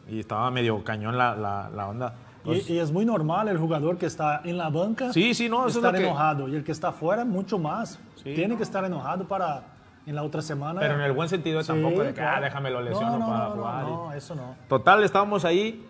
Y 0.08 0.20
estaba 0.20 0.50
medio 0.50 0.84
cañón 0.84 1.18
la, 1.18 1.34
la, 1.34 1.68
la 1.74 1.88
onda. 1.88 2.14
Pues, 2.44 2.68
Y, 2.70 2.74
y 2.74 2.78
es 2.78 2.92
muy 2.92 3.04
normal 3.04 3.48
el 3.48 3.58
jugador 3.58 3.98
que 3.98 4.06
está 4.06 4.40
en 4.44 4.56
la 4.56 4.68
banca 4.68 5.12
Sí, 5.12 5.34
sí, 5.34 5.48
no, 5.48 5.60
eso 5.66 5.68
es 5.70 5.76
estar 5.76 5.92
lo 5.92 5.98
que- 5.98 6.06
enojado. 6.06 6.48
Y 6.48 6.54
el 6.54 6.62
que 6.62 6.70
está 6.70 6.88
afuera, 6.88 7.24
mucho 7.24 7.58
más. 7.58 7.98
Sí, 8.16 8.34
Tiene 8.34 8.48
no. 8.48 8.56
que 8.56 8.62
estar 8.62 8.84
enojado 8.84 9.26
para 9.26 9.62
en 10.06 10.14
la 10.14 10.22
otra 10.22 10.42
semana. 10.42 10.78
pero 10.78 10.94
en 10.94 11.00
el 11.00 11.10
buen 11.10 11.28
sentido 11.28 11.60
Sí, 11.62 11.66
tampoco 11.66 12.02
de 12.04 12.14
que, 12.14 12.20
ah, 12.20 12.24
claro. 12.30 12.44
déjame 12.44 12.70
lo 12.70 12.78
No, 12.80 12.88
lesiono 12.88 13.18
no, 13.18 13.26
para 13.26 13.44
no, 13.48 13.50
jugar. 13.56 13.82
y- 13.82 13.90
No, 13.90 14.12
eso 14.12 14.34
no. 14.36 14.54
Total, 14.68 15.02
estábamos 15.02 15.44
ahí 15.44 15.84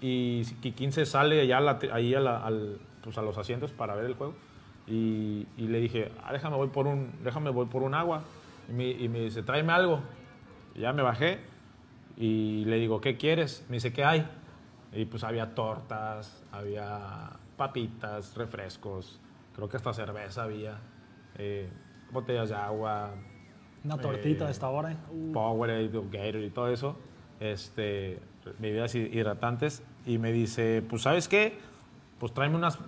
y 0.00 0.44
Kikín 0.60 0.92
se 0.92 1.04
sale 1.06 1.44
ya 1.46 1.58
a 1.58 1.60
la- 1.60 1.78
ahí 1.92 2.14
a, 2.14 2.20
la- 2.20 2.38
al- 2.38 2.78
pues 3.04 3.16
a 3.18 3.22
los 3.22 3.36
asientos 3.38 3.70
para 3.70 3.94
ver 3.94 4.06
el 4.06 4.14
juego. 4.14 4.34
Y, 4.88 5.46
y 5.56 5.68
le 5.68 5.78
dije, 5.78 6.10
ah, 6.24 6.32
déjame 6.32 6.56
voy 6.56 6.68
por 6.68 6.86
un, 6.86 7.12
déjame 7.22 7.50
voy 7.50 7.66
por 7.66 7.82
un 7.82 7.94
agua. 7.94 8.22
Y 8.68 8.72
me, 8.72 8.88
y 8.90 9.08
me 9.08 9.20
dice, 9.20 9.42
tráeme 9.42 9.72
algo. 9.72 10.00
Y 10.74 10.80
ya 10.80 10.92
me 10.92 11.02
bajé 11.02 11.38
y 12.16 12.64
le 12.64 12.76
digo, 12.78 13.00
¿qué 13.00 13.16
quieres? 13.16 13.64
Me 13.68 13.76
dice, 13.76 13.92
¿qué 13.92 14.04
hay? 14.04 14.26
Y 14.92 15.04
pues 15.04 15.22
había 15.24 15.54
tortas, 15.54 16.42
había 16.52 17.30
papitas, 17.56 18.36
refrescos, 18.36 19.20
creo 19.54 19.68
que 19.68 19.76
hasta 19.76 19.92
cerveza 19.92 20.44
había, 20.44 20.78
eh, 21.36 21.68
botellas 22.10 22.48
de 22.48 22.54
agua, 22.56 23.10
Una 23.84 23.98
tortita 23.98 24.44
Eh, 24.44 24.48
a 24.48 24.50
esta 24.50 24.68
hora. 24.68 24.92
¿eh? 24.92 24.96
Uh, 25.10 25.32
Powerade, 25.32 25.88
Gatorade 25.88 26.46
y 26.46 26.50
todo 26.50 26.68
eso, 26.68 26.96
este, 27.40 28.18
bebidas 28.58 28.94
hi- 28.94 29.10
hidratantes, 29.12 29.82
y 30.06 30.18
me 30.18 30.32
dice, 30.32 30.82
pues 30.88 31.02
¿sabes 31.02 31.28
qué? 31.28 31.58
Pues 32.18 32.32
tráeme 32.32 32.56
unas, 32.56 32.78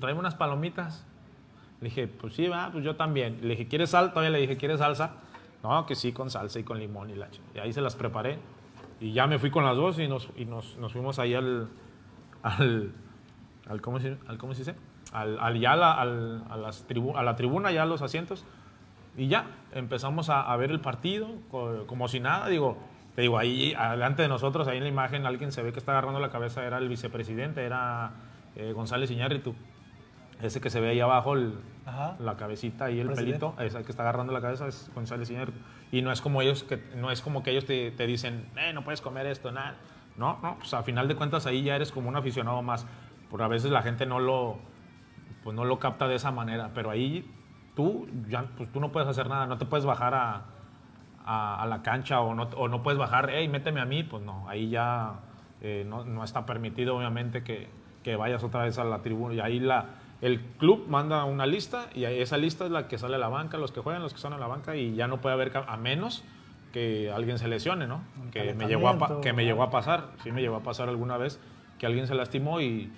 tráeme 0.00 0.20
unas 0.20 0.34
palomitas. 0.34 1.06
Le 1.80 1.88
dije, 1.90 2.08
pues 2.08 2.34
sí, 2.34 2.48
va, 2.48 2.70
pues 2.72 2.84
yo 2.84 2.96
también. 2.96 3.38
Le 3.42 3.48
dije, 3.50 3.68
¿quieres 3.68 3.90
salsa? 3.90 4.10
Todavía 4.12 4.30
le 4.30 4.40
dije, 4.40 4.56
¿quieres 4.56 4.78
salsa? 4.78 5.12
No, 5.62 5.84
que 5.86 5.94
sí, 5.94 6.12
con 6.12 6.30
salsa 6.30 6.58
y 6.58 6.64
con 6.64 6.78
limón 6.78 7.10
y 7.10 7.14
la 7.14 7.28
Y 7.54 7.58
ahí 7.58 7.72
se 7.72 7.80
las 7.80 7.96
preparé. 7.96 8.38
Y 9.00 9.12
ya 9.12 9.26
me 9.26 9.38
fui 9.38 9.50
con 9.50 9.64
las 9.64 9.76
dos 9.76 9.98
y 9.98 10.08
nos, 10.08 10.30
y 10.36 10.44
nos, 10.46 10.76
nos 10.78 10.92
fuimos 10.92 11.18
ahí 11.18 11.34
al, 11.34 11.68
al, 12.42 12.92
al 13.68 13.80
¿cómo 13.82 14.00
se, 14.00 14.16
al, 14.26 14.38
¿cómo 14.38 14.54
se 14.54 14.60
dice? 14.60 14.74
Al, 15.12 15.38
al- 15.38 15.58
ya 15.60 15.76
la, 15.76 15.92
al- 15.92 16.44
a, 16.48 16.56
las 16.56 16.88
tribu- 16.88 17.16
a 17.16 17.22
la 17.22 17.36
tribuna, 17.36 17.72
ya 17.72 17.84
los 17.84 18.00
asientos. 18.02 18.46
Y 19.18 19.28
ya, 19.28 19.46
empezamos 19.72 20.30
a, 20.30 20.40
a 20.50 20.56
ver 20.56 20.70
el 20.70 20.80
partido 20.80 21.28
co- 21.50 21.86
como 21.86 22.08
si 22.08 22.20
nada. 22.20 22.48
Digo, 22.48 22.78
te 23.14 23.22
digo, 23.22 23.38
ahí 23.38 23.74
adelante 23.74 24.22
de 24.22 24.28
nosotros, 24.28 24.68
ahí 24.68 24.78
en 24.78 24.84
la 24.84 24.88
imagen, 24.88 25.26
alguien 25.26 25.52
se 25.52 25.62
ve 25.62 25.72
que 25.72 25.78
está 25.78 25.92
agarrando 25.92 26.20
la 26.20 26.30
cabeza, 26.30 26.64
era 26.66 26.78
el 26.78 26.88
vicepresidente, 26.88 27.64
era 27.64 28.12
eh, 28.56 28.72
González 28.72 29.10
Iñárritu. 29.10 29.54
Ese 30.42 30.60
que 30.60 30.68
se 30.70 30.80
ve 30.80 30.90
ahí 30.90 31.00
abajo, 31.00 31.34
el- 31.34 31.54
la 32.18 32.36
cabecita 32.36 32.90
y 32.90 32.98
el 33.00 33.06
Presidente. 33.06 33.38
pelito, 33.46 33.62
ese 33.62 33.82
que 33.84 33.90
está 33.90 34.02
agarrando 34.02 34.32
la 34.32 34.40
cabeza 34.40 34.66
es 34.66 34.90
González 34.94 35.30
Iñárritu. 35.30 35.58
Y 35.92 36.02
no 36.02 36.10
es 36.12 36.20
como 36.20 36.42
ellos, 36.42 36.64
que, 36.64 36.82
no 36.96 37.10
es 37.10 37.22
como 37.22 37.42
que 37.42 37.52
ellos 37.52 37.64
te, 37.64 37.90
te 37.92 38.06
dicen, 38.06 38.48
eh, 38.56 38.72
no 38.72 38.82
puedes 38.82 39.00
comer 39.00 39.26
esto, 39.26 39.50
nada. 39.52 39.76
No, 40.16 40.38
no, 40.42 40.56
pues 40.58 40.74
a 40.74 40.82
final 40.82 41.08
de 41.08 41.14
cuentas 41.14 41.46
ahí 41.46 41.62
ya 41.62 41.76
eres 41.76 41.92
como 41.92 42.08
un 42.08 42.16
aficionado 42.16 42.60
más. 42.62 42.86
Porque 43.30 43.44
a 43.44 43.48
veces 43.48 43.70
la 43.70 43.82
gente 43.82 44.04
no 44.06 44.18
lo, 44.18 44.58
pues 45.44 45.54
no 45.56 45.64
lo 45.64 45.78
capta 45.78 46.08
de 46.08 46.16
esa 46.16 46.30
manera, 46.32 46.70
pero 46.74 46.90
ahí 46.90 47.30
tú, 47.74 48.06
ya, 48.28 48.44
pues 48.56 48.70
tú 48.72 48.80
no 48.80 48.90
puedes 48.92 49.08
hacer 49.08 49.28
nada, 49.28 49.46
no 49.46 49.58
te 49.58 49.64
puedes 49.66 49.84
bajar 49.86 50.14
a, 50.14 50.42
a, 51.24 51.62
a 51.62 51.66
la 51.66 51.82
cancha 51.82 52.20
o 52.20 52.34
no, 52.34 52.44
o 52.56 52.68
no 52.68 52.82
puedes 52.82 52.98
bajar, 52.98 53.28
hey, 53.32 53.48
méteme 53.48 53.80
a 53.80 53.84
mí, 53.84 54.02
pues 54.02 54.22
no, 54.22 54.48
ahí 54.48 54.70
ya 54.70 55.14
eh, 55.60 55.84
no, 55.88 56.04
no 56.04 56.24
está 56.24 56.46
permitido 56.46 56.96
obviamente 56.96 57.42
que, 57.42 57.68
que 58.02 58.16
vayas 58.16 58.42
otra 58.44 58.62
vez 58.62 58.78
a 58.78 58.84
la 58.84 59.02
tribuna 59.02 59.34
y 59.34 59.40
ahí 59.40 59.58
la, 59.60 59.86
el 60.20 60.40
club 60.58 60.86
manda 60.88 61.24
una 61.24 61.46
lista 61.46 61.88
y 61.94 62.04
esa 62.04 62.36
lista 62.38 62.64
es 62.64 62.70
la 62.70 62.88
que 62.88 62.98
sale 62.98 63.16
a 63.16 63.18
la 63.18 63.28
banca, 63.28 63.58
los 63.58 63.72
que 63.72 63.80
juegan, 63.80 64.02
los 64.02 64.12
que 64.12 64.16
están 64.16 64.32
a 64.32 64.38
la 64.38 64.46
banca 64.46 64.74
y 64.76 64.94
ya 64.94 65.06
no 65.08 65.20
puede 65.20 65.34
haber, 65.34 65.52
a 65.56 65.76
menos 65.76 66.24
que 66.72 67.10
alguien 67.10 67.38
se 67.38 67.48
lesione, 67.48 67.86
¿no? 67.86 68.02
Un 68.20 68.30
Que 68.30 68.40
me, 68.54 68.64
llegó 68.68 68.88
a, 68.88 68.98
que 69.20 69.32
me 69.32 69.44
llegó 69.44 69.62
a 69.62 69.70
pasar, 69.70 70.10
sí 70.22 70.32
me 70.32 70.40
llegó 70.40 70.56
a 70.56 70.62
pasar 70.62 70.88
alguna 70.88 71.16
vez 71.16 71.40
que 71.78 71.86
alguien 71.86 72.06
se 72.06 72.14
lastimó 72.14 72.60
y 72.60 72.90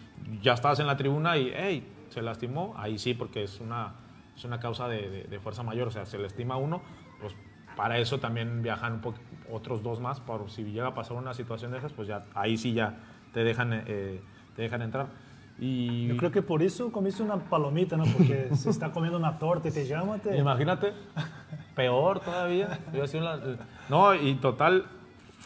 ya 0.43 0.55
estabas 0.55 0.79
en 0.81 0.87
la 0.87 0.97
tribuna 0.97 1.37
y, 1.37 1.53
hey, 1.55 1.93
se 2.09 2.23
lastimó, 2.23 2.75
ahí 2.77 2.99
sí, 2.99 3.15
porque 3.15 3.43
es 3.43 3.61
una, 3.61 3.95
es 4.37 4.45
una 4.45 4.61
causa 4.61 4.89
de, 4.89 5.09
de- 5.11 5.25
de 5.25 5.41
fuerza 5.41 5.63
mayor, 5.63 5.89
o 5.89 5.91
sea, 5.91 6.07
se 6.07 6.19
lastima 6.19 6.57
uno, 6.57 6.83
pues 7.21 7.35
para 7.77 7.99
eso 7.99 8.19
también 8.19 8.63
viajan 8.63 9.01
un 9.05 9.15
otros 9.53 9.83
dos 9.83 10.01
más, 10.01 10.21
por 10.21 10.51
si 10.51 10.65
llega 10.65 10.89
a 10.89 10.95
pasar 10.95 11.17
una 11.17 11.35
situación 11.35 11.71
de 11.73 11.79
esas, 11.79 11.93
pues 11.93 12.07
ya, 12.09 12.25
ahí 12.35 12.57
sí 12.57 12.73
ya 12.73 12.97
te 13.33 13.45
dejan, 13.45 13.73
eh, 13.87 14.21
te 14.57 14.63
dejan 14.63 14.83
entrar. 14.83 15.07
Y 15.61 16.07
Yo 16.07 16.17
creo 16.17 16.31
que 16.31 16.41
por 16.43 16.63
eso 16.63 16.93
comiste 16.93 17.23
una 17.23 17.37
palomita, 17.37 17.97
¿no? 17.97 18.05
Porque 18.05 18.51
se 18.55 18.71
está 18.71 18.93
comiendo 18.93 19.19
una 19.19 19.39
torta 19.39 19.69
y 19.69 19.73
te 19.73 19.87
llama, 19.87 20.19
te... 20.19 20.37
Imagínate, 20.39 20.93
peor 21.75 22.21
todavía. 22.21 22.79
Yo 22.93 23.03
una- 23.19 23.41
no, 23.89 24.15
y 24.15 24.35
total, 24.37 24.87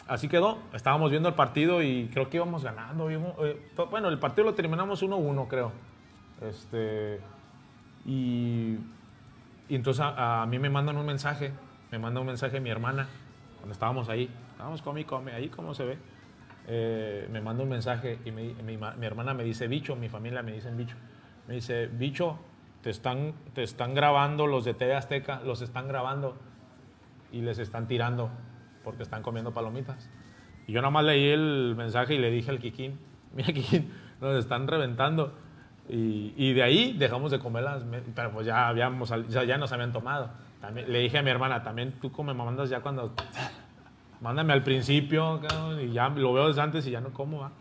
así 0.07 0.27
quedó. 0.27 0.59
Estábamos 0.73 1.09
viendo 1.09 1.29
el 1.29 1.35
partido 1.35 1.81
y 1.81 2.09
creo 2.13 2.29
que 2.29 2.37
íbamos 2.37 2.63
ganando. 2.63 3.09
íbamos- 3.09 3.33
eh, 3.43 3.59
bueno, 3.89 4.09
el 4.09 4.19
partido 4.19 4.45
lo 4.45 4.53
terminamos 4.53 5.01
1-1, 5.01 5.47
creo. 5.47 5.71
Este, 6.41 7.19
y, 8.05 8.77
y 9.69 9.75
entonces 9.75 10.01
a, 10.05 10.43
a 10.43 10.45
mí 10.45 10.59
me 10.59 10.69
mandan 10.69 10.97
un 10.97 11.05
mensaje, 11.05 11.51
me 11.91 11.97
manda 11.99 12.19
un 12.19 12.27
mensaje 12.27 12.59
mi 12.59 12.69
hermana, 12.69 13.07
cuando 13.57 13.73
estábamos 13.73 14.09
ahí. 14.09 14.29
Estábamos 14.51 14.81
come 14.83 15.01
y 15.01 15.05
come, 15.05 15.31
ahí 15.33 15.49
como 15.49 15.73
se 15.73 15.85
ve. 15.85 15.97
Eh, 16.67 17.27
me 17.31 17.41
manda 17.41 17.63
un 17.63 17.69
mensaje 17.69 18.19
y 18.25 18.31
mi, 18.31 18.55
mi 18.63 19.05
hermana 19.05 19.33
me 19.33 19.43
dice, 19.43 19.67
bicho, 19.67 19.95
mi 19.95 20.09
familia 20.09 20.41
me 20.43 20.53
dicen 20.53 20.77
bicho. 20.77 20.95
Me 21.47 21.55
dice, 21.55 21.87
bicho, 21.87 22.37
te 22.81 22.89
están, 22.89 23.33
te 23.53 23.63
están 23.63 23.93
grabando 23.93 24.47
los 24.47 24.63
de 24.65 24.73
TV 24.73 24.95
Azteca, 24.95 25.41
los 25.43 25.61
están 25.61 25.87
grabando 25.87 26.37
y 27.31 27.41
les 27.41 27.59
están 27.59 27.87
tirando 27.87 28.29
porque 28.83 29.03
están 29.03 29.23
comiendo 29.23 29.53
palomitas. 29.53 30.09
Y 30.67 30.71
yo 30.71 30.81
nada 30.81 30.91
más 30.91 31.03
leí 31.03 31.29
el 31.29 31.73
mensaje 31.75 32.13
y 32.15 32.17
le 32.17 32.31
dije 32.31 32.49
al 32.51 32.59
Kikín, 32.59 32.97
mira 33.35 33.47
Kikín, 33.53 33.91
nos 34.21 34.35
están 34.37 34.67
reventando. 34.67 35.33
Y, 35.89 36.33
y 36.37 36.53
de 36.53 36.63
ahí 36.63 36.93
dejamos 36.93 37.29
de 37.31 37.39
comerlas, 37.39 37.83
me- 37.83 37.99
pero 37.99 38.31
pues 38.31 38.45
ya, 38.47 38.69
habíamos, 38.69 39.13
ya, 39.27 39.43
ya 39.43 39.57
nos 39.57 39.73
habían 39.73 39.91
tomado. 39.91 40.29
También, 40.61 40.89
le 40.89 40.99
dije 40.99 41.17
a 41.17 41.23
mi 41.23 41.29
hermana, 41.29 41.61
también 41.61 41.91
tú 42.01 42.09
como 42.09 42.33
me 42.33 42.41
mandas 42.45 42.69
ya 42.69 42.79
cuando... 42.79 43.13
Mándame 44.23 44.53
al 44.53 44.63
principio, 44.63 45.41
y 45.81 45.91
ya 45.91 46.07
lo 46.07 46.31
veo 46.31 46.47
desde 46.47 46.61
antes 46.61 46.87
y 46.87 46.91
ya 46.91 47.01
no 47.01 47.11
como, 47.11 47.41
¿va? 47.41 47.51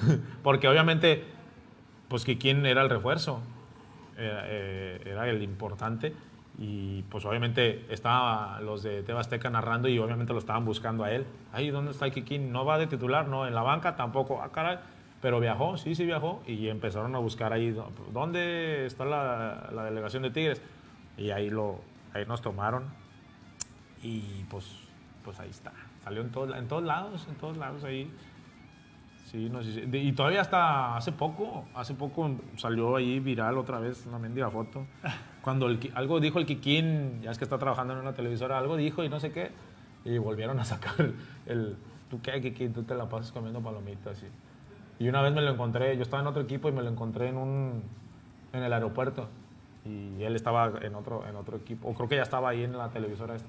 Porque 0.44 0.68
obviamente, 0.68 1.24
pues 2.06 2.24
que 2.24 2.38
quién 2.38 2.64
era 2.64 2.82
el 2.82 2.88
refuerzo. 2.88 3.40
era, 4.16 4.44
eh, 4.46 5.30
el 5.30 5.42
importante. 5.42 6.14
Y 6.58 7.02
pues 7.04 7.24
obviamente 7.24 7.86
estaban 7.88 8.64
los 8.64 8.84
de 8.84 9.02
Tebasteca 9.02 9.50
narrando 9.50 9.88
y 9.88 9.98
obviamente 9.98 10.32
lo 10.32 10.38
estaban 10.38 10.64
buscando 10.64 11.02
a 11.02 11.10
él. 11.10 11.26
Ahí, 11.52 11.70
¿dónde 11.70 11.90
está 11.90 12.08
Kikín? 12.10 12.52
No 12.52 12.64
va 12.64 12.78
de 12.78 12.86
titular, 12.86 13.26
no, 13.26 13.46
en 13.48 13.54
la 13.54 13.62
banca 13.62 13.96
tampoco. 13.96 14.40
Ah, 14.42 14.50
caray. 14.52 14.78
Pero 15.20 15.40
viajó, 15.40 15.76
sí, 15.76 15.96
sí 15.96 16.06
viajó. 16.06 16.40
Y 16.46 16.68
empezaron 16.68 17.16
a 17.16 17.18
buscar 17.18 17.52
ahí, 17.52 17.76
¿dónde 18.12 18.86
está 18.86 19.04
la, 19.04 19.70
la 19.72 19.84
delegación 19.84 20.22
de 20.22 20.30
Tigres? 20.30 20.62
Y 21.16 21.30
ahí, 21.30 21.50
lo, 21.50 21.80
ahí 22.14 22.24
nos 22.26 22.42
tomaron. 22.42 22.84
Y 24.02 24.44
pues, 24.50 24.89
pues 25.24 25.38
ahí 25.40 25.50
está. 25.50 25.72
Salió 26.02 26.22
en, 26.22 26.30
todo, 26.30 26.54
en 26.54 26.66
todos 26.68 26.82
lados, 26.82 27.26
en 27.28 27.34
todos 27.36 27.56
lados 27.56 27.84
ahí. 27.84 28.10
Sí, 29.26 29.48
no 29.48 29.62
sé. 29.62 29.72
si- 29.72 29.96
Y 29.98 30.12
todavía 30.12 30.40
hasta 30.40 30.96
hace 30.96 31.12
poco, 31.12 31.64
hace 31.74 31.94
poco 31.94 32.30
salió 32.56 32.96
ahí 32.96 33.20
viral 33.20 33.58
otra 33.58 33.78
vez 33.78 34.04
una 34.06 34.18
mendiga 34.18 34.50
foto. 34.50 34.86
Cuando 35.42 35.66
el 35.68 35.78
algo 35.94 36.20
dijo 36.20 36.38
el 36.38 36.46
Kikín, 36.46 37.22
ya 37.22 37.30
es 37.30 37.38
que 37.38 37.44
está 37.44 37.58
trabajando 37.58 37.94
en 37.94 38.00
una 38.00 38.12
televisora, 38.12 38.58
algo 38.58 38.76
dijo 38.76 39.04
y 39.04 39.08
no 39.08 39.20
sé 39.20 39.30
qué, 39.32 39.52
y 40.04 40.18
volvieron 40.18 40.58
a 40.60 40.64
sacar 40.64 40.94
el, 40.98 41.14
el, 41.46 41.76
¿tú 42.10 42.20
qué, 42.20 42.40
Kikín? 42.40 42.72
Tú 42.72 42.82
te 42.82 42.94
la 42.94 43.08
pasas 43.08 43.30
comiendo 43.32 43.60
palomitas. 43.60 44.22
Y, 44.98 45.04
y 45.04 45.08
una 45.08 45.22
vez 45.22 45.32
me 45.32 45.40
lo 45.42 45.50
encontré, 45.52 45.96
yo 45.96 46.02
estaba 46.02 46.20
en 46.22 46.26
otro 46.26 46.42
equipo 46.42 46.68
y 46.68 46.72
me 46.72 46.82
lo 46.82 46.90
encontré 46.90 47.28
en 47.28 47.36
un, 47.36 47.82
en 48.52 48.62
el 48.62 48.72
aeropuerto. 48.72 49.28
Y 49.86 50.22
él 50.24 50.36
estaba 50.36 50.72
en 50.82 50.94
otro, 50.94 51.26
en 51.26 51.36
otro 51.36 51.56
equipo, 51.56 51.88
o 51.88 51.94
creo 51.94 52.06
que 52.08 52.16
ya 52.16 52.22
estaba 52.22 52.50
ahí 52.50 52.64
en 52.64 52.76
la 52.76 52.90
televisora 52.90 53.36
esta. 53.36 53.48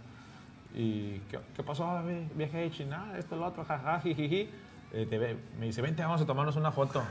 Y, 0.73 1.19
¿qué, 1.29 1.63
pasó, 1.63 2.01
mi 2.01 2.27
vieja 2.35 2.57
China? 2.71 3.13
Esto, 3.17 3.35
lo 3.35 3.47
otro, 3.47 3.65
jaja, 3.65 3.99
jijiji. 3.99 4.49
Eh, 4.93 5.37
me 5.59 5.65
dice, 5.67 5.81
vente, 5.81 6.01
vamos 6.03 6.21
a 6.21 6.25
tomarnos 6.25 6.55
una 6.55 6.71
foto. 6.71 7.03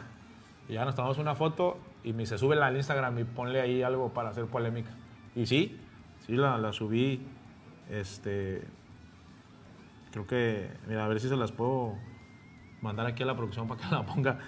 Y 0.68 0.74
ya 0.74 0.84
nos 0.84 0.94
tomamos 0.94 1.18
una 1.18 1.34
foto 1.34 1.78
y 2.04 2.12
me 2.12 2.20
dice, 2.20 2.38
súbela 2.38 2.66
al 2.66 2.76
Instagram 2.76 3.18
y 3.18 3.24
ponle 3.24 3.60
ahí 3.60 3.82
algo 3.82 4.10
para 4.10 4.30
hacer 4.30 4.46
polémica. 4.46 4.90
Y 5.34 5.46
sí, 5.46 5.78
sí 6.26 6.36
la, 6.36 6.58
la 6.58 6.72
subí. 6.72 7.26
Este, 7.90 8.62
creo 10.12 10.26
que, 10.26 10.70
mira, 10.86 11.04
a 11.04 11.08
ver 11.08 11.20
si 11.20 11.28
se 11.28 11.36
las 11.36 11.52
puedo 11.52 11.96
mandar 12.80 13.06
aquí 13.06 13.22
a 13.22 13.26
la 13.26 13.36
producción 13.36 13.68
para 13.68 13.80
que 13.80 13.94
la 13.94 14.04
ponga. 14.04 14.38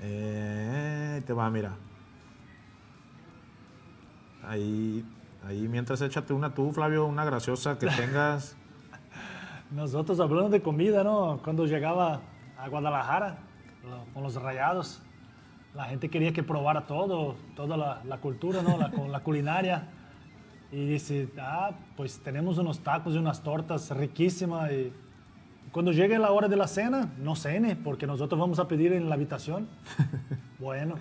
Eh, 0.00 1.22
te 1.26 1.32
va, 1.32 1.50
mira. 1.50 1.74
Ahí, 4.44 5.04
ahí 5.46 5.68
mientras 5.68 6.00
échate 6.02 6.32
una 6.32 6.54
tú, 6.54 6.72
Flavio, 6.72 7.06
una 7.06 7.24
graciosa 7.24 7.78
que 7.78 7.86
tengas. 7.96 8.56
Nosotros 9.70 10.18
hablando 10.20 10.48
de 10.50 10.62
comida, 10.62 11.04
¿no? 11.04 11.40
Cuando 11.44 11.66
llegaba 11.66 12.20
a 12.58 12.68
Guadalajara 12.68 13.38
lo- 13.88 14.04
con 14.14 14.22
los 14.22 14.34
rayados, 14.34 15.02
la 15.74 15.84
gente 15.84 16.08
quería 16.08 16.32
que 16.32 16.42
probara 16.42 16.86
todo, 16.86 17.36
toda 17.54 17.76
la, 17.76 18.02
la 18.04 18.18
cultura, 18.18 18.62
¿no? 18.62 18.78
La, 18.78 18.90
con 18.92 19.12
la 19.12 19.20
culinaria. 19.20 19.88
Y 20.70 20.84
dice, 20.86 21.28
ah, 21.40 21.70
pues 21.96 22.18
tenemos 22.22 22.58
unos 22.58 22.80
tacos 22.80 23.14
y 23.14 23.18
unas 23.18 23.42
tortas 23.42 23.90
riquísimas. 23.90 24.70
Y 24.72 24.92
cuando 25.72 25.92
llegue 25.92 26.18
la 26.18 26.30
hora 26.30 26.48
de 26.48 26.56
la 26.56 26.66
cena, 26.66 27.10
no 27.18 27.36
cene, 27.36 27.74
porque 27.76 28.06
nosotros 28.06 28.38
vamos 28.40 28.58
a 28.58 28.68
pedir 28.68 28.92
en 28.92 29.08
la 29.08 29.14
habitación. 29.14 29.66
bueno, 30.58 30.96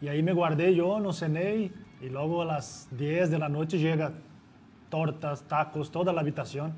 y 0.00 0.08
ahí 0.08 0.22
me 0.22 0.32
guardé 0.32 0.74
yo, 0.74 1.00
no 1.00 1.12
cené. 1.12 1.56
Y 1.56 1.72
luego 2.08 2.42
a 2.42 2.44
las 2.44 2.88
10 2.92 3.30
de 3.30 3.38
la 3.38 3.48
noche 3.48 3.78
llega 3.78 4.12
tortas, 4.90 5.42
tacos, 5.44 5.90
toda 5.90 6.12
la 6.12 6.20
habitación. 6.20 6.72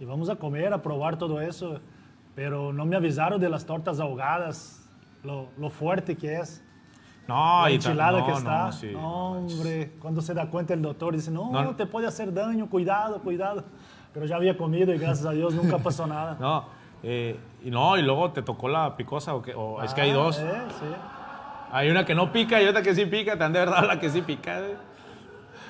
Y 0.00 0.04
vamos 0.04 0.28
a 0.28 0.36
comer, 0.36 0.72
a 0.72 0.82
probar 0.82 1.16
todo 1.18 1.40
eso. 1.40 1.80
Pero 2.34 2.72
no 2.72 2.84
me 2.86 2.96
avisaron 2.96 3.40
de 3.40 3.48
las 3.48 3.66
tortas 3.66 4.00
ahogadas, 4.00 4.88
lo, 5.22 5.48
lo 5.58 5.68
fuerte 5.70 6.16
que 6.16 6.36
es. 6.40 6.64
No, 7.28 7.62
la 7.62 7.70
y 7.70 7.74
enchilada 7.74 8.20
no, 8.20 8.26
que 8.26 8.32
está. 8.32 8.64
no, 8.66 8.72
sí, 8.72 8.90
No, 8.92 9.32
hombre, 9.32 9.92
cuando 10.00 10.20
se 10.22 10.34
da 10.34 10.48
cuenta 10.50 10.74
el 10.74 10.82
doctor, 10.82 11.14
dice, 11.14 11.30
no, 11.30 11.50
No, 11.52 11.76
te 11.76 11.86
puede 11.86 12.06
hacer 12.06 12.32
daño, 12.32 12.68
cuidado, 12.68 13.20
cuidado. 13.20 13.64
Pero 14.12 14.26
ya 14.26 14.36
había 14.36 14.56
comido 14.56 14.92
y 14.94 14.98
gracias 14.98 15.24
a 15.26 15.30
Dios 15.32 15.54
nunca 15.54 15.78
pasó 15.78 16.06
nada. 16.06 16.36
No, 16.40 16.64
eh, 17.04 17.38
y 17.64 17.70
no, 17.70 17.96
y 17.96 18.02
luego 18.02 18.30
te 18.32 18.42
tocó 18.42 18.68
la 18.68 18.96
picosa 18.96 19.34
o, 19.34 19.42
qué? 19.42 19.54
o 19.54 19.82
es 19.82 19.92
que 19.94 20.00
hay 20.00 20.10
Ah, 20.10 20.14
dos. 20.14 20.38
eh, 20.40 20.52
sí. 20.80 20.86
Hay 21.72 21.90
una 21.90 22.04
que 22.04 22.14
no 22.14 22.30
pica 22.32 22.62
y 22.62 22.66
otra 22.66 22.82
que 22.82 22.94
sí 22.94 23.06
pica, 23.06 23.36
te 23.36 23.44
han 23.44 23.52
de 23.52 23.58
verdad 23.60 23.84
la 23.86 23.98
que 23.98 24.10
sí 24.10 24.22
pica. 24.22 24.60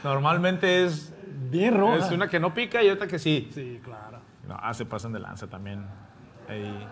Normalmente 0.05 0.84
es, 0.84 1.14
Bien 1.50 1.74
roja. 1.78 1.98
es 1.98 2.11
una 2.11 2.28
que 2.28 2.40
no 2.40 2.53
pica 2.53 2.82
y 2.82 2.90
otra 2.90 3.07
que 3.07 3.18
sí. 3.18 3.48
Sí, 3.53 3.80
claro. 3.84 4.18
No, 4.48 4.57
ah, 4.61 4.74
se 4.74 4.84
pasan 4.84 5.12
de 5.12 5.20
lanza 5.20 5.46
también. 5.46 5.84
Ahí, 6.48 6.86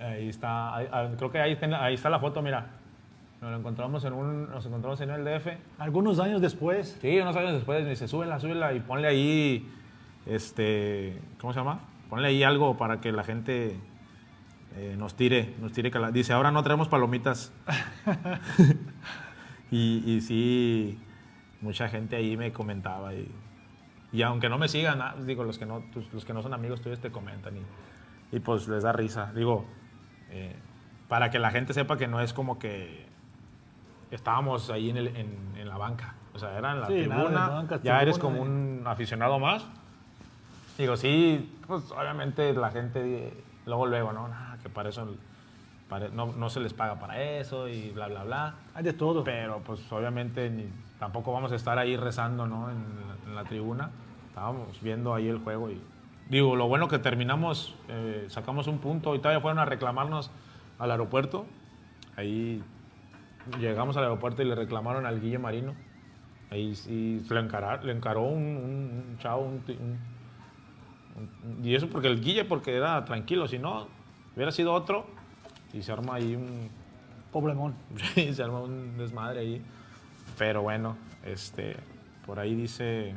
ahí 0.00 0.28
está, 0.28 0.76
ahí- 0.76 0.88
ah, 0.92 1.08
creo 1.16 1.30
que 1.30 1.40
ahí 1.40 1.52
está, 1.52 1.84
ahí 1.84 1.94
está 1.94 2.10
la 2.10 2.18
foto, 2.20 2.42
mira. 2.42 2.66
Nos 3.40 3.50
lo 3.50 3.58
encontramos 3.58 4.04
en 4.04 4.12
un, 4.12 4.50
nos 4.50 4.64
encontramos 4.64 5.00
en 5.00 5.10
el 5.10 5.24
DF. 5.24 5.48
Algunos 5.78 6.18
años 6.18 6.40
después, 6.40 6.96
Sí, 7.02 7.18
unos 7.18 7.36
años 7.36 7.52
después 7.52 7.82
me 7.84 7.90
dice, 7.90 8.08
súbela, 8.08 8.38
súbela 8.40 8.72
y 8.72 8.80
ponle 8.80 9.06
ahí, 9.08 9.68
este, 10.26 11.20
¿cómo 11.40 11.52
se 11.52 11.58
llama? 11.58 11.80
Ponle 12.08 12.28
ahí 12.28 12.42
algo 12.42 12.76
para 12.76 13.00
que 13.00 13.12
la 13.12 13.22
gente 13.24 13.76
eh, 14.76 14.96
nos 14.98 15.14
tire, 15.14 15.54
nos 15.60 15.72
tire. 15.72 15.90
cala- 15.90 16.10
Dice, 16.10 16.32
ahora 16.32 16.50
no 16.50 16.62
traemos 16.62 16.88
palomitas. 16.88 17.52
y, 19.70 20.02
y 20.10 20.20
sí, 20.20 20.98
mucha 21.60 21.88
gente 21.88 22.16
ahí 22.16 22.36
me 22.36 22.52
comentaba 22.52 23.14
y, 23.14 23.30
y 24.12 24.22
aunque 24.22 24.48
no 24.48 24.58
me 24.58 24.68
sigan, 24.68 25.00
ah, 25.02 25.14
digo, 25.24 25.44
los 25.44 25.58
que 25.58 25.66
no, 25.66 25.82
los 26.12 26.24
que 26.24 26.32
no 26.32 26.42
son 26.42 26.54
amigos 26.54 26.80
tuyos 26.80 27.00
te 27.00 27.10
comentan 27.10 27.54
y, 27.56 28.36
y 28.36 28.40
pues 28.40 28.68
les 28.68 28.82
da 28.82 28.92
risa. 28.92 29.32
Digo, 29.34 29.64
eh, 30.30 30.54
para 31.08 31.30
que 31.30 31.38
la 31.38 31.50
gente 31.50 31.72
sepa 31.74 31.96
que 31.96 32.08
no 32.08 32.20
es 32.20 32.32
como 32.32 32.58
que 32.58 33.06
estábamos 34.10 34.70
ahí 34.70 34.90
en, 34.90 34.96
el- 34.96 35.16
en- 35.16 35.52
en 35.56 35.68
la 35.68 35.76
banca. 35.76 36.14
O 36.34 36.38
sea, 36.38 36.56
era 36.58 36.72
en 36.72 36.80
la 36.80 36.86
Sí, 36.88 36.94
nada 37.06 37.16
de 37.16 37.24
tribuna. 37.26 37.48
banca, 37.48 37.80
ya 37.82 38.02
eres 38.02 38.18
como 38.18 38.38
eh. 38.38 38.40
un 38.40 38.82
aficionado 38.86 39.38
más. 39.38 39.64
Digo, 40.78 40.96
sí, 40.96 41.56
pues 41.68 41.88
obviamente 41.92 42.52
la 42.52 42.70
gente 42.72 43.28
eh, 43.28 43.44
luego, 43.66 43.86
luego, 43.86 44.12
¿no? 44.12 44.28
Que 44.64 44.68
para 44.70 44.88
eso 44.88 45.06
para- 45.88 46.08
no, 46.08 46.32
no 46.32 46.50
se 46.50 46.58
les 46.58 46.72
paga 46.74 46.98
para 46.98 47.22
eso 47.22 47.68
y 47.68 47.90
bla, 47.90 48.08
bla, 48.08 48.24
bla. 48.24 48.54
hay 48.74 48.82
de 48.82 48.92
todo. 48.94 49.22
Pero 49.22 49.60
pues 49.60 49.80
obviamente 49.92 50.50
ni- 50.50 50.66
tampoco 50.98 51.32
vamos 51.32 51.52
a 51.52 51.54
estar 51.56 51.78
ahí 51.78 51.96
rezando, 51.96 52.46
¿no? 52.48 52.70
En, 52.70 52.76
la- 52.78 53.28
en 53.30 53.34
la 53.36 53.44
tribuna. 53.44 53.90
Estábamos 54.28 54.80
viendo 54.82 55.14
ahí 55.14 55.28
el 55.28 55.38
juego 55.38 55.70
y 55.70 55.80
digo, 56.28 56.56
lo 56.56 56.66
bueno 56.66 56.88
que 56.88 56.98
terminamos, 56.98 57.76
eh, 57.88 58.24
sacamos 58.28 58.66
un 58.66 58.78
punto 58.78 59.14
y 59.14 59.18
todavía 59.20 59.40
fueron 59.40 59.58
a 59.60 59.64
reclamarnos 59.64 60.30
al 60.80 60.90
aeropuerto. 60.90 61.46
Ahí 62.16 62.62
llegamos 63.60 63.96
al 63.98 64.04
aeropuerto 64.04 64.42
y 64.42 64.46
le 64.46 64.54
reclamaron 64.54 65.04
al 65.06 65.20
Guille 65.20 65.38
Marino. 65.38 65.74
Ahí 66.50 66.74
sí 66.74 67.20
le, 67.28 67.42
le 67.42 67.92
encaró 67.92 68.22
un, 68.22 68.42
un, 68.42 69.04
un 69.10 69.18
chavo, 69.18 69.42
un- 69.42 69.62
un- 69.68 71.64
y 71.64 71.74
eso 71.74 71.88
porque 71.88 72.08
el 72.08 72.20
Guille, 72.20 72.44
porque 72.44 72.74
era 72.76 73.04
tranquilo, 73.04 73.46
si 73.46 73.58
no, 73.58 73.86
hubiera 74.36 74.50
sido 74.52 74.72
otro 74.72 75.06
y 75.72 75.82
se 75.82 75.92
arma 75.92 76.14
ahí 76.16 76.34
un, 76.36 76.68
Poblemón. 77.32 77.74
Se 78.14 78.42
armó 78.42 78.62
un 78.62 78.96
desmadre 78.96 79.40
ahí. 79.40 79.62
Pero 80.38 80.62
bueno, 80.62 80.96
este, 81.24 81.76
por 82.26 82.38
ahí 82.38 82.54
dice, 82.54 83.14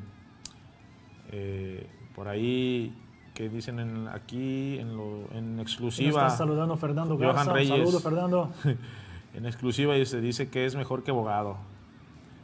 eh, 1.31 1.87
por 2.15 2.27
ahí, 2.27 2.95
que 3.35 3.47
dicen 3.47 3.79
en- 3.79 4.07
aquí 4.07 4.79
en, 4.79 4.97
lo- 4.97 5.27
en 5.33 5.57
Nos 5.57 5.67
exclusiva, 5.67 6.25
está 6.25 6.37
saludando 6.37 6.75
Fernando 6.77 7.15
Johan 7.15 7.35
Garza. 7.35 7.53
Reyes. 7.53 7.77
Saludos, 7.77 8.01
Fernando. 8.03 8.51
en 9.35 9.45
exclusiva 9.45 9.93
dice, 9.93 10.19
dice 10.19 10.49
que 10.49 10.65
es 10.65 10.75
mejor 10.75 11.03
que 11.03 11.11
abogado. 11.11 11.57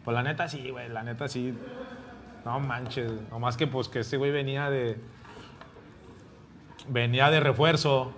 Pues 0.06 0.14
la 0.14 0.22
neta 0.22 0.48
sí, 0.48 0.70
güey, 0.70 0.90
la 0.90 1.02
neta 1.02 1.28
sí. 1.28 1.56
No 2.46 2.60
manches, 2.60 3.12
nomás 3.32 3.58
que 3.58 3.66
pues 3.68 3.88
que 3.90 4.00
ese 4.02 4.18
güey 4.18 4.32
venía 4.32 4.70
de, 4.70 5.00
venía 6.90 7.32
de 7.32 7.40
refuerzo. 7.40 8.12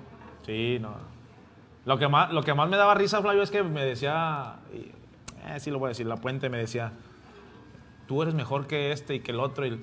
Sí, 0.46 0.78
no. 0.80 0.94
Lo 1.86 1.98
que 1.98 2.08
más, 2.08 2.32
lo 2.32 2.42
que 2.44 2.54
más 2.54 2.68
me 2.70 2.78
daba 2.78 2.96
risa, 2.96 3.22
Flavio, 3.22 3.44
es 3.44 3.52
que 3.52 3.64
me 3.64 3.84
decía, 3.86 4.56
eh, 4.74 5.60
sí 5.60 5.70
lo 5.72 5.80
voy 5.80 5.88
a 5.88 5.90
decir, 5.90 6.06
la 6.08 6.18
puente 6.18 6.50
me 6.50 6.58
decía, 6.58 6.92
tú 8.08 8.22
eres 8.22 8.34
mejor 8.34 8.68
que 8.68 8.92
este 8.92 9.16
y 9.16 9.20
que 9.20 9.32
el 9.32 9.40
otro. 9.40 9.66
Y, 9.66 9.80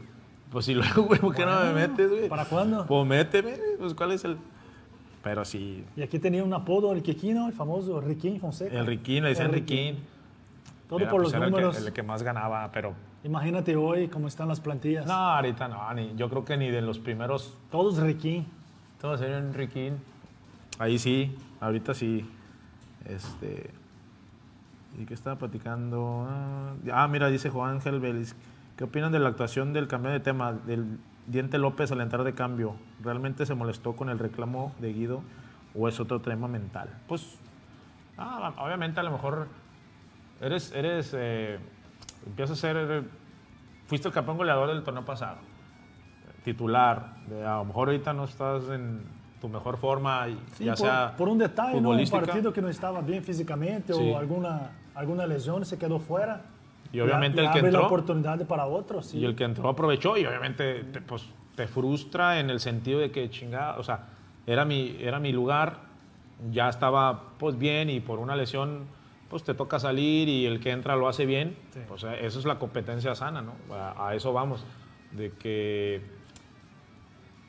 pues 0.50 0.66
si 0.66 0.74
luego, 0.74 1.02
güey, 1.02 1.20
¿por 1.20 1.34
qué 1.34 1.46
no 1.46 1.60
me 1.60 1.72
metes, 1.72 2.10
güey? 2.10 2.28
¿Para 2.28 2.44
cuándo? 2.44 2.86
Pues 2.86 3.06
méteme, 3.06 3.56
pues 3.78 3.94
cuál 3.94 4.12
es 4.12 4.24
el... 4.24 4.36
Pero 5.22 5.44
sí, 5.44 5.84
Y 5.94 6.02
aquí 6.02 6.18
tenía 6.18 6.42
un 6.42 6.52
apodo, 6.52 6.92
el 6.92 7.00
Quequino, 7.02 7.46
el 7.46 7.52
famoso 7.52 8.00
Riquín 8.00 8.40
Fonseca. 8.40 8.76
el 8.76 8.86
Riquín, 8.86 9.22
le 9.22 9.28
decían 9.30 9.48
El 9.48 9.54
Riquín. 9.54 9.98
Todo 10.88 10.98
por 10.98 11.10
pues, 11.10 11.22
los 11.22 11.34
era 11.34 11.44
el 11.44 11.44
que- 11.44 11.50
números. 11.52 11.86
El 11.86 11.92
que, 11.92 12.02
más 12.02 12.24
ganaba, 12.24 12.70
pero... 12.72 12.92
Imagínate 13.22 13.76
hoy 13.76 14.08
cómo 14.08 14.26
están 14.26 14.48
las 14.48 14.58
plantillas. 14.60 15.06
No, 15.06 15.12
ahorita 15.12 15.68
no, 15.68 15.94
ni, 15.94 16.12
yo 16.16 16.28
creo 16.28 16.44
que 16.44 16.56
ni 16.56 16.70
de 16.70 16.82
los 16.82 16.98
primeros... 16.98 17.56
Todos 17.70 17.98
Riquín. 17.98 18.46
Todos 19.00 19.20
eran 19.20 19.54
Riquín. 19.54 19.98
Ahí 20.82 20.98
sí, 20.98 21.32
ahorita 21.60 21.94
sí. 21.94 22.28
Este... 23.04 23.70
¿Y 24.98 25.04
qué 25.06 25.14
estaba 25.14 25.36
platicando? 25.36 26.26
Ah, 26.28 26.74
Ah, 26.92 27.06
mira, 27.06 27.28
dice 27.28 27.50
Juan 27.50 27.74
Ángel 27.74 28.00
Vélez. 28.00 28.34
¿Qué 28.76 28.82
opinan 28.82 29.12
de 29.12 29.20
la 29.20 29.28
actuación 29.28 29.72
del 29.72 29.86
cambio 29.86 30.10
de 30.10 30.18
tema, 30.18 30.52
del 30.52 30.98
Diente 31.28 31.58
López 31.58 31.92
al 31.92 32.00
entrar 32.00 32.24
de 32.24 32.34
cambio? 32.34 32.74
¿Realmente 33.00 33.46
se 33.46 33.54
molestó 33.54 33.94
con 33.94 34.08
el 34.08 34.18
reclamo 34.18 34.74
de 34.80 34.92
Guido 34.92 35.22
o 35.76 35.86
es 35.86 36.00
otro 36.00 36.20
tema 36.20 36.48
mental? 36.48 36.88
Pues, 37.06 37.38
ah, 38.18 38.52
obviamente 38.58 38.98
a 38.98 39.04
lo 39.04 39.12
mejor 39.12 39.46
eres, 40.40 40.72
eres, 40.72 41.14
eh, 41.16 41.60
empiezas 42.26 42.58
a 42.58 42.60
ser, 42.60 43.04
fuiste 43.86 44.08
el 44.08 44.14
campeón 44.14 44.36
goleador 44.36 44.68
del 44.70 44.82
torneo 44.82 45.04
pasado, 45.04 45.38
titular, 46.44 47.14
a 47.46 47.58
lo 47.58 47.66
mejor 47.66 47.90
ahorita 47.90 48.12
no 48.12 48.24
estás 48.24 48.68
en 48.68 49.21
tu 49.42 49.48
mejor 49.48 49.76
forma, 49.76 50.28
y 50.28 50.38
Sí, 50.56 50.64
ya 50.64 50.72
por, 50.74 50.78
sea 50.78 51.14
por 51.18 51.28
un 51.28 51.36
detalle, 51.38 51.80
¿no? 51.80 51.90
un 51.90 52.08
partido 52.08 52.52
que 52.52 52.62
no 52.62 52.68
estaba 52.68 53.00
bien 53.00 53.24
físicamente 53.24 53.92
Sí. 53.92 54.00
o 54.00 54.16
alguna, 54.16 54.70
alguna 54.94 55.26
lesión 55.26 55.64
se 55.66 55.76
quedó 55.78 55.98
fuera. 55.98 56.42
Y 56.92 57.00
obviamente 57.00 57.40
el 57.40 57.50
que 57.50 57.58
abre 57.58 57.72
la 57.72 57.78
entró- 57.80 57.86
oportunidad 57.86 58.46
para 58.46 58.66
otros. 58.66 59.06
Sí. 59.06 59.18
Y 59.18 59.24
el 59.24 59.34
que 59.34 59.42
entró 59.44 59.68
aprovechó 59.68 60.16
y 60.16 60.24
obviamente 60.24 60.84
te, 60.84 61.00
pues, 61.00 61.24
te 61.56 61.66
frustra 61.66 62.38
en 62.38 62.50
el 62.50 62.60
sentido 62.60 63.00
de 63.00 63.10
que 63.10 63.28
chingada, 63.30 63.78
o 63.78 63.82
sea, 63.82 64.06
era 64.46 64.64
mi, 64.64 64.96
era 65.00 65.18
mi 65.18 65.32
lugar, 65.32 65.78
ya 66.52 66.68
estaba 66.68 67.22
pues 67.38 67.58
bien 67.58 67.90
y 67.90 67.98
por 68.00 68.20
una 68.20 68.36
lesión 68.36 68.84
pues 69.28 69.42
te 69.42 69.54
toca 69.54 69.78
salir 69.80 70.28
y 70.28 70.46
el 70.46 70.60
que 70.60 70.70
entra 70.70 70.94
lo 70.94 71.08
hace 71.08 71.26
bien, 71.26 71.56
pues 71.88 72.04
eso 72.04 72.38
es 72.38 72.44
la 72.44 72.58
competencia 72.60 73.14
sana, 73.16 73.42
¿no? 73.42 73.54
A, 73.74 74.08
a 74.08 74.14
eso 74.14 74.32
vamos, 74.32 74.64
de 75.12 75.30
que 75.32 76.00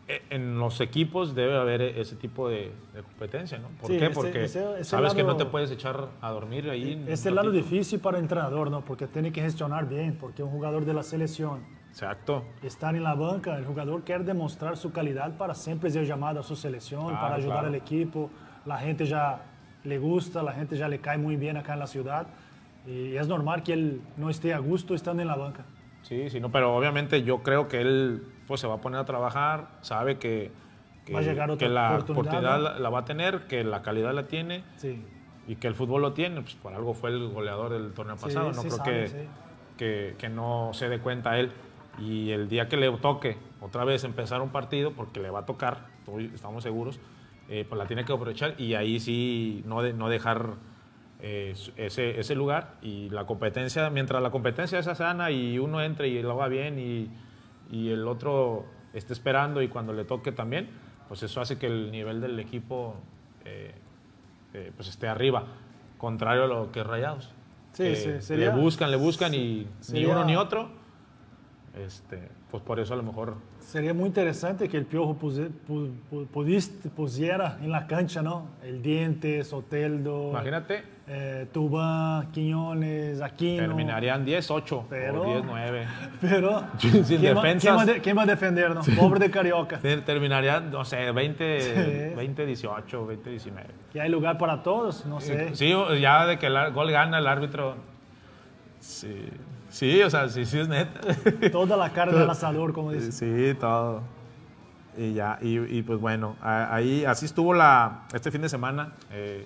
en 0.07 0.59
los 0.59 0.81
equipos 0.81 1.33
debe 1.33 1.57
haber 1.57 1.81
ese 1.81 2.15
tipo 2.17 2.49
de, 2.49 2.71
de 2.93 3.03
competencia, 3.03 3.57
¿no? 3.57 3.69
¿Por 3.79 3.87
Sí, 3.89 3.97
qué? 3.97 4.05
ese- 4.07 4.13
Porque 4.15 4.43
ese- 4.43 4.73
ese 4.73 4.83
sabes 4.83 5.13
que 5.13 5.21
no 5.23 5.29
lado- 5.29 5.37
te 5.37 5.45
puedes 5.45 5.71
echar 5.71 6.09
a 6.21 6.31
dormir 6.31 6.69
ahí. 6.69 6.93
en 6.93 7.07
Es 7.07 7.21
un 7.23 7.29
el 7.29 7.35
lado 7.35 7.51
difícil 7.51 7.99
para 7.99 8.17
el 8.17 8.23
entrenador, 8.23 8.69
¿no? 8.69 8.81
Porque 8.81 9.07
tiene 9.07 9.31
que 9.31 9.41
gestionar 9.41 9.87
bien, 9.87 10.17
porque 10.19 10.43
un 10.43 10.49
jugador 10.51 10.83
de 10.83 10.93
la 10.93 11.03
selección 11.03 11.61
Exacto. 11.89 12.43
estar 12.61 12.95
en 12.95 13.03
la 13.03 13.15
banca, 13.15 13.55
el 13.57 13.65
jugador 13.65 14.03
quiere 14.03 14.23
demostrar 14.25 14.75
su 14.75 14.91
calidad 14.91 15.37
para 15.37 15.53
siempre 15.55 15.89
ser 15.89 16.05
llamado 16.05 16.41
a 16.41 16.43
su 16.43 16.55
selección, 16.57 17.03
Claro, 17.07 17.21
para 17.21 17.35
ayudar 17.35 17.53
claro. 17.59 17.67
al 17.69 17.75
equipo. 17.75 18.29
La 18.65 18.77
gente 18.77 19.05
ya 19.05 19.41
le 19.85 19.97
gusta, 19.99 20.43
la 20.43 20.51
gente 20.53 20.75
ya 20.75 20.87
le 20.89 20.99
cae 20.99 21.17
muy 21.17 21.37
bien 21.37 21.55
acá 21.55 21.73
en 21.73 21.79
la 21.79 21.87
ciudad. 21.87 22.27
Y 22.85 23.15
es 23.15 23.27
normal 23.29 23.63
que 23.63 23.71
él 23.71 24.01
no 24.17 24.29
esté 24.29 24.53
a 24.53 24.57
gusto 24.59 24.93
estando 24.95 25.21
en 25.21 25.29
la 25.29 25.37
banca. 25.37 25.63
Sí, 26.01 26.29
sí, 26.29 26.41
no, 26.41 26.51
pero 26.51 26.75
obviamente 26.75 27.23
yo 27.23 27.41
creo 27.41 27.69
que 27.69 27.79
él 27.79 28.23
pues 28.47 28.61
se 28.61 28.67
va 28.67 28.75
a 28.75 28.81
poner 28.81 28.99
a 28.99 29.05
trabajar, 29.05 29.67
sabe 29.81 30.17
que, 30.17 30.51
que, 31.05 31.13
Va 31.13 31.19
a 31.19 31.21
llegar 31.23 31.49
otra 31.51 31.67
que 31.67 31.73
la 31.73 31.91
oportunidad, 31.95 32.19
oportunidad 32.21 32.57
¿no? 32.57 32.63
la, 32.63 32.79
la 32.79 32.89
va 32.89 32.99
a 32.99 33.05
tener, 33.05 33.47
que 33.47 33.63
la 33.63 33.81
calidad 33.81 34.13
la 34.13 34.27
tiene 34.27 34.63
Sí. 34.77 35.01
y 35.47 35.55
que 35.57 35.67
el 35.67 35.75
fútbol 35.75 36.01
lo 36.01 36.13
tiene, 36.13 36.41
pues 36.41 36.55
por 36.55 36.73
algo 36.73 36.93
fue 36.93 37.09
el 37.09 37.27
goleador 37.29 37.71
del 37.71 37.93
torneo 37.93 38.17
Sí, 38.17 38.23
pasado, 38.25 38.47
no 38.51 38.61
sí 38.61 38.67
creo 38.67 38.77
sabe, 38.77 39.05
que, 39.05 39.27
que, 39.77 40.15
que 40.17 40.29
no 40.29 40.71
se 40.73 40.89
dé 40.89 40.99
cuenta 40.99 41.37
él. 41.39 41.51
Y 41.99 42.31
el 42.31 42.49
día 42.49 42.67
que 42.69 42.75
le 42.77 42.89
toque 42.97 43.37
otra 43.61 43.83
vez 43.85 44.03
empezar 44.03 44.41
un 44.41 44.49
partido, 44.49 44.93
porque 44.93 45.19
le 45.19 45.29
va 45.29 45.39
a 45.41 45.45
tocar, 45.45 45.87
estamos 46.33 46.63
seguros, 46.63 46.99
eh, 47.49 47.65
pues 47.67 47.77
la 47.77 47.85
tiene 47.85 48.03
que 48.05 48.13
aprovechar 48.13 48.55
y 48.59 48.73
ahí 48.73 48.99
sí 48.99 49.61
no, 49.67 49.81
de- 49.83 49.93
no 49.93 50.09
dejar 50.09 50.55
eh, 51.19 51.53
ese, 51.77 52.19
ese 52.19 52.35
lugar 52.35 52.75
y 52.81 53.09
la 53.09 53.25
competencia, 53.25 53.89
mientras 53.89 54.21
la 54.23 54.31
competencia 54.31 54.79
es 54.79 54.85
sana 54.85 55.29
y 55.31 55.59
uno 55.59 55.81
entre 55.81 56.07
y 56.07 56.21
lo 56.21 56.35
va 56.35 56.47
bien 56.47 56.79
y, 56.79 57.09
y 57.73 57.89
el 57.89 58.07
otro 58.07 58.65
esté 58.93 59.13
esperando 59.13 59.61
y 59.61 59.67
cuando 59.67 59.93
le 59.93 60.05
toque 60.05 60.31
también, 60.31 60.69
pues 61.07 61.23
eso 61.23 61.41
hace 61.41 61.57
que 61.57 61.65
el 61.65 61.91
nivel 61.91 62.21
del 62.21 62.39
equipo 62.39 62.95
eh, 63.45 63.73
eh, 64.53 64.71
pues 64.75 64.87
esté 64.87 65.07
arriba, 65.07 65.43
contrario 65.97 66.43
a 66.43 66.47
lo 66.47 66.71
que 66.71 66.81
es 66.81 66.85
Rayados. 66.87 67.33
Sí, 67.73 67.83
que 67.83 67.95
sí, 67.95 68.21
sería- 68.21 68.53
le 68.53 68.61
buscan, 68.61 68.91
le 68.91 68.97
buscan 68.97 69.33
y 69.33 69.67
ni 69.91 70.05
uno 70.05 70.23
ni 70.23 70.35
otro. 70.35 70.69
Este, 71.75 72.29
pues 72.53 72.61
por 72.61 72.79
eso 72.79 72.93
a 72.93 72.97
lo 72.97 73.01
mejor 73.01 73.33
Sería 73.61 73.95
muy 73.95 74.05
interesante 74.05 74.69
que 74.69 74.77
el 74.77 74.85
Piojo 74.85 75.17
puse- 75.19 75.49
pu- 75.67 75.89
pu- 76.11 76.27
pudiste- 76.27 76.87
pusiera 76.91 77.57
en 77.63 77.71
la 77.71 77.87
cancha, 77.87 78.21
¿no? 78.21 78.45
El 78.63 78.83
Diente, 78.83 79.43
Soteldo, 79.43 80.29
Imagínate, 80.29 80.83
eh, 81.07 81.47
Tubán, 81.51 82.31
Quiñones, 82.31 83.19
Aquino. 83.23 83.63
terminarían 83.65 84.23
10-8 84.23 84.85
Pero- 84.87 85.23
o 85.23 85.25
10-9. 85.25 85.87
Pero, 86.21 86.63
Sin 86.77 87.03
¿quién, 87.03 87.35
va, 87.35 87.41
defensas. 87.41 87.61
quién 87.63 87.75
va 87.77 87.81
a 87.81 87.85
de- 87.87 88.01
quién 88.01 88.17
va 88.19 88.21
a 88.21 88.25
defendernos? 88.27 88.87
Pobre 88.89 89.19
de 89.19 89.31
Carioca. 89.31 89.79
Ter- 89.79 90.05
Terminarían, 90.05 90.69
no 90.69 90.85
sé, 90.85 91.11
20, 91.11 91.59
Sí. 91.61 92.15
20-18, 92.15 93.07
20-19. 93.07 93.65
Que 93.91 93.99
hay 93.99 94.09
lugar 94.11 94.37
para 94.37 94.61
todos, 94.61 95.07
no 95.07 95.19
sé. 95.19 95.55
Sí, 95.55 95.73
ya 95.99 96.27
de 96.27 96.37
que 96.37 96.45
el 96.45 96.71
gol 96.71 96.91
gana 96.91 97.17
el 97.17 97.25
árbitro. 97.25 97.77
Sí, 98.79 99.15
sí, 99.73 100.01
o 100.01 100.09
sea, 100.09 100.29
sí, 100.29 100.45
sí 100.45 100.59
es 100.59 100.67
neta. 100.67 101.01
Toda 101.51 101.75
la 101.77 101.91
carne 101.91 102.17
del 102.17 102.29
asador, 102.29 102.73
como 102.73 102.91
dice. 102.91 103.11
Sí, 103.11 103.57
todo. 103.59 104.01
Y 104.97 105.13
ya, 105.13 105.39
y, 105.41 105.57
y 105.59 105.81
pues 105.81 105.99
bueno, 105.99 106.35
ahí 106.41 107.03
así 107.05 107.25
estuvo 107.25 107.53
la, 107.53 108.03
este 108.13 108.31
fin 108.31 108.41
de 108.41 108.49
semana. 108.49 108.93
eh, 109.11 109.45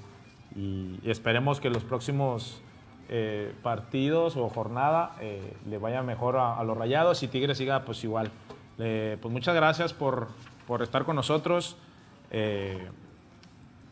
y, 0.56 1.00
y 1.04 1.12
esperemos 1.12 1.60
que 1.60 1.70
los 1.70 1.84
próximos 1.84 2.62
eh, 3.10 3.54
partidos 3.62 4.36
o 4.38 4.50
jornada 4.50 5.16
eh, 5.22 5.56
le 5.70 5.78
vaya 5.78 6.02
mejor 6.04 6.38
a, 6.38 6.58
a 6.58 6.64
los 6.64 6.78
rayados 6.78 7.22
y 7.24 7.28
Tigres 7.28 7.58
siga 7.58 7.84
pues 7.86 8.04
igual. 8.04 8.32
Pues 8.78 9.32
muchas 9.32 9.56
gracias 9.56 9.94
por, 9.94 10.28
por 10.68 10.82
estar 10.84 11.04
con 11.06 11.16
nosotros. 11.16 11.78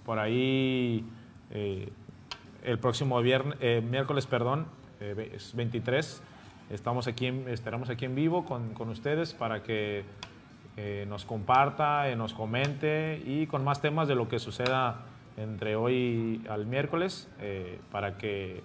por 0.06 0.20
ahí 0.20 1.04
el 2.66 2.80
próximo 2.80 3.22
viernes, 3.22 3.58
eh, 3.62 3.82
miércoles, 3.88 4.26
perdón, 4.26 4.66
eh, 5.00 5.14
ve- 5.16 5.32
es 5.36 5.56
23. 5.56 6.22
Estamos 6.70 7.08
aquí, 7.08 7.28
estaremos 7.48 7.90
aquí 7.90 8.06
en 8.06 8.16
vivo 8.16 8.46
con, 8.46 8.74
con 8.74 8.90
ustedes 8.90 9.34
para 9.34 9.62
que 9.64 10.04
eh, 10.78 11.06
nos 11.08 11.26
comparta, 11.26 12.10
eh, 12.10 12.16
nos 12.16 12.34
comente 12.34 13.22
y 13.26 13.46
con 13.48 13.64
más 13.64 13.82
temas 13.82 14.08
de 14.08 14.16
lo 14.16 14.28
que 14.28 14.40
suceda 14.40 15.06
entre 15.38 15.76
hoy 15.76 16.44
al 16.50 16.66
miércoles 16.66 17.30
eh, 17.40 17.80
para 17.92 18.18
que 18.18 18.64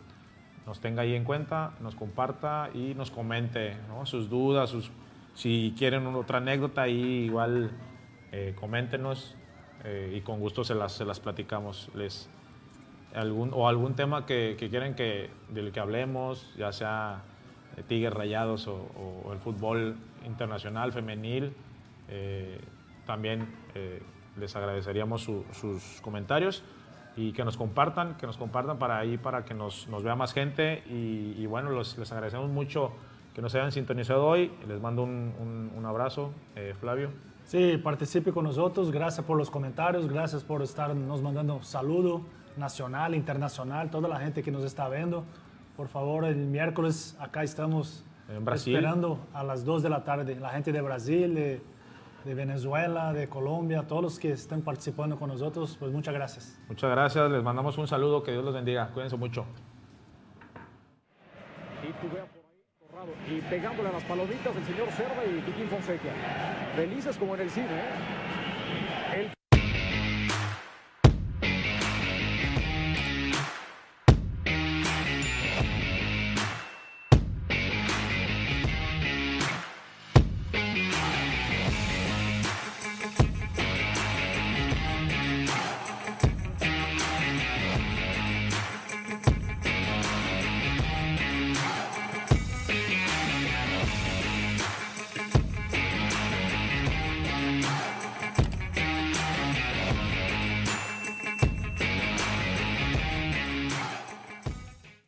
nos 0.66 0.80
tenga 0.80 1.02
ahí 1.02 1.14
en 1.14 1.24
cuenta, 1.24 1.72
nos 1.80 1.94
comparta 1.94 2.70
y 2.74 2.94
nos 2.94 3.10
comente 3.10 3.76
sus 4.04 4.30
dudas, 4.30 4.70
sus, 4.70 4.90
si 5.34 5.74
quieren 5.76 6.06
otra 6.06 6.38
anécdota, 6.38 6.82
ahí 6.82 7.24
igual 7.26 7.70
eh, 8.32 8.54
coméntenos 8.58 9.36
eh, 9.84 10.14
y 10.16 10.20
con 10.20 10.38
gusto 10.40 10.62
se 10.64 10.74
las, 10.74 10.92
se 10.92 11.04
las 11.04 11.18
platicamos. 11.20 11.90
Les, 11.94 12.28
algún, 13.14 13.50
o 13.52 13.68
algún 13.68 13.94
tema 13.94 14.26
que, 14.26 14.56
que 14.58 14.68
quieren 14.70 14.94
que, 14.94 15.30
del 15.48 15.72
que 15.72 15.80
hablemos, 15.80 16.54
ya 16.56 16.72
sea 16.72 17.22
eh, 17.76 17.82
Tigres 17.86 18.12
Rayados 18.12 18.66
o, 18.68 18.86
o 19.24 19.32
el 19.32 19.38
fútbol 19.38 19.96
internacional, 20.26 20.92
femenil, 20.92 21.52
eh, 22.08 22.58
también 23.06 23.48
eh, 23.74 24.02
les 24.38 24.54
agradeceríamos 24.56 25.22
su- 25.22 25.44
sus 25.52 26.00
comentarios 26.02 26.62
y 27.16 27.32
que 27.32 27.44
nos 27.44 27.56
compartan, 27.56 28.16
que 28.16 28.26
nos 28.26 28.36
compartan 28.36 28.78
para 28.78 28.98
ahí, 28.98 29.18
para 29.18 29.44
que 29.44 29.54
nos, 29.54 29.88
nos 29.88 30.02
vea 30.04 30.14
más 30.14 30.32
gente 30.32 30.82
y, 30.88 31.34
y 31.38 31.46
bueno, 31.46 31.70
los- 31.70 31.98
les 31.98 32.11
agradecemos 32.12 32.48
mucho 32.50 32.92
que 33.34 33.42
nos 33.42 33.54
hayan 33.54 33.72
sintonizado 33.72 34.26
hoy. 34.26 34.52
Les 34.68 34.80
mando 34.80 35.02
un, 35.02 35.32
un- 35.40 35.72
un 35.76 35.86
abrazo, 35.86 36.32
eh, 36.56 36.74
Flavio. 36.78 37.11
Sí, 37.44 37.78
participe 37.82 38.32
con 38.32 38.44
nosotros. 38.44 38.90
Gracias 38.92 39.26
por 39.26 39.36
los 39.36 39.50
comentarios, 39.50 40.08
gracias 40.08 40.44
por 40.44 40.62
estar 40.62 40.94
nos 40.94 41.20
mandando 41.22 41.62
saludo 41.62 42.22
nacional, 42.57 43.14
internacional, 43.14 43.90
toda 43.90 44.09
la 44.09 44.18
gente 44.20 44.42
que 44.42 44.51
nos 44.51 44.64
está 44.64 44.88
viendo. 44.88 45.24
Por 45.76 45.88
favor, 45.88 46.24
el 46.24 46.36
miércoles 46.36 47.16
acá 47.20 47.42
estamos 47.42 48.05
En 48.28 48.44
Brasil. 48.44 48.74
esperando 48.74 49.18
a 49.33 49.42
las 49.45 49.64
2 49.64 49.83
de 49.83 49.88
la 49.88 50.04
tarde. 50.04 50.37
La 50.38 50.50
gente 50.50 50.72
de 50.72 50.80
Brasil, 50.83 51.34
de, 51.34 51.62
de 52.24 52.34
Venezuela, 52.34 53.12
de 53.12 53.29
Colombia, 53.29 53.84
todos 53.87 54.03
los 54.03 54.18
que 54.18 54.33
están 54.33 54.62
participando 54.62 55.18
con 55.18 55.29
nosotros, 55.30 55.76
pues 55.79 55.91
muchas 55.92 56.12
gracias. 56.14 56.58
Muchas 56.68 56.91
gracias, 56.91 57.30
les 57.30 57.42
mandamos 57.42 57.79
un 57.79 57.87
saludo, 57.88 58.22
que 58.22 58.33
Dios 58.33 58.45
los 58.45 58.53
bendiga. 58.54 58.88
Cuídense 58.88 59.16
mucho. 59.16 59.46
Y 63.29 63.41
pegándole 63.42 63.88
a 63.88 63.92
las 63.92 64.04
palomitas 64.04 64.54
el 64.54 64.64
señor 64.64 64.88
Cerda 64.91 65.24
y 65.24 65.41
Tiquín 65.41 65.68
Fonseca. 65.68 66.11
Felices 66.76 67.16
como 67.16 67.34
en 67.34 67.41
el 67.42 67.50
cine. 67.50 67.66
¿eh? 67.66 68.49